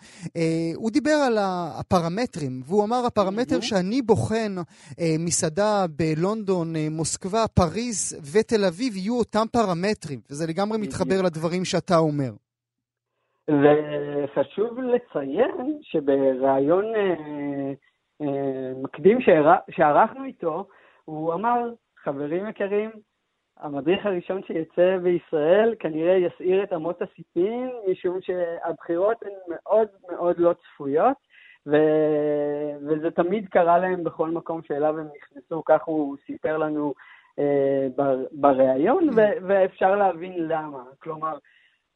הוא 0.74 0.90
דיבר 0.90 1.10
על 1.26 1.38
הפרמטרים, 1.40 2.62
והוא 2.66 2.84
אמר, 2.84 3.06
הפרמטר. 3.06 3.60
שאני 3.60 4.02
בוחן 4.02 4.54
מסעדה 5.18 5.86
בלונדון, 5.96 6.76
מוסקבה, 6.90 7.44
פריז 7.54 8.16
ותל 8.32 8.64
אביב, 8.64 8.96
יהיו 8.96 9.18
אותם 9.18 9.46
פרמטרים, 9.52 10.20
וזה 10.30 10.46
לגמרי 10.46 10.78
מתחבר 10.78 11.22
לדברים 11.22 11.64
שאתה 11.64 11.96
אומר. 11.96 12.32
וחשוב 13.50 14.80
לציין 14.80 15.78
שבריאיון 15.82 16.94
אה, 16.94 17.14
אה, 18.22 18.72
מקדים 18.82 19.18
שערכנו 19.70 20.24
איתו, 20.24 20.66
הוא 21.04 21.34
אמר, 21.34 21.70
חברים 21.96 22.48
יקרים, 22.48 22.90
המדריך 23.56 24.06
הראשון 24.06 24.42
שיצא 24.42 24.96
בישראל 25.02 25.74
כנראה 25.78 26.16
יסעיר 26.16 26.62
את 26.62 26.72
אמות 26.72 27.02
הסיפין, 27.02 27.70
משום 27.90 28.18
שהבחירות 28.20 29.16
הן 29.22 29.32
מאוד 29.48 29.88
מאוד 30.10 30.38
לא 30.38 30.52
צפויות, 30.52 31.16
ו... 31.66 31.76
וזה 32.88 33.10
תמיד 33.10 33.48
קרה 33.48 33.78
להם 33.78 34.04
בכל 34.04 34.30
מקום 34.30 34.62
שאליו 34.62 34.98
הם 34.98 35.08
נכנסו, 35.16 35.62
כך 35.64 35.82
הוא 35.84 36.16
סיפר 36.26 36.58
לנו 36.58 36.94
אה, 37.38 37.86
בריאיון, 38.32 39.08
ו... 39.08 39.20
ואפשר 39.48 39.96
להבין 39.96 40.48
למה. 40.48 40.82
כלומר, 40.98 41.38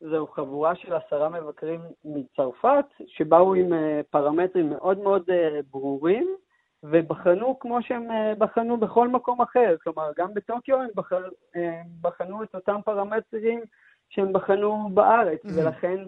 זהו 0.00 0.26
חבורה 0.26 0.74
של 0.74 0.94
עשרה 0.94 1.28
מבקרים 1.28 1.80
מצרפת, 2.04 2.84
שבאו 3.06 3.54
עם 3.54 3.72
אה, 3.72 4.00
פרמטרים 4.10 4.70
מאוד 4.70 4.98
מאוד 4.98 5.30
אה, 5.30 5.60
ברורים, 5.70 6.36
ובחנו 6.82 7.58
כמו 7.58 7.82
שהם 7.82 8.10
אה, 8.10 8.34
בחנו 8.38 8.76
בכל 8.76 9.08
מקום 9.08 9.42
אחר. 9.42 9.76
כלומר, 9.82 10.10
גם 10.16 10.34
בטוקיו 10.34 10.80
הם 10.80 10.88
בחנו, 10.94 11.26
הם 11.54 11.86
בחנו 12.00 12.42
את 12.42 12.54
אותם 12.54 12.80
פרמטרים 12.84 13.60
שהם 14.08 14.32
בחנו 14.32 14.88
בארץ, 14.94 15.44
mm-hmm. 15.44 15.50
ולכן 15.56 15.98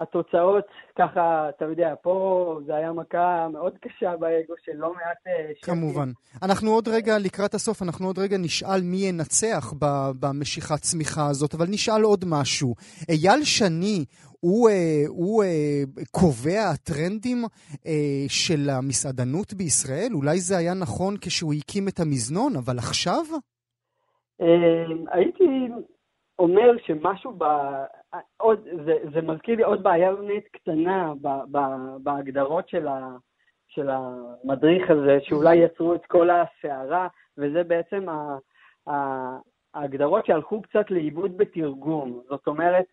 התוצאות, 0.00 0.64
ככה, 0.98 1.48
אתה 1.48 1.64
יודע, 1.64 1.94
פה 2.02 2.58
זה 2.66 2.74
היה 2.76 2.92
מכה 2.92 3.48
מאוד 3.52 3.78
קשה 3.80 4.16
באגו 4.16 4.54
של 4.64 4.72
לא 4.74 4.88
מעט... 4.94 5.26
אה, 5.26 5.52
כמובן. 5.62 6.08
אנחנו 6.42 6.70
עוד 6.70 6.88
רגע, 6.88 7.18
לקראת 7.18 7.54
הסוף, 7.54 7.82
אנחנו 7.82 8.06
עוד 8.06 8.18
רגע 8.18 8.36
נשאל 8.38 8.80
מי 8.82 8.96
ינצח 8.96 9.72
במשיכת 10.20 10.80
צמיחה 10.80 11.26
הזאת, 11.30 11.54
אבל 11.54 11.66
נשאל 11.68 12.02
עוד 12.02 12.24
משהו. 12.28 12.74
אייל 13.08 13.44
שני, 13.44 14.04
הוא, 14.40 14.68
אה, 14.68 15.02
הוא 15.08 15.44
אה, 15.44 15.82
קובע 16.10 16.60
הטרנדים 16.74 17.38
של 18.28 18.70
המסעדנות 18.70 19.54
בישראל? 19.54 20.12
אולי 20.14 20.38
זה 20.38 20.56
היה 20.56 20.74
נכון 20.74 21.14
כשהוא 21.20 21.54
הקים 21.54 21.88
את 21.88 22.00
המזנון, 22.00 22.56
אבל 22.56 22.78
עכשיו? 22.78 23.24
הייתי 25.12 25.68
אומר 26.38 26.76
שמשהו 26.86 27.32
ב... 27.38 27.44
עוד, 28.36 28.68
זה, 28.84 28.96
זה 29.14 29.22
מזכיר 29.22 29.56
לי 29.56 29.62
עוד 29.62 29.82
בעיה 29.82 30.14
באמת 30.14 30.44
קטנה 30.52 31.12
ב, 31.22 31.28
ב, 31.50 31.58
בהגדרות 32.02 32.68
של, 32.68 32.88
ה, 32.88 33.16
של 33.68 33.88
המדריך 33.90 34.90
הזה, 34.90 35.18
שאולי 35.20 35.56
יצרו 35.56 35.94
את 35.94 36.06
כל 36.06 36.30
הסערה, 36.30 37.08
וזה 37.38 37.64
בעצם 37.64 38.08
ה, 38.08 38.36
ה, 38.90 38.92
ההגדרות 39.74 40.26
שהלכו 40.26 40.62
קצת 40.62 40.90
לאיבוד 40.90 41.36
בתרגום. 41.36 42.22
זאת 42.28 42.46
אומרת, 42.46 42.86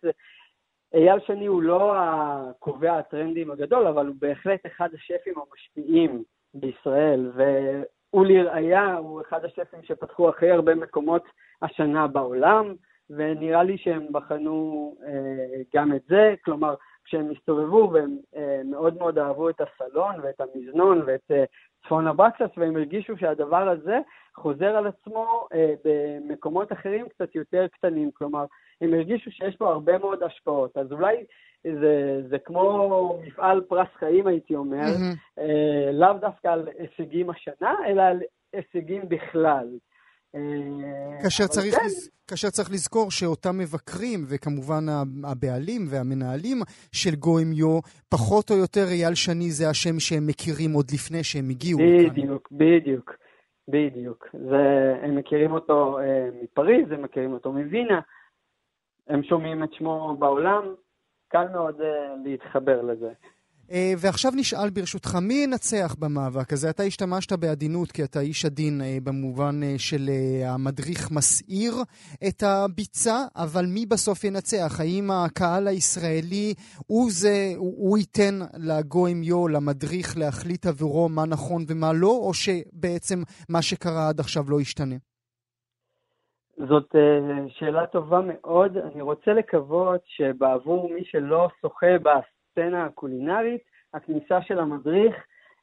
אייל 0.94 1.20
שני 1.20 1.46
הוא 1.46 1.62
לא 1.62 1.94
הקובע 1.96 2.98
הטרנדים 2.98 3.50
הגדול, 3.50 3.86
אבל 3.86 4.06
הוא 4.06 4.14
בהחלט 4.18 4.66
אחד 4.66 4.88
השפים 4.94 5.34
המשפיעים 5.36 6.22
בישראל, 6.54 7.32
והוא 7.34 8.26
לראיה, 8.26 8.96
הוא 8.96 9.20
אחד 9.20 9.44
השפים 9.44 9.82
שפתחו 9.82 10.28
הכי 10.28 10.50
הרבה 10.50 10.74
מקומות 10.74 11.22
השנה 11.62 12.06
בעולם, 12.06 12.74
ונראה 13.10 13.62
לי 13.62 13.78
שהם 13.78 14.06
בחנו 14.12 14.94
אה, 15.06 15.62
גם 15.74 15.94
את 15.94 16.02
זה, 16.08 16.34
כלומר, 16.44 16.74
כשהם 17.04 17.30
הסתובבו 17.30 17.90
והם 17.92 18.16
אה, 18.36 18.60
מאוד 18.64 18.98
מאוד 18.98 19.18
אהבו 19.18 19.50
את 19.50 19.60
הסלון 19.60 20.14
ואת 20.22 20.40
המזנון 20.40 21.02
ואת 21.06 21.30
אה, 21.30 21.44
צפון 21.84 22.06
הבקסס, 22.06 22.50
והם 22.56 22.76
הרגישו 22.76 23.16
שהדבר 23.16 23.68
הזה 23.68 23.98
חוזר 24.36 24.76
על 24.76 24.86
עצמו 24.86 25.46
אה, 25.54 25.74
במקומות 25.84 26.72
אחרים 26.72 27.08
קצת 27.08 27.34
יותר 27.34 27.66
קטנים, 27.72 28.10
כלומר, 28.14 28.44
הם 28.80 28.94
הרגישו 28.94 29.30
שיש 29.30 29.56
פה 29.56 29.70
הרבה 29.70 29.98
מאוד 29.98 30.22
השפעות. 30.22 30.76
אז 30.76 30.92
אולי 30.92 31.24
זה, 31.64 32.22
זה 32.28 32.38
כמו 32.38 33.18
מפעל 33.26 33.60
פרס 33.60 33.88
חיים, 33.98 34.26
הייתי 34.26 34.54
אומר, 34.54 34.84
mm-hmm. 34.84 35.38
אה, 35.38 35.90
לאו 35.92 36.12
דווקא 36.12 36.48
על 36.48 36.68
הישגים 36.78 37.30
השנה, 37.30 37.74
אלא 37.86 38.02
על 38.02 38.22
הישגים 38.52 39.08
בכלל. 39.08 39.68
כאשר 41.22 41.46
צריך, 41.46 41.74
כן. 41.74 41.80
כאשר 42.28 42.50
צריך 42.50 42.70
לזכור 42.70 43.10
שאותם 43.10 43.58
מבקרים, 43.58 44.24
וכמובן 44.28 44.84
הבעלים 45.24 45.82
והמנהלים 45.90 46.58
של 46.92 47.14
גוימיו, 47.14 47.80
פחות 48.08 48.50
או 48.50 48.56
יותר 48.56 48.86
אייל 48.88 49.14
שני 49.14 49.50
זה 49.50 49.68
השם 49.70 49.98
שהם 49.98 50.26
מכירים 50.26 50.72
עוד 50.72 50.86
לפני 50.94 51.24
שהם 51.24 51.50
הגיעו. 51.50 51.78
בדיוק, 51.78 52.48
לכאן. 52.52 52.58
בדיוק, 52.58 53.16
בדיוק. 53.68 54.28
זה, 54.32 54.94
הם 55.02 55.16
מכירים 55.16 55.52
אותו 55.52 55.98
אה, 55.98 56.28
מפריז, 56.42 56.90
הם 56.90 57.02
מכירים 57.02 57.32
אותו 57.32 57.52
מווינה, 57.52 58.00
הם 59.08 59.22
שומעים 59.22 59.64
את 59.64 59.72
שמו 59.72 60.16
בעולם, 60.18 60.74
קל 61.28 61.48
מאוד 61.52 61.80
אה, 61.80 62.14
להתחבר 62.24 62.82
לזה. 62.82 63.12
אה, 63.70 63.92
ועכשיו 63.98 64.32
נשאל 64.36 64.70
ברשותך, 64.70 65.18
מי 65.22 65.34
ינצח 65.34 65.94
במאבק 65.98 66.52
הזה? 66.52 66.70
אתה 66.70 66.82
השתמשת 66.82 67.32
בעדינות 67.32 67.92
כי 67.92 68.04
אתה 68.04 68.20
איש 68.20 68.44
עדין 68.44 68.80
אה, 68.80 68.98
במובן 69.04 69.62
אה, 69.62 69.74
של 69.78 70.10
המדריך 70.46 71.10
מסעיר 71.10 71.74
את 72.28 72.42
הביצה, 72.42 73.16
אבל 73.36 73.64
מי 73.74 73.86
בסוף 73.86 74.24
ינצח? 74.24 74.80
האם 74.80 75.10
הקהל 75.10 75.68
הישראלי 75.68 76.54
הוא 76.86 77.10
זה, 77.10 77.52
הוא, 77.56 77.74
הוא 77.76 77.98
ייתן 77.98 78.34
יו, 79.22 79.48
למדריך, 79.48 80.18
להחליט 80.18 80.66
עבורו 80.66 81.08
מה 81.08 81.26
נכון 81.26 81.64
ומה 81.68 81.92
לא, 81.92 82.20
או 82.26 82.34
שבעצם 82.34 83.18
מה 83.48 83.62
שקרה 83.62 84.08
עד 84.08 84.20
עכשיו 84.20 84.44
לא 84.48 84.60
ישתנה? 84.60 84.96
זאת 86.68 86.94
שאלה 87.48 87.86
טובה 87.86 88.20
מאוד. 88.20 88.76
אני 88.76 89.02
רוצה 89.02 89.32
לקוות 89.32 90.00
שבעבור 90.04 90.90
מי 90.94 91.04
שלא 91.04 91.48
שוחה 91.60 91.98
הסצנה 92.58 92.84
הקולינרית, 92.84 93.62
הכניסה 93.94 94.42
של 94.42 94.58
המדריך 94.58 95.14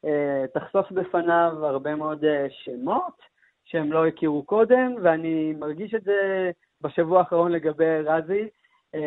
אה, 0.06 0.46
תחשוף 0.54 0.92
בפניו 0.92 1.54
הרבה 1.62 1.96
מאוד 1.96 2.26
אה, 2.26 2.48
שמות 2.50 3.22
שהם 3.66 3.92
לא 3.92 4.08
הכירו 4.08 4.44
קודם, 4.44 4.96
ואני 5.04 5.54
מרגיש 5.60 5.94
את 5.94 6.04
זה 6.04 6.52
בשבוע 6.82 7.20
האחרון 7.20 7.52
לגבי 7.52 8.02
רזי, 8.06 8.48
אה, 8.96 9.02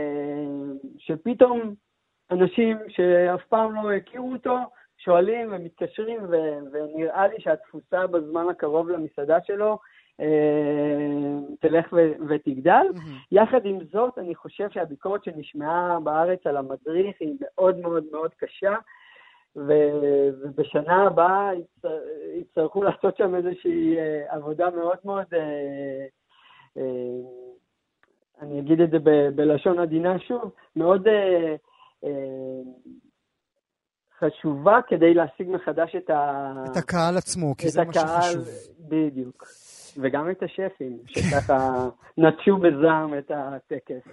שפתאום 0.99 1.75
אנשים 2.31 2.79
שאף 2.89 3.45
פעם 3.49 3.75
לא 3.75 3.93
הכירו 3.93 4.33
אותו, 4.33 4.59
שואלים 4.99 5.53
ומתקשרים, 5.53 6.25
ו- 6.31 6.59
ונראה 6.73 7.29
לי 7.29 7.37
שהתפוסה 7.39 8.07
בזמן 8.07 8.49
הקרוב 8.51 8.89
למסעדה 8.89 9.39
שלו 9.47 9.79
תלך 11.61 11.93
ו- 11.93 12.13
ותגדל. 12.29 12.87
Mm-hmm. 12.95 13.27
יחד 13.33 13.65
עם 13.65 13.79
זאת, 13.93 14.19
אני 14.19 14.35
חושב 14.35 14.71
שהביקורת 14.71 15.25
שנשמעה 15.25 16.01
בארץ 16.01 16.47
על 16.47 16.57
המדריך 16.57 17.17
היא 17.21 17.35
מאוד 17.41 17.79
מאוד 17.79 18.05
מאוד 18.13 18.31
קשה, 18.37 18.75
ו- 19.57 20.31
ובשנה 20.43 21.07
הבאה 21.07 21.51
יצטרכו 22.41 22.83
לעשות 22.83 23.17
שם 23.17 23.35
איזושהי 23.35 23.99
אה, 23.99 24.25
עבודה 24.29 24.71
מאוד 24.71 24.99
מאוד, 25.05 25.27
אה, 25.35 26.83
אני 28.41 28.61
אגיד 28.61 28.81
את 28.81 28.91
זה 28.91 28.99
ב- 28.99 29.29
בלשון 29.35 29.79
עדינה 29.79 30.19
שוב, 30.19 30.53
מאוד 30.77 31.09
חשובה 34.19 34.79
כדי 34.89 35.15
להשיג 35.15 35.49
מחדש 35.49 35.97
את 35.97 36.11
ה... 36.11 36.53
את 36.73 36.77
הקהל 36.77 37.17
עצמו, 37.17 37.57
כי 37.57 37.69
זה 37.69 37.85
מה 37.85 37.93
שחשוב. 37.93 38.45
בדיוק. 38.89 39.45
וגם 39.97 40.31
את 40.31 40.43
השפים, 40.43 40.99
שככה 41.07 41.89
נטשו 42.19 42.57
בזעם 42.57 43.19
את 43.19 43.31
הטקס. 43.35 44.09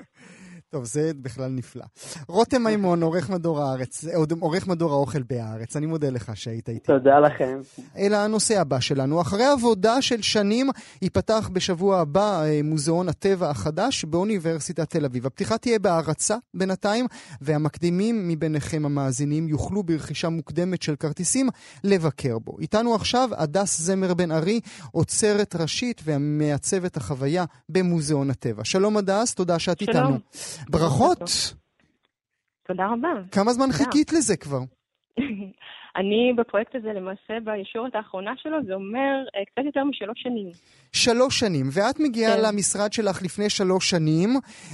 טוב, 0.72 0.86
זה 0.86 1.12
בכלל 1.22 1.52
נפלא. 1.52 1.84
רותם 2.28 2.64
מימון, 2.64 3.04
עורך 3.04 3.30
מדור 3.30 3.62
הארץ, 3.62 4.06
עורך 4.40 4.68
מדור 4.68 4.92
האוכל 4.92 5.24
בהארץ, 5.24 5.76
אני 5.76 5.86
מודה 5.86 6.10
לך 6.10 6.32
שהיית 6.36 6.70
איתי. 6.70 6.94
תודה 6.94 7.20
לכם. 7.20 7.60
אלא 7.98 8.18
הנושא 8.18 8.60
הבא 8.60 8.80
שלנו. 8.80 9.22
אחרי 9.22 9.46
עבודה 9.46 10.02
של 10.02 10.22
שנים, 10.22 10.70
ייפתח 11.02 11.50
בשבוע 11.54 12.00
הבא 12.00 12.44
אה, 12.44 12.60
מוזיאון 12.64 13.10
הטבע 13.10 13.50
החדש 13.50 14.06
באוניברסיטת 14.06 14.90
תל 14.90 15.06
אביב. 15.06 15.26
הפתיחה 15.26 15.58
תהיה 15.58 15.80
בהערצה 15.80 16.38
בינתיים, 16.54 17.06
והמקדימים 17.42 18.28
מביניכם 18.28 18.86
המאזינים 18.86 19.48
יוכלו 19.48 19.84
ברכישה 19.84 20.30
מוקדמת 20.30 20.82
של 20.82 20.96
כרטיסים 20.96 21.50
לבקר 21.84 22.40
בו. 22.40 22.60
איתנו 22.60 22.96
עכשיו 22.96 23.30
הדס 23.38 23.82
זמר 23.82 24.14
בן 24.14 24.32
ארי, 24.32 24.60
עוצרת 24.92 25.56
ראשית 25.56 26.02
ומעצבת 26.06 26.98
החוויה 26.98 27.46
במוזיאון 27.70 28.30
הטבע. 28.30 28.64
שלום 28.64 28.98
הדס, 28.98 29.36
תודה 29.36 29.60
שאת 29.60 29.80
שלום. 29.80 29.96
איתנו. 29.96 30.20
ברכות. 30.70 31.54
תודה 32.68 32.86
רבה. 32.86 33.10
כמה 33.32 33.52
זמן 33.52 33.72
חיכית 33.72 34.14
לזה 34.14 34.38
כבר? 34.38 34.60
אני 35.96 36.34
בפרויקט 36.38 36.76
הזה 36.76 36.94
למעשה 36.94 37.34
בישורת 37.44 37.96
האחרונה 37.96 38.34
שלו, 38.38 38.58
זה 38.66 38.74
אומר 38.74 39.14
אה, 39.36 39.46
קצת 39.46 39.66
יותר 39.66 39.84
משלוש 39.84 40.22
שנים. 40.22 40.50
שלוש 40.94 41.40
שנים, 41.40 41.66
ואת 41.74 42.00
מגיעה 42.00 42.36
כן. 42.36 42.42
למשרד 42.46 42.94
שלך 42.94 43.22
לפני 43.24 43.50
שלוש 43.50 43.90
שנים, 43.90 44.30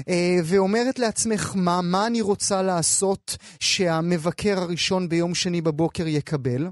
אה, 0.09 0.38
ואומרת 0.51 0.99
לעצמך, 0.99 1.55
מה, 1.65 1.79
מה 1.91 2.07
אני 2.07 2.21
רוצה 2.21 2.61
לעשות 2.61 3.38
שהמבקר 3.59 4.57
הראשון 4.63 5.09
ביום 5.09 5.33
שני 5.35 5.61
בבוקר 5.61 6.03
יקבל? 6.07 6.63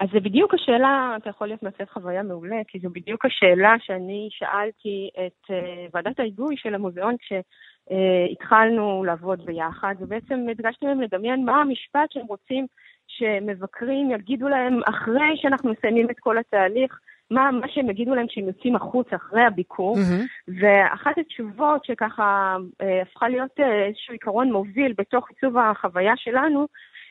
אז 0.00 0.08
זה 0.12 0.20
בדיוק 0.20 0.54
השאלה, 0.54 1.16
אתה 1.16 1.30
יכול 1.30 1.46
להיות 1.46 1.62
מעצב 1.62 1.84
חוויה 1.92 2.22
מעולה, 2.22 2.56
כי 2.68 2.78
זו 2.78 2.88
בדיוק 2.90 3.24
השאלה 3.24 3.74
שאני 3.78 4.28
שאלתי 4.30 5.10
את 5.26 5.50
uh, 5.50 5.90
ועדת 5.94 6.20
ההיגוי 6.20 6.54
של 6.56 6.74
המוזיאון 6.74 7.16
כשהתחלנו 7.18 7.50
uh, 7.90 9.04
לעבוד 9.06 9.46
ביחד, 9.46 9.94
ובעצם 10.00 10.46
הדגשתי 10.50 10.86
להם 10.86 11.00
לדמיין 11.00 11.44
מה 11.44 11.60
המשפט 11.60 12.12
שהם 12.12 12.26
רוצים 12.26 12.66
שמבקרים 13.06 14.10
יגידו 14.10 14.48
להם 14.48 14.80
אחרי 14.88 15.36
שאנחנו 15.36 15.70
מסיימים 15.70 16.10
את 16.10 16.18
כל 16.20 16.38
התהליך, 16.38 17.00
מה, 17.30 17.50
מה 17.50 17.68
שהם 17.68 17.90
יגידו 17.90 18.14
להם 18.14 18.26
כשהם 18.26 18.46
יוצאים 18.46 18.76
החוץ 18.76 19.12
אחרי 19.12 19.42
הביקור, 19.42 19.96
mm-hmm. 19.96 20.52
ואחת 20.60 21.18
התשובות 21.18 21.84
שככה 21.84 22.56
uh, 22.58 22.84
הפכה 23.02 23.28
להיות 23.28 23.60
uh, 23.60 23.62
איזשהו 23.88 24.12
עיקרון 24.12 24.52
מוביל 24.52 24.94
בתוך 24.98 25.30
עיצוב 25.30 25.58
החוויה 25.58 26.16
שלנו, 26.16 26.66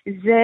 זה 0.05 0.41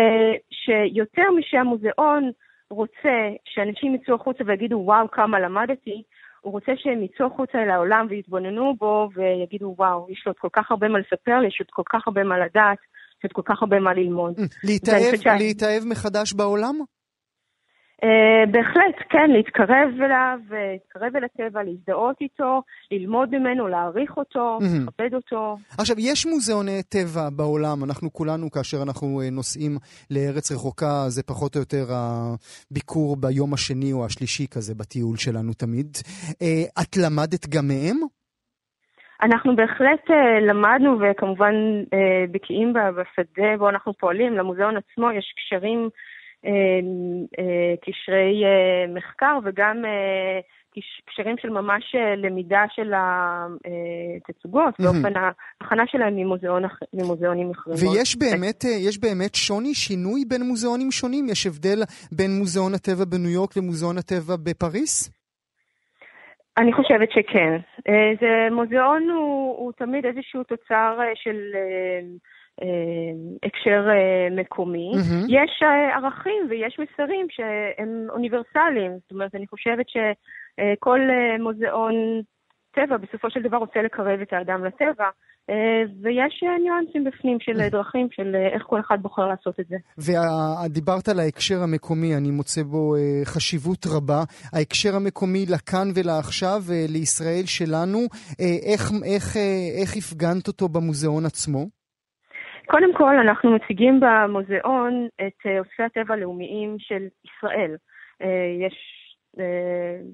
שיותר 0.51 1.31
משהמוזיאון 1.39 2.31
רוצה 2.69 3.29
שאנשים 3.45 3.95
יצאו 3.95 4.15
החוצה 4.15 4.43
ויגידו 4.47 4.75
וואו 4.75 5.11
כמה 5.11 5.39
למדתי, 5.39 6.03
הוא 6.45 6.51
רוצה 6.51 6.71
שהם 6.75 7.03
יצאו 7.03 7.25
החוצה 7.25 7.57
אל 7.63 7.69
העולם 7.69 8.07
ויתבוננו 8.09 8.75
בו 8.79 9.09
ויגידו 9.15 9.75
וואו, 9.77 10.07
יש 10.09 10.23
לו 10.25 10.31
עוד 10.31 10.39
כל 10.39 10.47
כך 10.53 10.71
הרבה 10.71 10.87
מה 10.87 10.99
לספר 10.99 11.39
לי, 11.41 11.47
יש 11.47 11.57
עוד 11.59 11.71
כל 11.71 11.83
כך 11.89 12.07
הרבה 12.07 12.23
מה 12.23 12.35
לדעת, 12.39 12.77
יש 13.17 13.23
עוד 13.23 13.31
כל 13.33 13.41
כך 13.45 13.61
הרבה 13.61 13.79
מה 13.79 13.93
ללמוד. 13.93 14.33
להתאהב, 14.63 15.13
להתאהב 15.39 15.83
מחדש 15.85 16.33
בעולם? 16.33 16.75
Uh, 18.03 18.51
בהחלט, 18.51 18.95
כן, 19.09 19.29
להתקרב 19.31 19.89
אליו, 20.01 20.39
להתקרב 20.73 21.15
אל 21.15 21.23
הטבע, 21.23 21.63
להזדהות 21.63 22.15
איתו, 22.21 22.61
ללמוד 22.91 23.37
ממנו, 23.37 23.67
להעריך 23.67 24.17
אותו, 24.17 24.59
mm-hmm. 24.61 24.91
לכבד 24.91 25.13
אותו. 25.13 25.57
עכשיו, 25.77 25.95
יש 25.99 26.25
מוזיאוני 26.25 26.83
טבע 26.83 27.29
בעולם, 27.29 27.83
אנחנו 27.83 28.13
כולנו, 28.13 28.51
כאשר 28.51 28.77
אנחנו 28.83 29.21
אה, 29.21 29.29
נוסעים 29.29 29.77
לארץ 30.11 30.51
רחוקה, 30.51 31.03
זה 31.07 31.23
פחות 31.23 31.55
או 31.55 31.59
יותר 31.59 31.85
הביקור 31.91 33.15
ביום 33.15 33.53
השני 33.53 33.93
או 33.93 34.05
השלישי 34.05 34.47
כזה 34.47 34.75
בטיול 34.75 35.17
שלנו 35.17 35.53
תמיד. 35.53 35.87
Uh, 36.31 36.81
את 36.81 36.97
למדת 36.97 37.49
גם 37.49 37.67
מהם? 37.67 37.97
אנחנו 39.21 39.55
בהחלט 39.55 40.09
למדנו 40.41 40.97
וכמובן 40.99 41.55
בקיאים 42.31 42.73
בשדה 42.73 43.57
בו 43.57 43.69
אנחנו 43.69 43.93
פועלים. 43.93 44.33
למוזיאון 44.33 44.75
עצמו 44.77 45.11
יש 45.11 45.33
קשרים 45.37 45.79
אה, 45.79 45.89
קשרי 47.81 48.43
אה, 48.45 48.93
מחקר 48.93 49.39
וגם 49.43 49.85
אה, 49.85 50.39
קשרים 51.09 51.35
של 51.41 51.49
ממש 51.49 51.95
למידה 52.17 52.63
של 52.69 52.93
התצוגות 52.95 54.73
ואופן 54.79 55.13
ההכנה 55.15 55.83
שלהם 55.87 56.15
ממוזיאונים 56.93 57.51
אחרים. 57.51 57.75
ויש 57.75 58.15
באמת, 58.17 58.63
יש 58.87 58.99
באמת 58.99 59.35
שוני, 59.35 59.73
שינוי 59.73 60.25
בין 60.27 60.41
מוזיאונים 60.41 60.91
שונים? 60.91 61.25
יש 61.29 61.47
הבדל 61.47 61.83
בין 62.11 62.31
מוזיאון 62.39 62.73
הטבע 62.73 63.05
בניו 63.05 63.29
יורק 63.29 63.57
למוזיאון 63.57 63.97
הטבע 63.97 64.35
בפריס? 64.43 65.15
אני 66.57 66.73
חושבת 66.73 67.11
שכן. 67.11 67.57
אה, 67.87 68.11
זה 68.21 68.55
מוזיאון 68.55 69.09
הוא, 69.09 69.57
הוא 69.57 69.71
תמיד 69.71 70.05
איזשהו 70.05 70.43
תוצר 70.43 70.97
אה, 70.99 71.11
של 71.15 71.37
אה, 71.55 71.99
הקשר 73.43 73.87
מקומי. 74.31 74.91
Mm-hmm. 74.93 75.25
יש 75.29 75.63
ערכים 75.95 76.47
ויש 76.49 76.79
מסרים 76.79 77.27
שהם 77.29 78.07
אוניברסליים. 78.09 78.91
זאת 79.01 79.11
אומרת, 79.11 79.35
אני 79.35 79.47
חושבת 79.47 79.85
שכל 79.89 80.99
מוזיאון 81.39 82.21
טבע 82.71 82.97
בסופו 82.97 83.29
של 83.29 83.41
דבר 83.41 83.57
רוצה 83.57 83.81
לקרב 83.81 84.19
את 84.21 84.33
האדם 84.33 84.65
לטבע. 84.65 85.09
אה, 85.49 85.83
ויש 86.01 86.43
אה, 86.43 86.57
ניואנסים 86.63 87.03
בפנים 87.03 87.37
של 87.39 87.61
אה, 87.61 87.69
דרכים 87.69 88.07
של 88.11 88.35
איך 88.55 88.63
כל 88.67 88.79
אחד 88.79 88.97
בוחר 89.01 89.27
לעשות 89.27 89.59
את 89.59 89.65
זה. 89.67 89.75
ודיברת 89.97 91.07
על 91.09 91.19
ההקשר 91.19 91.63
המקומי, 91.63 92.15
אני 92.15 92.31
מוצא 92.31 92.63
בו 92.63 92.95
חשיבות 93.23 93.85
רבה. 93.95 94.23
ההקשר 94.53 94.95
המקומי 94.95 95.45
לכאן 95.45 95.87
ולעכשיו, 95.95 96.61
לישראל 96.89 97.45
שלנו, 97.45 97.99
איך, 98.39 98.91
איך, 99.05 99.37
איך 99.81 99.97
הפגנת 99.97 100.47
אותו 100.47 100.69
במוזיאון 100.69 101.25
עצמו? 101.25 101.65
קודם 102.67 102.93
כל, 102.93 103.17
אנחנו 103.17 103.51
מציגים 103.51 103.99
במוזיאון 103.99 105.07
את 105.27 105.45
אוספי 105.59 105.83
הטבע 105.83 106.13
הלאומיים 106.13 106.75
של 106.79 107.07
ישראל. 107.25 107.75
יש 108.59 109.05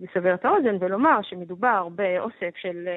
לסבר 0.02 0.34
את 0.34 0.46
האוזן 0.46 0.78
ולומר 0.80 1.20
שמדובר 1.22 1.88
באוסף 1.90 2.58
של 2.62 2.88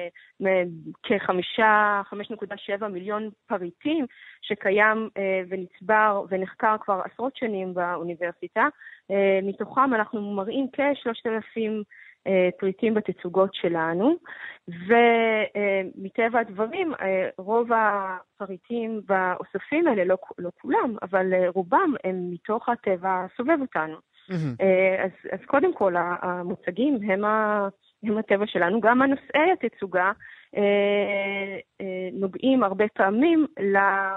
אה, 0.45 0.63
כ-5.7 1.03 2.87
מיליון 2.87 3.29
פריטים 3.47 4.05
שקיים 4.41 5.09
אה, 5.17 5.41
ונצבר 5.49 6.25
ונחקר 6.29 6.75
כבר 6.81 7.01
עשרות 7.05 7.35
שנים 7.35 7.73
באוניברסיטה. 7.73 8.67
אה, 9.11 9.39
מתוכם 9.43 9.93
אנחנו 9.93 10.33
מראים 10.33 10.67
כ-3,000 10.73 11.83
פריטים 12.59 12.93
בתצוגות 12.93 13.53
שלנו, 13.53 14.15
ומטבע 14.67 16.39
הדברים, 16.39 16.91
רוב 17.37 17.69
הפריטים 17.73 19.01
והאוספים 19.07 19.87
האלה, 19.87 20.05
לא, 20.05 20.17
לא 20.37 20.49
כולם, 20.61 20.95
אבל 21.01 21.33
רובם 21.47 21.93
הם 22.03 22.31
מתוך 22.31 22.69
הטבע 22.69 23.25
הסובב 23.25 23.57
אותנו. 23.61 23.95
Mm-hmm. 23.95 24.63
אז, 25.03 25.11
אז 25.31 25.39
קודם 25.45 25.73
כל, 25.73 25.93
המוצגים 25.97 26.99
הם, 27.07 27.25
ה, 27.25 27.67
הם 28.03 28.17
הטבע 28.17 28.47
שלנו. 28.47 28.81
גם 28.81 29.01
הנושאי 29.01 29.51
התצוגה 29.53 30.11
אה, 30.57 31.57
אה, 31.81 32.09
נוגעים 32.13 32.63
הרבה 32.63 32.85
פעמים 32.93 33.45
לטבע 33.59 34.15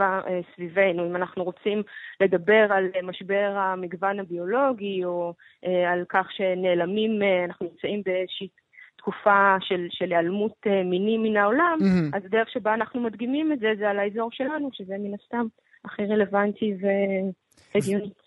אה, 0.00 0.40
סביבנו. 0.54 1.06
אם 1.06 1.16
אנחנו 1.16 1.44
רוצים 1.44 1.82
לדבר 2.20 2.66
על 2.70 2.84
משבר 3.02 3.56
המגוון 3.56 4.20
הביולוגי, 4.20 5.04
או 5.04 5.34
אה, 5.66 5.92
על 5.92 6.04
כך 6.08 6.26
שנעלמים, 6.36 7.22
אה, 7.22 7.44
אנחנו 7.44 7.66
נמצאים 7.66 8.02
באיזושהי 8.06 8.48
תקופה 8.96 9.56
של, 9.60 9.86
של 9.90 10.04
היעלמות 10.04 10.66
מינים 10.84 11.22
מן 11.22 11.36
העולם, 11.36 11.78
mm-hmm. 11.80 12.16
אז 12.16 12.24
הדרך 12.24 12.50
שבה 12.50 12.74
אנחנו 12.74 13.00
מדגימים 13.00 13.52
את 13.52 13.58
זה 13.58 13.68
זה 13.78 13.90
על 13.90 13.98
האזור 13.98 14.28
שלנו, 14.32 14.68
שזה 14.72 14.94
מן 14.98 15.14
הסתם 15.14 15.46
הכי 15.84 16.02
רלוונטי 16.06 16.74
ו... 16.82 16.86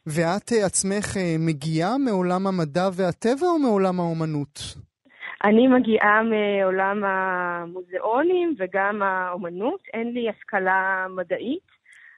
ואת 0.06 0.54
אה, 0.54 0.66
עצמך 0.66 1.18
אה, 1.18 1.36
מגיעה 1.40 1.98
מעולם 1.98 2.48
המדע 2.48 2.90
והטבע 2.94 3.48
או 3.48 3.60
מעולם 3.60 4.00
האומנות? 4.00 4.60
אני 5.44 5.68
מגיעה 5.68 6.22
מעולם 6.24 7.04
המוזיאונים 7.04 8.56
וגם 8.60 9.02
האומנות. 9.02 9.80
אין 9.94 10.14
לי 10.14 10.30
השכלה 10.30 11.06
מדעית. 11.16 11.70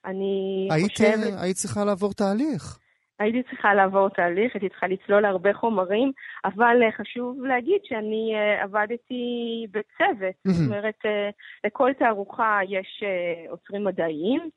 אני 0.05 0.67
היית, 0.71 0.91
חושבת... 0.91 1.33
היית 1.41 1.57
צריכה 1.57 1.85
לעבור 1.85 2.13
תהליך. 2.13 2.77
הייתי 3.21 3.43
צריכה 3.43 3.73
לעבור 3.73 4.09
תהליך, 4.09 4.55
הייתי 4.55 4.69
צריכה 4.69 4.87
לצלול 4.87 5.21
להרבה 5.21 5.53
חומרים, 5.53 6.11
אבל 6.45 6.77
חשוב 6.97 7.45
להגיד 7.45 7.79
שאני 7.83 8.33
עבדתי 8.61 9.65
בצוות. 9.71 10.35
זאת 10.47 10.67
אומרת, 10.67 10.99
לכל 11.63 11.93
תערוכה 11.93 12.59
יש 12.69 13.03
עוצרים 13.49 13.83
מדעיים, 13.83 14.49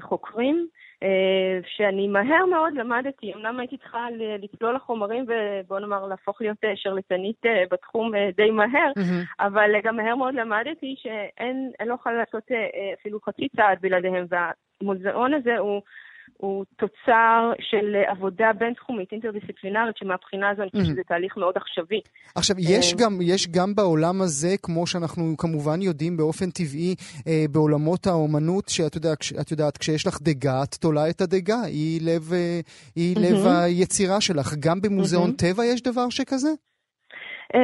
חוקרים, 0.00 0.68
אה, 1.02 1.60
שאני 1.76 2.08
מהר 2.08 2.46
מאוד 2.46 2.74
למדתי, 2.74 3.34
אמנם 3.34 3.60
הייתי 3.60 3.76
צריכה 3.76 4.06
לצלול 4.42 4.74
לחומרים 4.74 5.26
ובוא 5.28 5.80
נאמר 5.80 6.06
להפוך 6.06 6.40
להיות 6.40 6.64
אה, 6.64 6.72
שרלטנית 6.76 7.46
אה, 7.46 7.64
בתחום 7.70 8.12
די 8.36 8.50
מהר, 8.50 8.92
mm-hmm. 8.98 9.44
אבל 9.46 9.70
גם 9.84 9.96
מהר 9.96 10.14
מאוד 10.16 10.34
למדתי 10.34 10.94
שאין, 10.98 11.70
אני 11.80 11.88
לא 11.88 11.94
יכולה 11.94 12.14
לעשות 12.14 12.44
אפילו 13.00 13.18
חצי 13.20 13.48
צעד 13.56 13.78
בלעדיהם, 13.80 14.26
והמוזיאון 14.30 15.34
הזה 15.34 15.58
הוא... 15.58 15.82
הוא 16.40 16.64
תוצר 16.76 17.52
של 17.60 17.96
עבודה 18.06 18.50
בין-תחומית, 18.58 19.12
אינטרדיסציפלינרית, 19.12 19.96
שמבחינה 19.96 20.50
הזו 20.50 20.62
אני 20.62 20.70
חושבת 20.70 20.86
שזה 20.86 21.02
תהליך 21.08 21.36
מאוד 21.36 21.54
עכשווי. 21.56 22.00
עכשיו, 22.34 22.56
יש 22.58 22.94
גם, 22.94 23.18
יש 23.22 23.48
גם 23.48 23.74
בעולם 23.74 24.22
הזה, 24.22 24.48
כמו 24.62 24.86
שאנחנו 24.86 25.36
כמובן 25.38 25.82
יודעים 25.82 26.16
באופן 26.16 26.50
טבעי 26.50 26.94
אה, 27.26 27.44
בעולמות 27.52 28.06
האומנות, 28.06 28.68
שאת 28.68 28.94
יודע, 28.94 29.12
את 29.40 29.50
יודעת, 29.50 29.78
כשיש 29.78 30.06
לך 30.06 30.18
דגה, 30.22 30.62
את 30.62 30.74
תולה 30.74 31.10
את 31.10 31.20
הדגה, 31.20 31.60
היא 31.66 32.00
לב, 32.02 32.32
אה, 32.32 32.60
היא 32.96 33.16
לב 33.16 33.46
היצירה 33.46 34.20
שלך. 34.20 34.54
גם 34.60 34.80
במוזיאון 34.80 35.32
טבע 35.32 35.64
יש 35.64 35.82
דבר 35.82 36.10
שכזה? 36.10 36.50
Uh, 37.54 37.58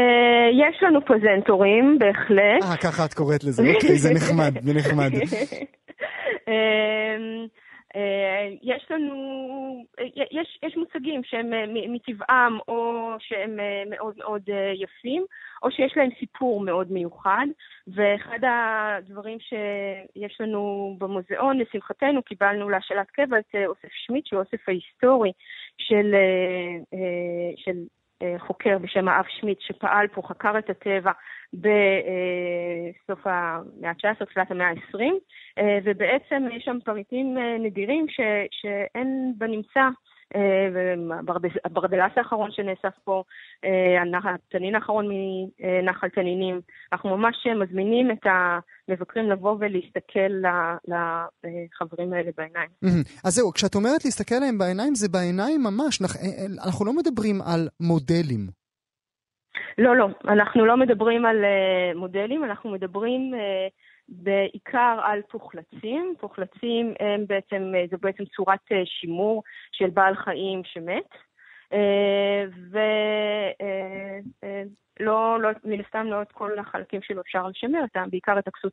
יש 0.53 0.83
לנו 0.83 1.01
פוזנטורים, 1.07 1.99
בהחלט. 1.99 2.63
אה, 2.63 2.77
ככה 2.77 3.05
את 3.05 3.15
קוראת 3.15 3.45
לזה, 3.45 3.63
אוקיי, 3.75 3.99
זה 3.99 4.15
נחמד, 4.15 4.55
זה 4.63 4.75
נחמד. 4.75 5.11
אה, 7.97 8.49
יש 8.63 8.87
לנו, 8.91 9.85
אה, 9.99 10.05
יש, 10.31 10.59
יש 10.63 10.77
מושגים 10.77 11.25
שהם 11.25 11.53
אה, 11.53 11.65
מטבעם 11.69 12.59
או 12.69 13.11
שהם 13.19 13.59
מאוד 13.91 14.15
מאוד 14.19 14.43
יפים, 14.75 15.25
או 15.63 15.71
שיש 15.71 15.97
להם 15.97 16.11
סיפור 16.19 16.61
מאוד 16.61 16.93
מיוחד, 16.93 17.47
ואחד 17.89 18.39
הדברים 18.43 19.39
שיש 19.41 20.41
לנו 20.41 20.95
במוזיאון, 20.99 21.59
לשמחתנו, 21.59 22.23
קיבלנו 22.23 22.69
להשאלת 22.69 23.11
קבע 23.11 23.39
את 23.39 23.55
אוסף 23.67 23.93
שמיט, 23.93 24.27
שהוא 24.27 24.39
האוסף 24.41 24.69
ההיסטורי 24.69 25.33
של, 25.79 26.15
של 27.57 27.77
חוקר 28.39 28.79
בשם 28.79 29.09
האב 29.09 29.25
שמיט, 29.29 29.61
שפעל 29.61 30.09
פה, 30.09 30.23
חקר 30.23 30.59
את 30.59 30.71
הטבע 30.71 31.13
בסוף 31.53 33.27
המאה 33.27 33.91
ה-19, 33.91 34.25
תחילת 34.25 34.51
המאה 34.51 34.69
ה-20, 34.69 35.01
אה, 35.59 35.79
ובעצם 35.85 36.43
יש 36.53 36.65
שם 36.65 36.79
פריטים 36.85 37.39
אה, 37.39 37.57
נדירים 37.59 38.09
ש, 38.09 38.21
שאין 38.51 39.33
בנמצא. 39.39 39.89
אה, 40.35 40.95
הברדלס 41.65 42.13
האחרון 42.17 42.51
שנאסף 42.51 42.99
פה, 43.05 43.23
התנין 44.25 44.75
האחרון 44.75 45.09
מנחל 45.09 46.09
תנינים. 46.09 46.61
אנחנו 46.93 47.17
ממש 47.17 47.47
מזמינים 47.63 48.11
את 48.11 48.27
המבקרים 48.27 49.31
לבוא 49.31 49.57
ולהסתכל 49.61 50.31
לחברים 51.45 52.13
האלה 52.13 52.31
בעיניים. 52.37 52.69
אז 53.25 53.35
זהו, 53.35 53.53
כשאת 53.53 53.75
אומרת 53.75 54.05
להסתכל 54.05 54.35
עליהם 54.35 54.59
בעיניים, 54.59 54.95
זה 54.95 55.09
בעיניים 55.09 55.61
ממש. 55.63 55.99
אנחנו 56.67 56.85
לא 56.85 56.93
מדברים 56.93 57.43
על 57.43 57.69
מודלים. 57.81 58.47
לא, 59.79 59.97
לא, 59.97 60.09
אנחנו 60.29 60.67
לא 60.67 60.77
מדברים 60.77 61.27
על 61.27 61.45
מודלים, 61.95 62.45
אנחנו 62.45 62.71
מדברים 62.71 63.35
בעיקר 64.09 64.99
על 65.05 65.21
פוחלצים. 65.31 66.15
פוחלצים 66.21 66.95
הם 67.01 67.25
בעצם, 67.27 67.73
זו 67.91 67.97
בעצם 68.01 68.25
צורת 68.25 68.61
uh, 68.73 68.75
שימור 68.85 69.43
של 69.73 69.91
בעל 69.91 70.15
חיים 70.15 70.63
שמת. 70.65 71.09
Uh, 71.73 71.77
ולא, 75.01 75.37
uh, 75.37 75.41
לא, 75.41 75.51
מן 75.65 75.81
הסתם 75.81 76.07
לא 76.07 76.23
את 76.23 76.33
כל 76.33 76.59
החלקים 76.59 77.03
שלו 77.03 77.21
אפשר 77.21 77.49
לשמר, 77.49 77.85
בעיקר 78.11 78.39
את 78.39 78.49
הכסות 78.49 78.73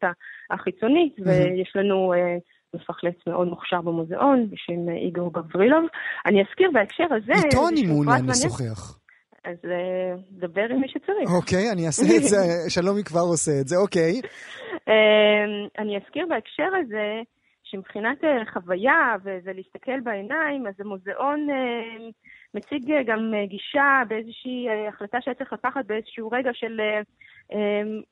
החיצונית, 0.50 1.20
mm-hmm. 1.20 1.28
ויש 1.28 1.76
לנו 1.76 2.14
מפחלץ 2.74 3.16
מאוד 3.28 3.48
מוכשר 3.48 3.82
במוזיאון 3.82 4.50
בשם 4.50 4.90
איגור 4.90 5.34
גברילוב. 5.34 5.86
אני 6.26 6.42
אזכיר 6.42 6.72
בהקשר 6.74 7.08
הזה... 7.12 7.34
איתו 7.34 7.68
אני 7.70 7.88
מעוניין 7.88 8.26
לשוחח. 8.26 9.03
אז 9.44 9.58
uh, 9.64 10.20
דבר 10.32 10.66
עם 10.70 10.82
מי 10.82 10.88
שצריך. 10.88 11.30
אוקיי, 11.36 11.72
אני 11.72 11.88
אעשה 11.88 12.04
את 12.18 12.24
זה, 12.24 12.38
שלומי 12.74 13.04
כבר 13.04 13.20
עושה 13.20 13.52
את 13.62 13.68
זה, 13.68 13.76
אוקיי. 13.78 14.22
Uh, 14.74 14.92
אני 15.80 15.98
אזכיר 15.98 16.26
בהקשר 16.30 16.70
הזה, 16.82 17.22
שמבחינת 17.64 18.24
uh, 18.24 18.54
חוויה 18.54 19.16
ולהסתכל 19.24 20.00
בעיניים, 20.00 20.68
אז 20.68 20.74
המוזיאון 20.80 21.48
uh, 21.50 22.12
מציג 22.54 22.94
גם 23.06 23.34
גישה 23.48 24.02
באיזושהי 24.08 24.68
החלטה 24.90 25.18
שהיה 25.22 25.36
צריך 25.36 25.54
לקחת 25.54 25.86
באיזשהו 25.86 26.32
רגע 26.32 26.52
של 26.54 26.82
um, 27.52 27.56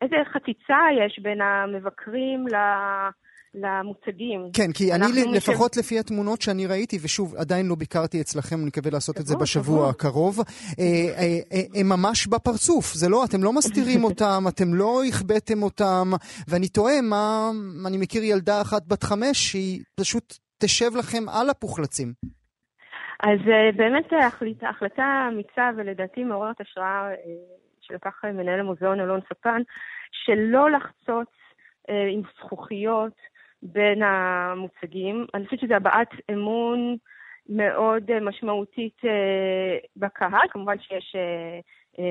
איזה 0.01 0.15
חציצה 0.33 0.79
יש 1.05 1.19
בין 1.19 1.41
המבקרים 1.41 2.47
ל... 2.47 2.55
למוצגים. 3.53 4.49
כן, 4.53 4.71
כי 4.73 4.93
אני 4.93 5.35
לפחות 5.35 5.77
לפי 5.77 5.99
התמונות 5.99 6.41
שאני 6.41 6.67
ראיתי, 6.67 6.97
ושוב, 7.03 7.35
עדיין 7.35 7.67
לא 7.67 7.75
ביקרתי 7.75 8.21
אצלכם, 8.21 8.55
אני 8.55 8.65
מקווה 8.65 8.91
לעשות 8.91 9.17
את 9.17 9.25
זה 9.25 9.35
בשבוע 9.41 9.89
הקרוב, 9.89 10.39
אה, 10.39 10.45
אה, 10.79 11.39
אה, 11.53 11.79
הם 11.79 11.89
ממש 11.89 12.27
בפרצוף, 12.27 12.85
זה 12.93 13.09
לא, 13.09 13.25
אתם 13.25 13.43
לא 13.43 13.53
מסתירים 13.53 14.03
אותם, 14.09 14.43
אתם 14.47 14.73
לא 14.73 15.01
הכבאתם 15.07 15.63
אותם, 15.63 16.07
ואני 16.47 16.67
תוהה 16.67 17.01
מה, 17.01 17.49
אני 17.87 17.97
מכיר 17.97 18.23
ילדה 18.23 18.61
אחת 18.61 18.87
בת 18.87 19.03
חמש 19.03 19.37
שהיא 19.51 19.83
פשוט 19.99 20.33
תשב 20.63 20.91
לכם 20.99 21.29
על 21.29 21.49
הפוחלצים. 21.49 22.13
אז 23.23 23.39
באמת 23.75 24.13
ההחלטה 24.61 25.27
אמיצה 25.31 25.69
ולדעתי 25.77 26.23
מעוררת 26.23 26.61
השראה 26.61 27.09
שלקח 27.81 28.25
מנהל 28.25 28.59
המוזיאון 28.59 28.99
אלון 28.99 29.19
ספן, 29.29 29.61
שלא 30.11 30.71
לחצוץ 30.71 31.27
uh, 31.89 31.93
עם 32.13 32.21
זכוכיות 32.37 33.13
בין 33.63 34.03
המוצגים. 34.03 35.25
אני 35.33 35.45
חושבת 35.45 35.59
שזו 35.59 35.73
הבעת 35.73 36.09
אמון 36.33 36.95
מאוד 37.49 38.11
uh, 38.11 38.13
משמעותית 38.21 38.97
uh, 39.03 39.87
בקהל, 39.95 40.47
כמובן 40.49 40.79
שיש 40.79 41.15
uh, 41.97 42.01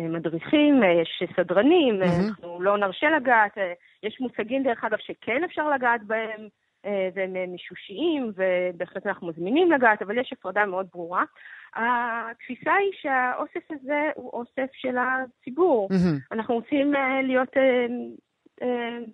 מדריכים, 0.00 0.82
יש 1.02 1.22
סדרנים, 1.36 2.02
mm-hmm. 2.02 2.28
אנחנו 2.28 2.62
לא 2.62 2.78
נרשה 2.78 3.10
לגעת, 3.10 3.58
יש 4.02 4.20
מוצגים 4.20 4.62
דרך 4.62 4.84
אגב 4.84 4.98
שכן 4.98 5.44
אפשר 5.44 5.70
לגעת 5.70 6.02
בהם. 6.06 6.48
אה, 6.84 7.08
והם 7.14 7.36
אה, 7.36 7.46
מישושיים, 7.46 8.32
ובהחלט 8.36 9.06
אנחנו 9.06 9.26
מזמינים 9.26 9.72
לגעת, 9.72 10.02
אבל 10.02 10.18
יש 10.18 10.32
הפרדה 10.32 10.66
מאוד 10.66 10.86
ברורה. 10.92 11.24
התפיסה 11.74 12.74
היא 12.74 12.90
שהאוסף 12.92 13.70
הזה 13.70 14.10
הוא 14.14 14.30
אוסף 14.32 14.70
של 14.72 14.96
הציבור. 14.98 15.88
Mm-hmm. 15.92 16.32
אנחנו 16.32 16.54
רוצים 16.54 16.96
אה, 16.96 17.22
להיות 17.22 17.56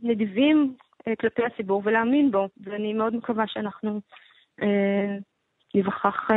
נדיבים 0.03 0.75
כלפי 1.21 1.43
הציבור 1.45 1.83
ולהאמין 1.85 2.31
בו, 2.31 2.49
ואני 2.65 2.93
מאוד 2.93 3.17
מקווה 3.17 3.45
שאנחנו 3.47 4.01
ניווכח 5.75 6.29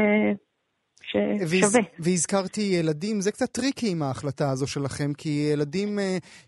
ששווה. 1.01 1.81
והזכרתי 1.99 2.61
ילדים, 2.61 3.21
זה 3.21 3.31
קצת 3.31 3.51
tricky 3.53 3.91
עם 3.91 4.01
ההחלטה 4.01 4.49
הזו 4.51 4.67
שלכם, 4.67 5.13
כי 5.17 5.29
ילדים 5.53 5.89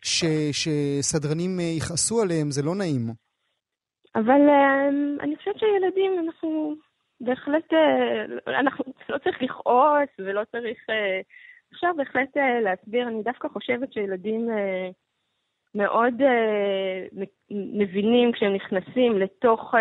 ש, 0.04 0.26
שסדרנים 0.52 1.60
יכעסו 1.78 2.22
עליהם, 2.22 2.52
זה 2.52 2.62
לא 2.64 2.76
נעים. 2.76 3.06
אבל 4.16 4.42
אני 5.22 5.36
חושבת 5.36 5.60
שילדים, 5.60 6.12
אנחנו 6.26 6.76
בהחלט, 7.22 7.74
אה, 7.74 8.60
אנחנו 8.60 8.86
לא 9.10 9.18
צריך 9.18 9.42
לכעוס 9.42 10.10
ולא 10.20 10.42
צריך... 10.52 10.78
אה, 10.90 11.22
אפשר 11.74 11.88
בהחלט 11.98 12.38
אה, 12.38 12.60
להסביר, 12.62 13.08
אני 13.08 13.24
דווקא 13.24 13.48
חושבת 13.48 13.94
שילדים 13.94 14.50
מאוד 15.76 16.14
מבינים 17.52 18.32
כשהם 18.34 18.54
נכנסים 18.54 19.20
לתוך 19.20 19.74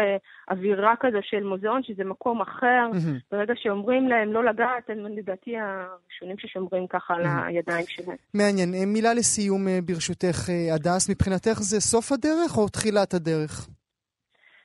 אווירה 0.50 0.94
כזו 1.00 1.18
של 1.22 1.44
מוזיאון, 1.44 1.82
שזה 1.82 2.04
מקום 2.04 2.40
אחר. 2.40 2.88
Mm-hmm. 2.92 3.20
ברגע 3.32 3.54
שאומרים 3.56 4.08
להם 4.08 4.32
לא 4.32 4.44
לגעת, 4.44 4.90
הם 4.90 5.06
לדעתי 5.18 5.56
הראשונים 5.56 6.36
ששומרים 6.38 6.86
ככה 6.86 7.14
על 7.14 7.24
mm-hmm. 7.24 7.46
הידיים 7.46 7.84
שלהם. 7.88 8.16
מעניין. 8.34 8.74
מילה 8.86 9.14
לסיום 9.14 9.66
ברשותך, 9.84 10.48
הדס, 10.74 11.10
מבחינתך 11.10 11.58
זה 11.60 11.80
סוף 11.80 12.12
הדרך 12.12 12.58
או 12.58 12.68
תחילת 12.68 13.14
הדרך? 13.14 13.68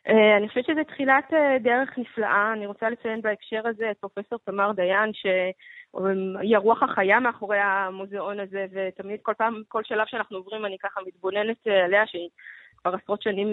אה, 0.08 0.38
אני 0.38 0.50
חושבת 0.50 0.66
שזו 0.66 0.84
תחילת 0.88 1.34
אה, 1.34 1.58
דרך 1.60 1.98
נפלאה. 1.98 2.54
אני 2.54 2.66
רוצה 2.66 2.90
לציין 2.90 3.22
בהקשר 3.22 3.68
הזה 3.68 3.92
את 3.92 3.98
פרופסור 3.98 4.40
תמר 4.46 4.72
דיין, 4.72 5.12
שהיא 5.14 6.56
הרוח 6.56 6.84
החיה 6.84 7.20
מאחורי 7.20 7.58
המוזיאון 7.60 8.40
הזה, 8.40 8.66
ותמיד 8.72 9.20
כל 9.22 9.34
פעם, 9.38 9.62
כל 9.68 9.84
שלב 9.84 10.06
שאנחנו 10.08 10.38
עוברים, 10.38 10.66
אני 10.66 10.78
ככה 10.84 11.00
מתבוננת 11.08 11.68
אה, 11.68 11.86
עליה, 11.86 12.08
שהיא 12.08 12.30
כבר 12.78 12.96
עשרות 12.96 13.22
שנים 13.22 13.48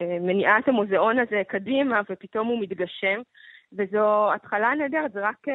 מניעה 0.00 0.58
את 0.58 0.68
המוזיאון 0.68 1.18
הזה 1.18 1.42
קדימה, 1.48 2.00
ופתאום 2.10 2.48
הוא 2.48 2.60
מתגשם. 2.60 3.20
וזו 3.72 4.34
התחלה 4.34 4.74
נהדרת, 4.74 5.12
זה 5.12 5.20
רק 5.20 5.46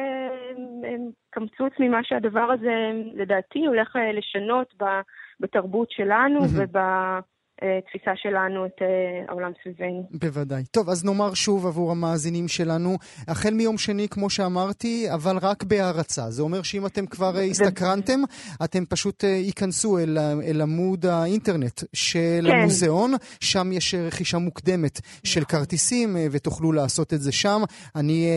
קמצוץ 1.30 1.72
ממה 1.80 2.04
שהדבר 2.04 2.40
הזה, 2.40 2.92
לדעתי, 3.14 3.66
הולך 3.66 3.96
לשנות 4.14 4.74
בתרבות 5.40 5.90
שלנו 5.90 6.40
mm-hmm. 6.40 6.62
וב... 6.62 6.78
התפיסה 7.62 8.10
שלנו 8.16 8.66
את 8.66 8.82
אה, 8.82 8.86
העולם 9.28 9.52
סביבנו. 9.62 10.08
בוודאי. 10.10 10.64
טוב, 10.64 10.88
אז 10.88 11.04
נאמר 11.04 11.34
שוב 11.34 11.66
עבור 11.66 11.90
המאזינים 11.90 12.48
שלנו, 12.48 12.96
החל 13.28 13.54
מיום 13.54 13.78
שני, 13.78 14.08
כמו 14.08 14.30
שאמרתי, 14.30 15.06
אבל 15.14 15.38
רק 15.42 15.62
בהערצה. 15.62 16.30
זה 16.30 16.42
אומר 16.42 16.62
שאם 16.62 16.86
אתם 16.86 17.06
כבר 17.06 17.36
אה, 17.36 17.42
הסתקרנתם, 17.42 18.20
אתם 18.64 18.84
פשוט 18.84 19.24
אה, 19.24 19.28
ייכנסו 19.28 19.98
אל, 19.98 20.18
אל 20.18 20.60
עמוד 20.60 21.06
האינטרנט 21.06 21.82
של 21.92 22.46
כן. 22.48 22.56
המוזיאון, 22.56 23.14
שם 23.40 23.72
יש 23.72 23.94
רכישה 23.94 24.38
מוקדמת 24.38 25.00
של. 25.24 25.44
כרטיסים, 25.44 26.16
ותוכלו 26.30 26.72
לעשות 26.72 27.14
את 27.14 27.20
זה 27.20 27.32
שם. 27.32 27.62
אני, 27.96 28.28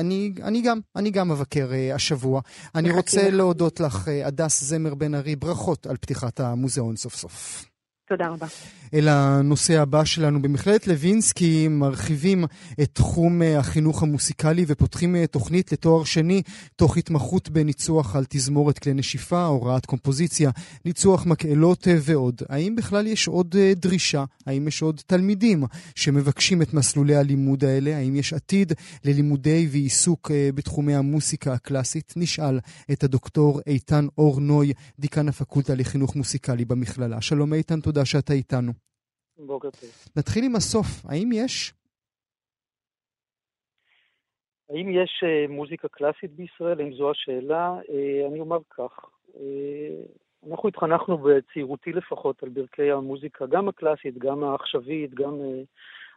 אני, 0.00 0.32
אני, 0.42 0.62
גם, 0.62 0.78
אני 0.96 1.10
גם 1.10 1.30
אבקר 1.30 1.68
השבוע. 1.94 2.40
אני 2.74 2.90
רוצה 2.90 3.30
להודות 3.30 3.80
לך, 3.80 4.08
הדס 4.24 4.64
זמר 4.64 4.94
בן 4.94 5.14
ארי, 5.14 5.36
ברכות 5.36 5.86
על 5.86 5.96
פתיחת 5.96 6.40
המוזיאון 6.40 6.96
סוף 6.96 7.14
סוף. 7.14 7.66
תודה 8.08 8.28
רבה. 8.28 8.46
אל 8.94 9.08
הנושא 9.08 9.80
הבא 9.80 10.04
שלנו. 10.04 10.42
במכללת 10.42 10.86
לוינסקי 10.86 11.68
מרחיבים 11.68 12.44
את 12.82 12.90
תחום 12.92 13.42
אה, 13.42 13.58
החינוך 13.58 14.02
המוסיקלי 14.02 14.64
ופותחים 14.68 15.16
אה, 15.16 15.26
תוכנית 15.26 15.72
לתואר 15.72 16.04
שני 16.04 16.42
תוך 16.76 16.96
התמחות 16.96 17.48
בניצוח 17.48 18.16
על 18.16 18.24
תזמורת 18.28 18.78
כלי 18.78 18.94
נשיפה, 18.94 19.44
הוראת 19.44 19.86
קומפוזיציה, 19.86 20.50
ניצוח 20.84 21.26
מקהלות 21.26 21.88
אה, 21.88 21.96
ועוד. 22.00 22.42
האם 22.48 22.76
בכלל 22.76 23.06
יש 23.06 23.28
עוד 23.28 23.56
דרישה? 23.76 24.24
האם 24.46 24.68
יש 24.68 24.82
עוד 24.82 25.00
תלמידים 25.06 25.64
שמבקשים 25.94 26.62
את 26.62 26.74
מסלולי 26.74 27.16
הלימוד 27.16 27.64
האלה? 27.64 27.96
האם 27.96 28.16
יש 28.16 28.32
עתיד 28.32 28.72
ללימודי 29.04 29.68
ועיסוק 29.70 30.30
בתחומי 30.54 30.94
המוסיקה 30.94 31.52
הקלאסית? 31.52 32.12
נשאל 32.16 32.60
את 32.92 33.04
הדוקטור 33.04 33.60
איתן 33.66 34.06
אור 34.18 34.40
נוי, 34.40 34.72
דיקן 34.98 35.28
הפקולטה 35.28 35.74
לחינוך 35.74 36.16
מוסיקלי 36.16 36.64
במכללה. 36.64 37.20
שלום 37.20 37.54
איתן, 37.54 37.80
תודה 37.80 37.95
שאתה 38.04 38.32
איתנו. 38.32 38.72
בוקר 39.38 39.70
טוב. 39.70 39.90
נתחיל 40.16 40.44
עם 40.44 40.56
הסוף. 40.56 40.86
האם 41.08 41.30
יש? 41.32 41.72
האם 44.70 44.88
יש 44.90 45.24
uh, 45.24 45.50
מוזיקה 45.50 45.88
קלאסית 45.88 46.32
בישראל? 46.32 46.80
האם 46.80 46.94
זו 46.94 47.10
השאלה? 47.10 47.74
Uh, 47.80 48.28
אני 48.30 48.40
אומר 48.40 48.58
כך, 48.70 48.92
uh, 49.28 49.38
אנחנו 50.50 50.68
התחנכנו 50.68 51.18
בצעירותי 51.18 51.92
לפחות 51.92 52.42
על 52.42 52.48
ברכי 52.48 52.90
המוזיקה, 52.90 53.46
גם 53.46 53.68
הקלאסית, 53.68 54.18
גם 54.18 54.44
העכשווית, 54.44 55.14
גם 55.14 55.40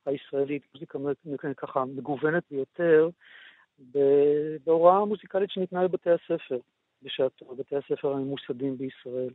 הישראלית, 0.06 0.64
מוזיקה 0.74 1.54
ככה 1.58 1.86
מגוונת 1.86 2.44
ביותר, 2.52 3.10
בהוראה 4.66 4.98
המוזיקלית 4.98 5.52
שניתנה 5.52 5.84
לבתי 5.84 6.10
הספר 6.10 6.60
בשעתו, 7.04 7.56
בתי 7.56 7.76
הספר 7.76 8.12
הממוסדים 8.12 8.78
בישראל. 8.78 9.34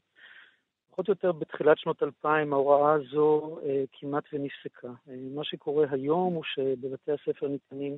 פחות 0.95 1.09
או 1.09 1.12
יותר 1.12 1.32
בתחילת 1.32 1.78
שנות 1.78 2.03
2000 2.03 2.53
ההוראה 2.53 2.92
הזו 2.92 3.59
אה, 3.62 3.84
כמעט 3.92 4.24
ונפסקה. 4.32 4.88
אה, 4.88 5.14
מה 5.34 5.45
שקורה 5.45 5.86
היום 5.90 6.34
הוא 6.34 6.45
שבבתי 6.45 7.12
הספר 7.12 7.49
ניתנים 7.49 7.97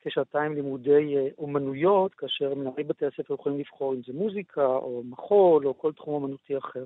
כשעתיים 0.00 0.54
לימודי 0.54 1.16
אה, 1.16 1.28
אומנויות, 1.38 2.14
כאשר 2.14 2.54
מנהלי 2.54 2.84
בתי 2.84 3.06
הספר 3.06 3.34
יכולים 3.34 3.58
לבחור 3.58 3.94
אם 3.94 4.00
זה 4.06 4.12
מוזיקה 4.12 4.66
או 4.66 5.02
מחול 5.04 5.66
או 5.66 5.78
כל 5.78 5.92
תחום 5.92 6.14
אומנותי 6.14 6.58
אחר. 6.58 6.84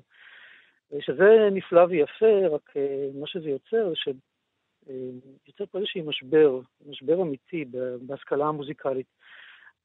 אה, 0.93 0.99
שזה 1.01 1.49
נפלא 1.53 1.87
ויפה, 1.89 2.47
רק 2.51 2.77
אה, 2.77 3.09
מה 3.15 3.27
שזה 3.27 3.49
יוצר 3.49 3.89
זה 3.89 3.97
שיוצר 3.97 5.65
אה, 5.65 5.67
פה 5.71 5.79
איזשהו 5.79 6.05
משבר, 6.05 6.61
משבר 6.87 7.23
אמיתי 7.23 7.65
בהשכלה 8.07 8.47
המוזיקלית, 8.47 9.07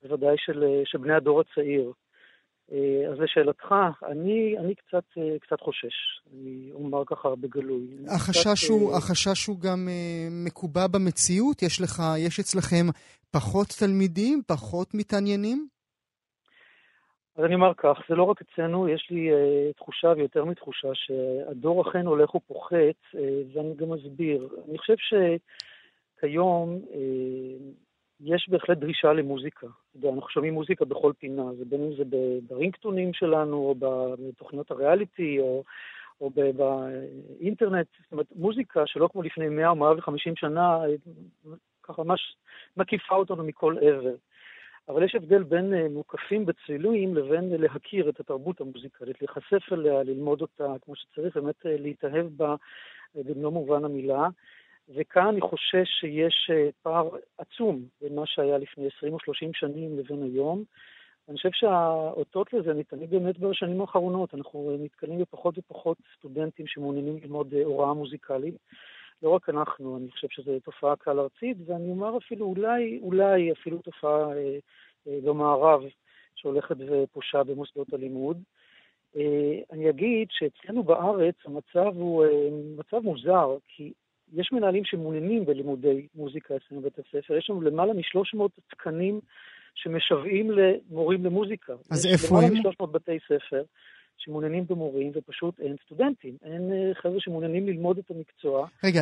בוודאי 0.03 0.35
של, 0.37 0.63
אה, 0.63 0.81
של 0.85 0.97
בני 0.97 1.13
הדור 1.13 1.41
הצעיר. 1.41 1.91
אה, 2.71 3.11
אז 3.11 3.19
לשאלתך, 3.19 3.75
אני, 4.05 4.55
אני 4.59 4.75
קצת, 4.75 5.03
אה, 5.17 5.39
קצת 5.39 5.61
חושש, 5.61 6.21
אני 6.33 6.69
אומר 6.73 7.03
ככה 7.05 7.35
בגלוי. 7.35 7.87
החשש, 8.15 8.63
קצת, 8.63 8.69
הוא, 8.69 8.93
uh... 8.93 8.97
החשש 8.97 9.45
הוא 9.45 9.59
גם 9.59 9.87
מקובע 10.45 10.87
במציאות? 10.87 11.63
יש 11.63 11.81
לך, 11.81 12.03
יש 12.17 12.39
אצלכם 12.39 12.85
פחות 13.31 13.67
תלמידים, 13.79 14.41
פחות 14.47 14.87
מתעניינים? 14.93 15.67
אז 17.37 17.43
אני 17.45 17.55
אומר 17.55 17.73
כך, 17.77 17.97
זה 18.09 18.15
לא 18.15 18.23
רק 18.23 18.41
אצלנו, 18.41 18.89
יש 18.89 19.07
לי 19.11 19.29
uh, 19.31 19.73
תחושה 19.77 20.07
ויותר 20.17 20.45
מתחושה 20.45 20.87
שהדור 20.93 21.89
אכן 21.89 22.05
הולך 22.05 22.35
ופוחת, 22.35 22.99
uh, 23.13 23.17
ואני 23.53 23.75
גם 23.75 23.93
אסביר. 23.93 24.49
אני 24.69 24.77
חושב 24.77 24.95
שכיום 24.97 26.79
uh, 26.91 27.86
יש 28.21 28.49
בהחלט 28.49 28.77
דרישה 28.77 29.13
למוזיקה. 29.13 29.67
אנחנו 29.95 30.29
שומעים 30.29 30.53
מוזיקה 30.53 30.85
בכל 30.85 31.11
פינה, 31.19 31.53
זה 31.57 31.65
בין 31.65 31.83
אם 31.83 31.95
זה 31.97 32.03
ברינקטונים 32.47 33.13
שלנו, 33.13 33.57
או 33.57 33.75
בתוכניות 33.79 34.71
הריאליטי, 34.71 35.39
או, 35.39 35.63
או 36.21 36.29
באינטרנט. 36.29 37.87
זאת 38.03 38.11
אומרת, 38.11 38.27
מוזיקה 38.35 38.83
שלא 38.85 39.09
כמו 39.11 39.21
לפני 39.21 39.49
100 39.49 39.69
או 39.69 39.75
150 39.75 40.35
שנה, 40.35 40.79
ככה 41.83 42.03
ממש 42.03 42.35
מקיפה 42.77 43.15
אותנו 43.15 43.43
מכל 43.43 43.75
עבר. 43.81 44.15
אבל 44.89 45.03
יש 45.03 45.15
הבדל 45.15 45.43
בין 45.43 45.73
אה, 45.73 45.89
מוקפים 45.89 46.45
בצילויים 46.45 47.15
לבין 47.15 47.49
להכיר 47.49 48.09
את 48.09 48.19
התרבות 48.19 48.61
המוזיקלית, 48.61 49.21
להיחשף 49.21 49.73
אליה, 49.73 50.03
ללמוד 50.03 50.41
אותה 50.41 50.73
כמו 50.81 50.95
שצריך, 50.95 51.37
באמת 51.37 51.65
אה, 51.65 51.75
להתאהב 51.79 52.27
בה 52.27 52.55
אה, 53.17 53.21
במלוא 53.25 53.51
מובן 53.51 53.85
המילה. 53.85 54.27
וכאן 54.95 55.27
אני 55.27 55.41
חושש 55.41 55.89
שיש 55.99 56.51
אה, 56.53 56.69
פער 56.81 57.09
עצום 57.37 57.85
בין 58.01 58.15
מה 58.15 58.25
שהיה 58.25 58.57
לפני 58.57 58.87
20 58.97 59.13
או 59.13 59.19
30 59.19 59.53
שנים 59.53 59.97
לבין 59.99 60.23
היום. 60.23 60.63
אני 61.29 61.37
חושב 61.37 61.49
שהאותות 61.53 62.53
לזה 62.53 62.73
ניתנים 62.73 63.09
באמת 63.09 63.39
בשנים 63.39 63.81
האחרונות. 63.81 64.33
אנחנו 64.33 64.77
נתקלים 64.79 65.19
בפחות 65.19 65.57
ופחות 65.57 65.97
סטודנטים 66.17 66.67
שמעוניינים 66.67 67.19
ללמוד 67.23 67.53
אה, 67.53 67.63
הוראה 67.63 67.93
מוזיקלית, 67.93 68.55
לא 69.21 69.29
רק 69.29 69.49
אנחנו, 69.49 69.97
אני 69.97 70.11
חושב 70.11 70.27
שזו 70.31 70.59
תופעה 70.63 70.95
כלל 70.95 71.19
ארצית, 71.19 71.57
ואני 71.65 71.89
אומר 71.89 72.17
אפילו 72.17 72.45
אולי, 72.45 72.99
אולי 73.01 73.51
אפילו 73.51 73.77
תופעה 73.77 74.33
אה, 74.33 74.57
אה, 75.07 75.19
במערב 75.23 75.81
שהולכת 76.35 76.75
ופושה 76.87 77.43
במוסדות 77.43 77.93
הלימוד. 77.93 78.37
אה, 79.15 79.59
אני 79.71 79.89
אגיד 79.89 80.27
שאצלנו 80.31 80.83
בארץ 80.83 81.35
המצב 81.45 81.97
הוא 81.97 82.25
אה, 82.25 82.49
מצב 82.77 82.97
מוזר, 83.03 83.57
כי 83.67 83.93
יש 84.33 84.49
מנהלים 84.51 84.85
שמעוניינים 84.85 85.45
בלימודי 85.45 86.07
מוזיקה 86.15 86.55
אצלנו 86.55 86.81
בבית 86.81 86.99
הספר, 86.99 87.37
יש 87.37 87.49
לנו 87.49 87.61
למעלה 87.61 87.93
מ-300 87.93 88.41
תקנים 88.69 89.19
שמשוועים 89.75 90.51
למורים 90.51 91.25
למוזיקה. 91.25 91.73
אז 91.91 92.05
איפה 92.05 92.37
הם? 92.37 92.43
למעלה 92.43 92.69
מ-300 92.69 92.85
בתי 92.85 93.17
ספר 93.25 93.63
שמעוניינים 94.17 94.65
במורים, 94.67 95.11
ופשוט 95.15 95.59
אין 95.59 95.75
סטודנטים. 95.85 96.37
אין 96.43 96.71
אה, 96.71 96.93
חבר'ה 97.01 97.19
שמעוניינים 97.19 97.67
ללמוד 97.67 97.97
את 97.97 98.11
המקצוע. 98.11 98.67
רגע, 98.83 99.01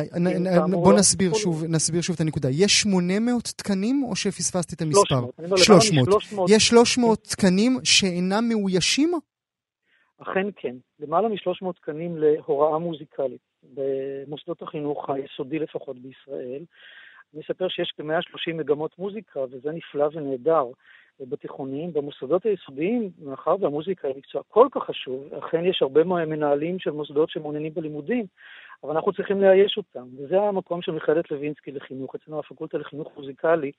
בוא 0.70 0.92
נסביר 0.92 1.34
שוב, 1.34 1.64
נסביר 1.68 2.00
שוב 2.00 2.14
את 2.14 2.20
הנקודה. 2.20 2.48
יש 2.50 2.80
800 2.80 3.42
תקנים, 3.42 4.04
או 4.08 4.16
שפספסתי 4.16 4.74
את 4.74 4.82
המספר? 4.82 5.20
300. 5.56 6.08
300. 6.12 6.50
יש 6.50 6.68
300 6.68 7.22
תקנים 7.22 7.78
שאינם 7.84 8.44
מאוישים? 8.48 9.12
אכן 10.22 10.46
כן. 10.56 10.74
למעלה 11.00 11.28
מ-300 11.28 11.72
תקנים 11.72 12.16
להוראה 12.16 12.78
מוזיקלית 12.78 13.40
במוסדות 13.74 14.62
החינוך 14.62 15.10
היסודי 15.10 15.58
לפחות 15.58 15.98
בישראל. 15.98 16.62
אני 17.34 17.42
אספר 17.42 17.68
שיש 17.68 17.92
כ-130 17.96 18.54
מגמות 18.54 18.98
מוזיקה, 18.98 19.40
וזה 19.40 19.72
נפלא 19.72 20.08
ונהדר. 20.12 20.64
בתיכונים, 21.20 21.92
במוסדות 21.92 22.46
היסודיים, 22.46 23.10
מאחר 23.22 23.56
והמוזיקה 23.60 24.08
היא 24.08 24.16
מקצוע 24.16 24.42
כל 24.48 24.68
כך 24.70 24.82
חשוב, 24.82 25.34
אכן 25.34 25.64
יש 25.64 25.82
הרבה 25.82 26.04
מנהלים 26.04 26.78
של 26.78 26.90
מוסדות 26.90 27.30
שמעוניינים 27.30 27.74
בלימודים, 27.74 28.26
אבל 28.84 28.92
אנחנו 28.92 29.12
צריכים 29.12 29.40
לאייש 29.40 29.76
אותם. 29.76 30.06
וזה 30.18 30.40
המקום 30.40 30.82
של 30.82 30.92
מכללת 30.92 31.30
לוינסקי 31.30 31.72
לחינוך, 31.72 32.14
אצלנו 32.14 32.38
הפקולטה 32.38 32.78
לחינוך 32.78 33.12
מוזיקלי, 33.16 33.72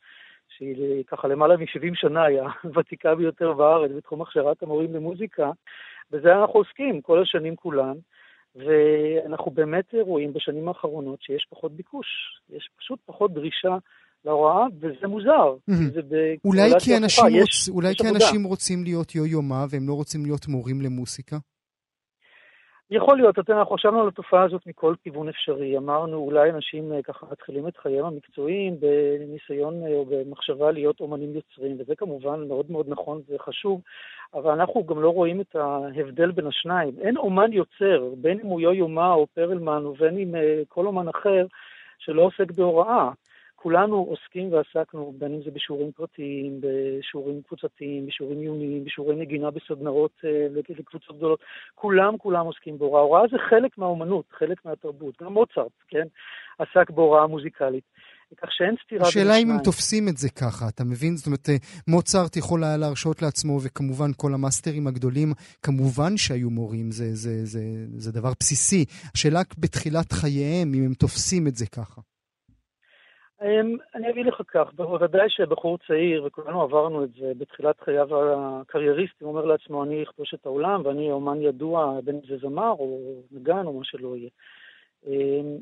שהיא 0.50 1.04
ככה 1.08 1.28
למעלה 1.28 1.58
מ-70 1.58 1.96
שנה, 1.96 2.24
היא 2.24 2.40
הוותיקה 2.64 3.16
ביותר 3.16 3.54
בארץ 3.54 3.92
בתחום 3.92 4.22
הכשרת 4.22 4.64
המורים 4.64 4.94
למוזיקה, 4.94 5.52
בזה 6.12 6.36
אנחנו 6.36 6.60
עוסקים 6.60 7.02
כל 7.02 7.22
השנים 7.22 7.56
כולן. 7.56 7.94
ואנחנו 8.58 9.52
באמת 9.52 9.86
רואים 10.02 10.34
בשנים 10.34 10.68
האחרונות 10.68 11.22
שיש 11.22 11.48
פחות 11.50 11.72
ביקוש, 11.72 12.08
יש 12.50 12.70
פשוט 12.78 13.00
פחות 13.06 13.34
דרישה 13.34 13.78
להוראה, 14.26 14.66
וזה 14.80 15.08
מוזר. 15.08 15.56
זה 15.94 16.36
אולי 16.46 16.72
כי 16.80 16.98
אנשים, 16.98 17.26
רוצ... 17.40 17.70
אולי 17.70 17.96
כי 17.96 18.10
אנשים 18.10 18.44
רוצים 18.44 18.84
להיות 18.84 19.16
יו-יומה 19.16 19.66
והם 19.70 19.88
לא 19.88 19.94
רוצים 19.94 20.26
להיות 20.26 20.48
מורים 20.48 20.82
למוסיקה? 20.82 21.38
יכול 22.92 23.18
להיות, 23.18 23.40
אתם, 23.40 23.54
אנחנו 23.54 23.76
חשבנו 23.76 24.02
על 24.02 24.08
התופעה 24.08 24.44
הזאת 24.44 24.68
מכל 24.68 24.96
כיוון 25.04 25.30
אפשרי. 25.30 25.78
אמרנו, 25.78 26.18
אולי 26.18 26.50
אנשים 26.50 26.94
אה, 26.94 27.02
ככה 27.04 27.26
מתחילים 27.32 27.68
את 27.68 27.78
חייהם 27.78 28.06
המקצועיים 28.06 28.78
בניסיון 28.80 29.84
אה, 29.84 29.94
או 29.94 30.06
במחשבה 30.06 30.72
להיות 30.72 31.00
אומנים 31.00 31.36
יוצרים, 31.36 31.78
וזה 31.80 31.96
כמובן 31.96 32.48
מאוד 32.48 32.72
מאוד 32.72 32.86
נכון 32.90 33.22
וחשוב, 33.30 33.82
אבל 34.34 34.52
אנחנו 34.52 34.86
גם 34.86 35.02
לא 35.02 35.10
רואים 35.10 35.42
את 35.42 35.56
ההבדל 35.56 36.32
בין 36.32 36.48
השניים. 36.48 36.94
אין 37.02 37.18
אומן 37.18 37.54
יוצר, 37.54 38.10
בין 38.18 38.40
אם 38.40 38.48
הוא 38.48 38.62
יו-יומה 38.62 39.14
או 39.14 39.28
פרלמן, 39.34 39.86
ובין 39.86 40.18
אם 40.18 40.36
אה, 40.36 40.62
כל 40.68 40.86
אומן 40.86 41.08
אחר, 41.08 41.46
שלא 41.98 42.22
עוסק 42.22 42.52
בהוראה. 42.52 43.12
כולנו 43.62 43.96
עוסקים 44.10 44.54
ועסקנו, 44.54 45.14
בין 45.18 45.34
אם 45.34 45.42
זה 45.46 45.52
בשיעורים 45.52 45.92
פרטיים, 45.92 46.62
בשיעורים 46.62 47.42
קבוצתיים, 47.48 48.08
בשיעורים 48.08 48.40
עיוניים, 48.40 48.86
בשיעורי 48.86 49.16
נגינה 49.16 49.52
בסדנאות 49.52 50.12
אה, 50.26 50.48
לקבוצות 50.80 51.18
גדולות, 51.18 51.40
כולם 51.76 52.18
כולם 52.18 52.46
עוסקים 52.46 52.78
בהוראה. 52.78 53.02
הוראה 53.02 53.22
זה 53.32 53.38
חלק 53.50 53.78
מהאומנות, 53.78 54.26
חלק 54.32 54.66
מהתרבות. 54.66 55.22
גם 55.22 55.34
מוצרט, 55.34 55.72
כן, 55.88 56.08
עסק 56.60 56.90
בהוראה 56.90 57.28
מוזיקלית. 57.28 57.84
כך 58.42 58.48
שאין 58.52 58.76
סתירה 58.86 59.02
בין 59.02 59.08
השאלה 59.08 59.38
אם 59.38 59.52
הם 59.52 59.58
תופסים 59.64 60.08
את 60.08 60.18
זה 60.18 60.30
ככה, 60.30 60.66
אתה 60.70 60.84
מבין? 60.84 61.18
זאת 61.18 61.26
אומרת, 61.28 61.50
אה, 61.50 61.56
מוצרט 61.88 62.38
יכול 62.38 62.64
היה 62.64 62.78
להרשות 62.78 63.22
לעצמו, 63.22 63.60
וכמובן 63.64 64.12
כל 64.18 64.34
המאסטרים 64.34 64.88
הגדולים, 64.88 65.34
כמובן 65.64 66.18
שהיו 66.18 66.50
מורים, 66.50 66.92
זה, 66.92 67.16
זה, 67.16 67.46
זה, 67.46 67.62
זה 67.98 68.12
דבר 68.12 68.32
בסיסי. 68.40 68.86
השאלה 69.16 69.42
בתחילת 69.58 70.12
חייהם, 70.12 70.74
אם 70.74 70.84
הם 70.86 70.94
תופסים 70.94 71.48
את 71.48 71.56
זה 71.56 71.66
ככה. 71.66 72.02
אמ, 73.42 73.78
אני 73.96 74.10
אגיד 74.10 74.26
לך 74.26 74.42
כך, 74.48 74.74
בוודאי 74.74 75.30
שבחור 75.30 75.78
צעיר, 75.88 76.24
וכולנו 76.26 76.62
עברנו 76.62 77.04
את 77.04 77.10
זה 77.14 77.32
בתחילת 77.38 77.80
חייו 77.80 78.08
הקרייריסטי, 78.36 79.24
הוא 79.24 79.32
אומר 79.32 79.46
לעצמו, 79.46 79.84
אני 79.84 80.04
אכבוש 80.04 80.34
את 80.34 80.46
העולם 80.46 80.82
ואני 80.86 81.12
אומן 81.12 81.42
ידוע, 81.42 82.00
בין 82.04 82.16
אם 82.16 82.22
זה 82.28 82.38
זמר 82.38 82.72
או 82.72 83.00
נגן 83.32 83.66
או 83.66 83.74
מה 83.74 83.84
שלא 83.84 84.16
יהיה. 84.18 84.30
אמ, 85.06 85.58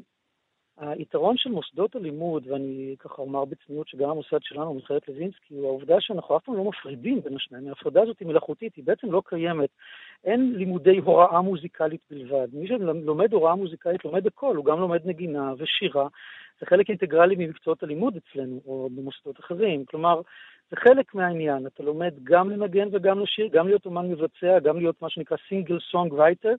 היתרון 0.78 1.38
של 1.38 1.50
מוסדות 1.50 1.96
הלימוד, 1.96 2.48
ואני 2.48 2.96
ככה 3.00 3.22
אומר 3.22 3.46
בצניעות 3.46 3.88
שגם 3.88 4.10
המוסד 4.10 4.38
שלנו, 4.42 4.74
מכללת 4.74 5.08
לוינסקי, 5.08 5.54
הוא 5.54 5.66
העובדה 5.66 5.96
שאנחנו 6.00 6.38
אף 6.38 6.44
פעם 6.44 6.58
לא 6.58 6.64
מפרידים 6.64 7.22
בין 7.22 7.36
השניים. 7.36 7.68
ההפרדה 7.68 8.02
הזאת 8.02 8.20
היא 8.20 8.28
מלאכותית, 8.28 8.76
היא 8.76 8.86
בעצם 8.86 9.12
לא 9.12 9.22
קיימת. 9.26 9.70
אין 10.26 10.54
לימודי 10.56 10.98
הוראה 10.98 11.42
מוזיקלית 11.42 12.02
בלבד. 12.12 12.48
מי 12.54 12.68
שלומד 12.68 13.34
הוראה 13.34 13.56
מוזיקלית 13.56 14.06
לומד 14.06 14.28
הכל, 14.28 14.56
הוא 14.56 14.66
גם 14.66 14.80
לומד 14.80 15.02
נגינה 15.06 15.54
ושירה. 15.58 16.08
זה 16.60 16.66
חלק 16.66 16.90
אינטגרלי 16.90 17.36
ממקצועות 17.38 17.84
הלימוד 17.84 18.18
אצלנו, 18.18 18.62
או 18.66 18.90
במוסדות 18.96 19.40
אחרים. 19.40 19.86
כלומר, 19.86 20.22
זה 20.70 20.76
חלק 20.76 21.16
מהעניין. 21.16 21.68
אתה 21.68 21.84
לומד 21.84 22.14
גם 22.24 22.50
לנגן 22.50 22.88
וגם 22.92 23.20
לשיר, 23.20 23.48
גם 23.48 23.68
להיות 23.68 23.86
אומן 23.86 24.12
מבצע, 24.12 24.60
גם 24.60 24.78
להיות 24.78 25.02
מה 25.02 25.10
שנקרא 25.10 25.38
סינגל 25.50 25.80
סונג 25.92 26.14
רייטר. 26.14 26.54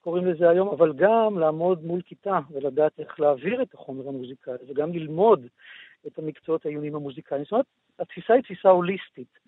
קוראים 0.00 0.26
לזה 0.26 0.50
היום, 0.50 0.68
אבל 0.68 0.92
גם 0.92 1.38
לעמוד 1.38 1.84
מול 1.84 2.00
כיתה 2.02 2.38
ולדעת 2.50 2.92
איך 2.98 3.20
להעביר 3.20 3.62
את 3.62 3.74
החומר 3.74 4.08
המוזיקלי, 4.08 4.54
וגם 4.68 4.92
ללמוד 4.92 5.46
את 6.06 6.18
המקצועות 6.18 6.66
העיוניים 6.66 6.94
המוזיקליים. 6.94 7.44
זאת 7.44 7.52
אומרת, 7.52 7.66
התפיסה 7.98 8.34
היא 8.34 8.42
תפיסה 8.42 8.68
הוליסטית. 8.68 9.38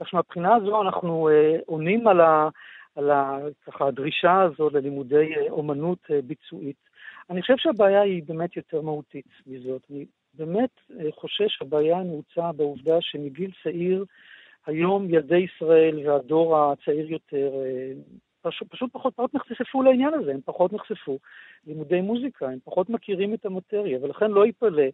כך 0.00 0.08
שמבחינה 0.08 0.54
הזו 0.54 0.82
אנחנו 0.82 1.28
אה, 1.28 1.56
עונים 1.66 2.08
על, 2.08 2.20
ה, 2.20 2.48
על 2.96 3.10
ה, 3.10 3.38
ככה, 3.66 3.86
הדרישה 3.86 4.42
הזו 4.42 4.70
ללימודי 4.70 5.36
אה, 5.36 5.50
אומנות 5.50 5.98
אה, 6.10 6.22
ביצועית. 6.22 6.76
אני 7.30 7.42
חושב 7.42 7.54
שהבעיה 7.56 8.00
היא 8.00 8.22
באמת 8.26 8.56
יותר 8.56 8.80
מהותית 8.80 9.26
מזאת. 9.46 9.82
אני 9.90 10.04
באמת 10.34 10.70
אה, 11.00 11.12
חושש 11.12 11.56
שהבעיה 11.58 12.02
נעוצה 12.02 12.52
בעובדה 12.52 12.96
שמגיל 13.00 13.50
צעיר, 13.62 14.04
היום 14.66 15.14
ילדי 15.14 15.36
ישראל 15.38 16.08
והדור 16.08 16.58
הצעיר 16.58 17.10
יותר 17.10 17.50
פשוט, 18.42 18.68
פשוט 18.70 18.92
פחות, 18.92 19.14
פחות 19.14 19.34
נחשפו 19.34 19.82
לעניין 19.82 20.14
הזה, 20.14 20.30
הם 20.30 20.40
פחות 20.44 20.72
נחשפו 20.72 21.18
לימודי 21.66 22.00
מוזיקה, 22.00 22.48
הם 22.48 22.58
פחות 22.64 22.90
מכירים 22.90 23.34
את 23.34 23.46
המטריה, 23.46 23.98
ולכן 24.02 24.30
לא 24.30 24.46
ייפלא 24.46 24.86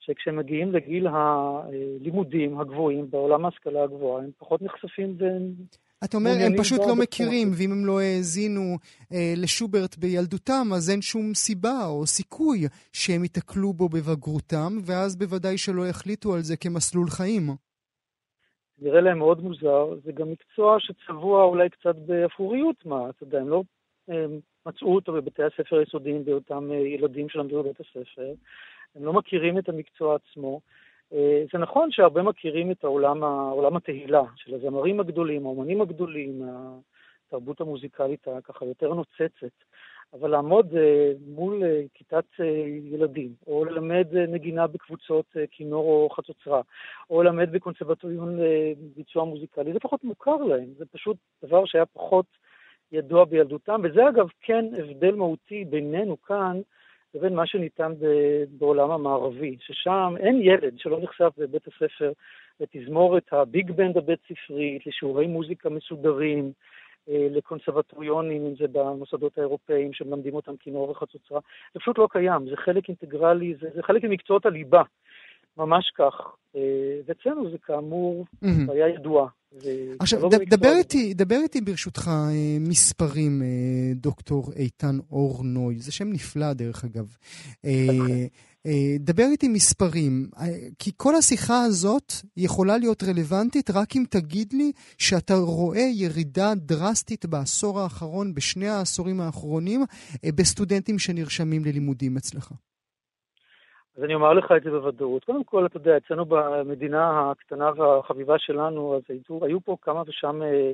שכשהם 0.00 0.36
מגיעים 0.36 0.72
לגיל 0.72 1.06
הלימודים 1.06 2.60
הגבוהים 2.60 3.10
בעולם 3.10 3.44
ההשכלה 3.44 3.82
הגבוהה, 3.82 4.24
הם 4.24 4.30
פחות 4.38 4.62
נחשפים 4.62 5.14
והם... 5.18 5.52
אתה 6.04 6.16
אומר, 6.16 6.30
הם 6.46 6.52
פשוט 6.58 6.80
לא 6.88 6.96
מכירים, 6.96 7.48
ואם 7.56 7.72
הם 7.72 7.86
לא 7.86 8.00
האזינו 8.00 8.76
אה, 9.12 9.34
לשוברט 9.36 9.96
בילדותם, 9.98 10.66
אז 10.76 10.90
אין 10.90 11.02
שום 11.02 11.34
סיבה 11.34 11.86
או 11.86 12.06
סיכוי 12.06 12.58
שהם 12.92 13.22
ייתקלו 13.22 13.72
בו 13.72 13.88
בבגרותם, 13.88 14.72
ואז 14.86 15.16
בוודאי 15.16 15.58
שלא 15.58 15.86
יחליטו 15.86 16.34
על 16.34 16.40
זה 16.40 16.56
כמסלול 16.56 17.06
חיים. 17.08 17.42
נראה 18.78 19.00
להם 19.00 19.18
מאוד 19.18 19.42
מוזר, 19.42 19.94
זה 20.04 20.12
גם 20.12 20.30
מקצוע 20.30 20.76
שצבוע 20.80 21.44
אולי 21.44 21.70
קצת 21.70 21.96
באפוריות, 22.06 22.86
מה, 22.86 23.10
אתה 23.10 23.22
יודע, 23.22 23.38
הם 23.38 23.48
לא 23.48 23.62
הם 24.08 24.40
מצאו 24.66 24.94
אותו 24.94 25.12
בבתי 25.12 25.42
הספר 25.42 25.78
היסודיים 25.78 26.24
באותם 26.24 26.72
אה, 26.72 26.76
ילדים 26.76 27.28
שלמדו 27.28 27.62
בבית 27.62 27.80
הספר, 27.80 28.34
הם 28.94 29.04
לא 29.04 29.12
מכירים 29.12 29.58
את 29.58 29.68
המקצוע 29.68 30.16
עצמו. 30.16 30.60
אה, 31.12 31.44
זה 31.52 31.58
נכון 31.58 31.90
שהרבה 31.90 32.22
מכירים 32.22 32.70
את 32.70 32.84
העולם, 32.84 33.24
העולם 33.24 33.76
התהילה 33.76 34.22
של 34.36 34.54
הזמרים 34.54 35.00
הגדולים, 35.00 35.46
האומנים 35.46 35.80
הגדולים, 35.80 36.42
התרבות 37.26 37.60
המוזיקלית 37.60 38.28
הככה 38.28 38.64
יותר 38.64 38.94
נוצצת. 38.94 39.56
אבל 40.12 40.30
לעמוד 40.30 40.72
uh, 40.72 40.76
מול 41.26 41.62
uh, 41.62 41.66
כיתת 41.94 42.24
ילדים, 42.84 43.32
או 43.46 43.64
ללמד 43.64 44.06
נגינה 44.28 44.66
בקבוצות 44.66 45.26
כינור 45.50 45.84
או 45.84 46.10
חצוצרה, 46.10 46.60
או 47.10 47.22
ללמד 47.22 47.52
בקונסרבטוריון 47.52 48.38
ביצוע 48.96 49.24
מוזיקלי, 49.24 49.72
זה 49.72 49.80
פחות 49.80 50.04
מוכר 50.04 50.36
להם, 50.36 50.68
זה 50.78 50.84
פשוט 50.86 51.16
דבר 51.44 51.64
שהיה 51.64 51.86
פחות 51.86 52.26
ידוע 52.92 53.24
בילדותם, 53.24 53.80
וזה 53.84 54.08
אגב 54.08 54.28
כן 54.40 54.64
הבדל 54.78 55.14
מהותי 55.14 55.64
בינינו 55.64 56.22
כאן 56.22 56.60
לבין 57.16 57.34
מה 57.34 57.46
שניתן 57.46 57.92
בעולם 58.58 58.90
המערבי, 58.90 59.56
ששם 59.60 60.14
אין 60.20 60.42
ילד 60.42 60.78
שלא 60.78 61.00
נחשף 61.02 61.30
בבית 61.38 61.62
הספר 61.66 62.12
לתזמורת 62.60 63.32
הביג 63.32 63.70
בנד 63.70 63.96
הבית 63.96 64.18
ספרית, 64.28 64.86
לשיעורי 64.86 65.26
מוזיקה 65.26 65.68
מסודרים, 65.68 66.52
אה, 67.08 67.26
לקונסרבטוריונים, 67.30 68.46
אם 68.46 68.54
זה 68.58 68.64
במוסדות 68.72 69.38
האירופאיים 69.38 69.92
שמלמדים 69.92 70.34
אותם 70.34 70.56
כינור 70.56 70.90
וחצוצרה, 70.90 71.40
זה 71.74 71.80
פשוט 71.80 71.98
לא 71.98 72.08
קיים, 72.10 72.48
זה 72.50 72.56
חלק 72.56 72.88
אינטגרלי, 72.88 73.54
זה, 73.60 73.68
זה 73.74 73.82
חלק 73.82 74.04
ממקצועות 74.04 74.46
הליבה. 74.46 74.82
ממש 75.56 75.92
כך. 75.98 76.14
ואצלנו 77.06 77.50
זה 77.50 77.56
כאמור 77.66 78.26
בעיה 78.42 78.88
ידועה. 78.88 79.26
עכשיו, 80.00 80.28
ד, 80.28 80.34
דבר, 80.48 80.72
איתי, 80.78 81.14
דבר 81.14 81.36
איתי 81.42 81.60
ברשותך 81.60 82.10
מספרים, 82.60 83.42
דוקטור 83.94 84.52
איתן 84.56 84.98
אור 85.10 85.44
נוי, 85.44 85.78
זה 85.78 85.92
שם 85.92 86.08
נפלא 86.08 86.52
דרך 86.52 86.84
אגב. 86.84 87.16
דבר 89.00 89.24
איתי 89.30 89.48
מספרים, 89.48 90.30
כי 90.78 90.90
כל 90.96 91.14
השיחה 91.14 91.62
הזאת 91.62 92.12
יכולה 92.36 92.78
להיות 92.78 93.02
רלוונטית 93.02 93.70
רק 93.70 93.96
אם 93.96 94.04
תגיד 94.10 94.52
לי 94.52 94.72
שאתה 94.98 95.34
רואה 95.34 95.90
ירידה 95.94 96.54
דרסטית 96.54 97.26
בעשור 97.26 97.80
האחרון, 97.80 98.34
בשני 98.34 98.68
העשורים 98.68 99.20
האחרונים, 99.20 99.84
בסטודנטים 100.26 100.98
שנרשמים 100.98 101.64
ללימודים 101.64 102.16
אצלך. 102.16 102.52
אז 103.96 104.04
אני 104.04 104.14
אומר 104.14 104.32
לך 104.32 104.52
את 104.56 104.62
זה 104.62 104.70
בוודאות. 104.70 105.24
קודם 105.24 105.44
כל, 105.44 105.66
אתה 105.66 105.76
יודע, 105.76 105.96
אצלנו 105.96 106.24
במדינה 106.24 107.30
הקטנה 107.30 107.70
והחביבה 107.76 108.38
שלנו, 108.38 108.96
אז 108.96 109.02
היו, 109.08 109.44
היו 109.44 109.60
פה 109.60 109.76
כמה 109.82 110.02
ושם, 110.06 110.42
אה, 110.42 110.72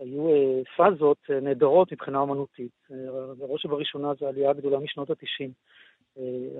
היו 0.00 0.28
אה, 0.28 0.60
פאזות 0.76 1.18
אה, 1.30 1.40
נהדרות 1.40 1.92
מבחינה 1.92 2.18
אומנותית. 2.18 2.88
בראש 3.38 3.66
ובראשונה 3.66 4.14
זו 4.20 4.26
העלייה 4.26 4.50
הגדולה 4.50 4.78
משנות 4.78 5.10
ה-90, 5.10 5.50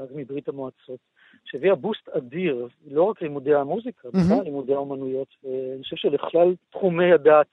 אז 0.03 0.09
מברית 0.15 0.49
המועצות, 0.49 0.99
שהביאה 1.45 1.75
בוסט 1.75 2.09
אדיר, 2.09 2.69
לא 2.91 3.03
רק 3.03 3.23
לימודי 3.23 3.55
המוזיקה, 3.55 4.09
בכלל 4.09 4.41
mm-hmm. 4.41 4.45
לימודי 4.45 4.75
האומנויות, 4.75 5.29
ואני 5.45 5.83
חושב 5.83 5.97
שלכלל 5.97 6.55
תחומי 6.71 7.13
הדעת 7.13 7.47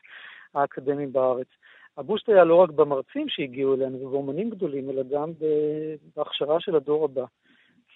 האקדמיים 0.53 1.13
בארץ. 1.13 1.47
הבוסט 1.97 2.29
היה 2.29 2.43
לא 2.43 2.55
רק 2.55 2.69
במרצים 2.69 3.29
שהגיעו 3.29 3.75
אלינו 3.75 3.97
ובאומנים 3.97 4.49
גדולים, 4.49 4.89
אלא 4.89 5.03
גם 5.11 5.31
בהכשרה 6.15 6.59
של 6.59 6.75
הדור 6.75 7.05
הבא. 7.05 7.25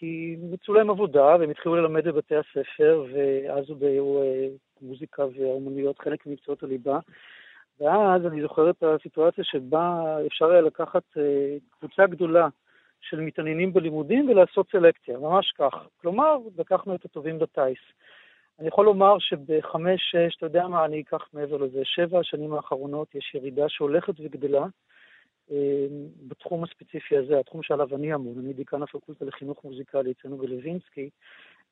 כי 0.06 0.36
מצאו 0.39 0.74
להם 0.74 0.89
עבודה 0.89 1.36
והם 1.39 1.49
התחילו 1.49 1.76
ללמד 1.76 2.08
בבתי 2.08 2.36
הספר, 2.36 3.06
ואז 3.14 3.70
עוד 3.70 3.84
היו 3.84 4.22
אה, 4.22 4.47
מוזיקה 4.82 5.24
ואומנויות 5.36 5.99
חלק 5.99 6.26
ממקצועות 6.26 6.64
הליבה. 6.64 6.99
ואז 7.80 8.26
אני 8.26 8.41
זוכר 8.41 8.70
את 8.70 8.84
הסיטואציה 8.84 9.43
שבה 9.43 10.18
אפשר 10.28 10.51
היה 10.51 10.62
לקחת 10.62 11.03
אה, 11.18 11.58
קבוצה 11.70 12.06
גדולה 12.06 12.47
של 13.01 13.20
מתעניינים 13.20 13.74
בלימודים 13.74 14.30
ולעשות 14.30 14.68
סלקציה, 14.72 15.18
ממש 15.18 15.53
כך. 15.58 15.74
כלומר, 16.01 16.38
לקחנו 16.58 16.95
את 16.95 17.06
הטובים 17.06 17.39
בטיס. 17.39 17.80
אני 18.60 18.68
יכול 18.68 18.86
לומר 18.86 19.20
שבחמש, 19.20 20.01
שש, 20.12 20.36
אתה 20.38 20.45
יודע 20.45 20.68
מה, 20.68 20.86
אני 20.86 21.01
אקח 21.01 21.30
מעבר 21.34 21.58
לזה, 21.58 21.82
שבע 21.84 22.20
השנים 22.20 22.53
האחרונות 22.53 23.16
יש 23.16 23.36
ירידה 23.36 23.70
שהולכת 23.70 24.14
וגדלה. 24.20 24.66
אה, 25.52 25.86
בתחום 26.28 26.64
הספציפי 26.64 27.18
הזה, 27.18 27.39
התחום 27.39 27.64
שעליו 27.64 27.96
אני 27.96 28.16
אמון, 28.16 28.39
אני 28.39 28.54
דיקן 28.54 28.84
הפקולטה 28.84 29.26
לחינוך 29.26 29.64
מוזיקלי 29.64 30.12
אצלנו 30.12 30.38
בלווינסקי, 30.38 31.10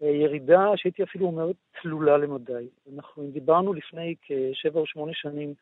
אה, 0.01 0.07
ירידה 0.07 0.65
שהייתי 0.76 1.03
אפילו 1.03 1.26
אומר 1.26 1.51
תלולה 1.82 2.17
למדי. 2.17 2.67
אנחנו 2.95 3.28
דיברנו 3.32 3.74
לפני 3.74 4.15
כשבע 4.21 4.80
או 4.80 4.86
שמונה 4.86 5.11
שנים 5.13 5.53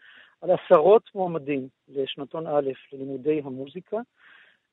על 0.41 0.49
עשרות 0.51 1.09
מועמדים 1.16 1.68
לשנתון 1.89 2.47
א' 2.47 2.70
ללימודי 2.93 3.41
המוזיקה, 3.43 3.97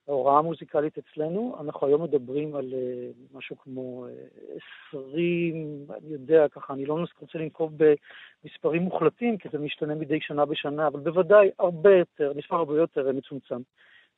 ההוראה 0.08 0.38
המוזיקלית 0.38 0.98
אצלנו, 0.98 1.56
אנחנו 1.60 1.86
היום 1.86 2.02
מדברים 2.02 2.54
על 2.54 2.64
uh, 2.64 3.36
משהו 3.36 3.58
כמו 3.58 4.06
uh, 4.06 4.58
20, 4.88 5.86
אני 5.90 6.12
יודע, 6.12 6.48
ככה, 6.48 6.72
אני 6.74 6.86
לא 6.86 6.98
רוצה 7.20 7.38
לנקוב 7.38 7.72
במספרים 7.76 8.82
מוחלטים, 8.82 9.36
כי 9.38 9.48
זה 9.52 9.58
משתנה 9.58 9.94
מדי 9.94 10.20
שנה 10.20 10.44
בשנה, 10.44 10.86
אבל 10.86 11.00
בוודאי 11.00 11.50
הרבה 11.58 11.94
יותר, 11.94 12.32
מספר 12.36 12.56
הרבה 12.56 12.76
יותר 12.78 13.12
מצומצם, 13.12 13.60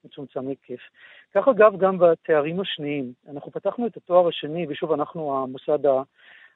מצומצם 0.04 0.48
היקף. 0.48 0.80
כך 1.34 1.48
אגב 1.48 1.78
גם 1.78 1.98
בתארים 1.98 2.60
השניים. 2.60 3.12
אנחנו 3.28 3.52
פתחנו 3.52 3.86
את 3.86 3.96
התואר 3.96 4.28
השני, 4.28 4.66
ושוב, 4.68 4.92
אנחנו 4.92 5.42
המוסד 5.42 5.78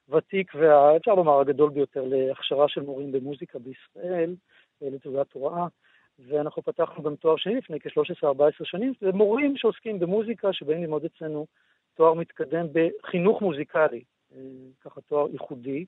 הוותיק 0.09 0.53
ואפשר 0.55 1.14
לומר 1.14 1.41
הגדול 1.41 1.70
ביותר 1.70 2.05
להכשרה 2.07 2.68
של 2.68 2.80
מורים 2.80 3.12
במוזיקה 3.12 3.59
בישראל, 3.59 4.35
אה, 4.82 4.89
לתעודת 4.91 5.32
הוראה. 5.32 5.66
ואנחנו 6.19 6.62
פתחנו 6.62 7.03
גם 7.03 7.17
תואר 7.17 7.37
שני 7.37 7.55
לפני 7.55 7.81
כ-13-14 7.81 8.65
שנים, 8.65 8.93
זה 9.01 9.12
מורים 9.12 9.57
שעוסקים 9.57 9.99
במוזיקה, 9.99 10.53
שבאים 10.53 10.81
ללמוד 10.81 11.05
אצלנו 11.05 11.47
תואר 11.95 12.15
מתקדם 12.15 12.67
בחינוך 12.73 13.43
מוזיקלי, 13.43 14.05
אה, 14.35 14.39
ככה 14.81 15.01
תואר 15.01 15.29
ייחודי. 15.33 15.85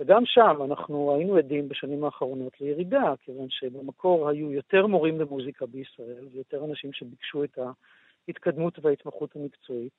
וגם 0.00 0.22
שם 0.26 0.56
אנחנו 0.64 1.14
היינו 1.14 1.36
עדים 1.36 1.68
בשנים 1.68 2.04
האחרונות 2.04 2.60
לירידה, 2.60 3.14
כיוון 3.20 3.46
שבמקור 3.50 4.28
היו 4.28 4.52
יותר 4.52 4.86
מורים 4.86 5.20
למוזיקה 5.20 5.66
בישראל 5.66 6.26
ויותר 6.32 6.64
אנשים 6.64 6.92
שביקשו 6.92 7.44
את 7.44 7.58
ההתקדמות 8.28 8.78
וההתמחות 8.82 9.36
המקצועית. 9.36 9.92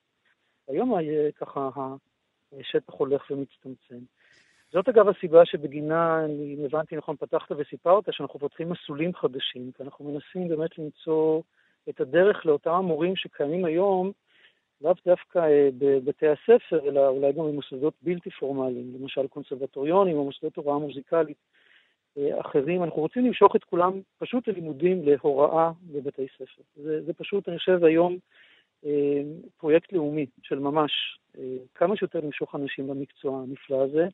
היום 0.68 0.93
ככה 1.36 1.70
השטח 2.59 2.93
הולך 2.93 3.32
ומצטמצם. 3.32 3.99
זאת 4.74 4.89
אגב 4.89 5.07
הסיבה 5.07 5.45
שבגינה, 5.45 6.26
אני 6.26 6.65
הבנתי 6.65 6.95
נכון, 6.95 7.15
פתחת 7.15 7.51
וסיפרת 7.57 8.03
שאנחנו 8.11 8.39
פותחים 8.39 8.70
מסלולים 8.70 9.15
חדשים, 9.15 9.72
כי 9.72 9.84
אנחנו 9.84 10.05
מנסים 10.05 10.49
באמת 10.49 10.78
למצוא 10.78 11.41
את 11.89 12.01
הדרך 12.01 12.45
לאותם 12.45 12.72
המורים 12.72 13.15
שקיימים 13.15 13.65
היום, 13.65 14.11
לאו 14.82 14.93
דווקא 15.05 15.39
אה, 15.39 15.70
בבתי 15.78 16.28
הספר, 16.28 16.88
אלא 16.88 17.07
אולי 17.07 17.34
גם 17.34 17.43
במוסדות 17.45 17.93
בלתי 18.01 18.30
פורמליים, 18.30 18.93
למשל 18.99 19.28
קונסרבטוריונים 19.28 20.18
או 20.18 20.26
מוסדות 20.26 20.55
הוראה 20.55 20.78
מוזיקלית 20.78 21.38
אה, 22.18 22.39
אחרים. 22.41 22.84
אנחנו 22.84 23.01
רוצים 23.01 23.26
למשוך 23.26 23.55
את 23.55 23.63
כולם 23.63 24.01
פשוט 24.18 24.47
ללימודים, 24.47 25.01
להוראה 25.03 25.72
בבתי 25.82 26.28
ספר. 26.36 26.61
זה, 26.76 27.03
זה 27.03 27.13
פשוט, 27.13 27.49
אני 27.49 27.57
חושב, 27.57 27.84
היום 27.84 28.18
אה, 28.86 29.22
פרויקט 29.57 29.93
לאומי 29.93 30.26
של 30.43 30.59
ממש, 30.59 31.20
כמה 31.76 31.97
שיותר 31.97 32.20
למשוך 32.20 32.55
אנשים 32.55 32.88
במקצוע 32.88 33.41
הנפלא 33.41 33.84
הזה. 33.84 34.07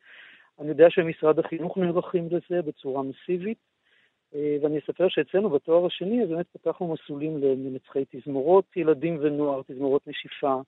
אני 0.59 0.69
יודע 0.69 0.85
שמשרד 0.89 1.39
החינוך 1.39 1.77
נערכים 1.77 2.27
לזה 2.27 2.61
בצורה 2.61 3.03
מסיבית, 3.03 3.57
אה, 4.35 4.57
ואני 4.61 4.79
אספר 4.79 5.07
שאצלנו 5.09 5.49
בתואר 5.49 5.85
השני, 5.85 6.23
אז 6.23 6.29
באמת 6.29 6.45
פתחנו 6.53 6.93
מסלולים 6.93 7.37
למנצחי 7.37 8.03
תזמורות 8.11 8.65
ילדים 8.75 9.17
ונוער, 9.21 9.61
תזמורות 9.67 10.07
נשיפה, 10.07 10.61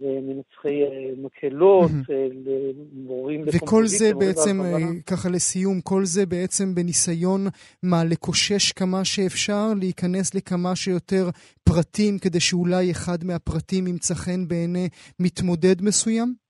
למנצחי 0.00 0.82
אה, 0.82 1.10
מקהלות, 1.16 1.90
אה, 2.10 2.26
למורים. 2.94 3.44
וכל 3.46 3.86
זה 3.86 4.14
בעצם, 4.14 4.60
ככה 5.06 5.28
לסיום, 5.28 5.80
כל 5.80 6.04
זה 6.04 6.26
בעצם 6.26 6.74
בניסיון, 6.74 7.40
מה, 7.82 8.04
לקושש 8.04 8.72
כמה 8.72 9.04
שאפשר, 9.04 9.66
להיכנס 9.80 10.34
לכמה 10.34 10.76
שיותר 10.76 11.24
פרטים, 11.64 12.18
כדי 12.18 12.40
שאולי 12.40 12.90
אחד 12.90 13.24
מהפרטים 13.24 13.86
ימצא 13.86 14.14
חן 14.14 14.48
בעיני 14.48 14.88
מתמודד 15.20 15.82
מסוים? 15.82 16.43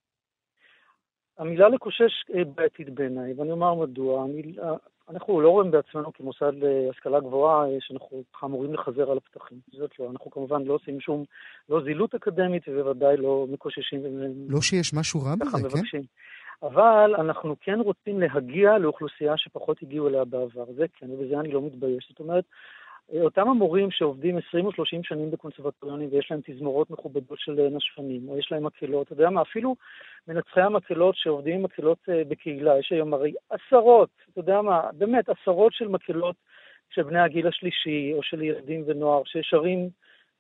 המילה 1.39 1.69
לקושש 1.69 2.25
אה, 2.35 2.45
בעייתית 2.45 2.91
בעיניי, 2.91 3.33
ואני 3.37 3.51
אומר 3.51 3.75
מדוע. 3.75 4.25
אני, 4.25 4.43
אה, 4.63 4.75
אנחנו 5.11 5.41
לא 5.41 5.49
רואים 5.49 5.71
בעצמנו 5.71 6.13
כמוסד 6.13 6.53
להשכלה 6.55 7.21
גבוהה 7.21 7.67
אה, 7.67 7.77
שאנחנו 7.81 8.23
אמורים 8.45 8.75
לחזר 8.75 9.11
על 9.11 9.17
הפתחים. 9.17 9.59
זאת 9.73 9.99
לא. 9.99 10.11
אנחנו 10.11 10.31
כמובן 10.31 10.63
לא 10.63 10.75
עושים 10.75 11.01
שום, 11.01 11.25
לא 11.69 11.83
זילות 11.85 12.15
אקדמית 12.15 12.63
ובוודאי 12.69 13.17
לא 13.17 13.47
מקוששים. 13.51 14.01
לא 14.49 14.61
שיש 14.61 14.95
משהו 14.95 15.21
רע 15.21 15.35
בזה, 15.35 15.81
כן? 15.91 16.01
אבל 16.63 17.15
אנחנו 17.19 17.57
כן 17.61 17.81
רוצים 17.81 18.21
להגיע 18.21 18.79
לאוכלוסייה 18.79 19.37
שפחות 19.37 19.83
הגיעו 19.83 20.09
אליה 20.09 20.25
בעבר. 20.25 20.65
זה 20.77 20.85
כן, 20.99 21.11
ובזה 21.11 21.41
אני 21.41 21.53
לא 21.53 21.63
מתבייש. 21.63 22.07
זאת 22.11 22.21
אומרת, 22.21 22.45
אותם 23.13 23.49
המורים 23.49 23.91
שעובדים 23.91 24.39
20 24.49 24.67
או 24.67 24.73
30 24.73 25.05
שנים 25.05 25.31
בקונסרבטוריונים 25.31 26.09
ויש 26.13 26.31
להם 26.31 26.41
תזמורות 26.45 26.91
מכובדות 26.91 27.39
של 27.39 27.69
נשפנים, 27.71 28.29
או 28.29 28.39
יש 28.39 28.53
להם 28.53 28.65
מקהלות, 28.65 29.07
אתה 29.07 29.13
יודע 29.13 29.31
מה, 29.31 29.43
אפילו 29.43 29.77
מנצחי 30.29 30.61
המקהלות 30.61 31.17
שעובדים 31.17 31.55
עם 31.55 31.63
מקהלות 31.63 31.99
אה, 32.09 32.23
בקהילה, 32.29 32.79
יש 32.79 32.93
היום 32.93 33.15
הרי 33.15 33.35
עשרות, 33.51 34.09
אתה 34.33 34.41
יודע 34.41 34.63
מה, 34.63 34.91
באמת 34.93 35.29
עשרות 35.29 35.73
של 35.73 35.89
מקהלות 35.89 36.37
של 36.91 37.03
בני 37.03 37.21
הגיל 37.21 37.47
השלישי, 37.47 38.13
או 38.13 38.23
של 38.23 38.43
ילדים 38.43 38.85
ונוער, 38.87 39.23
ששרים 39.25 39.89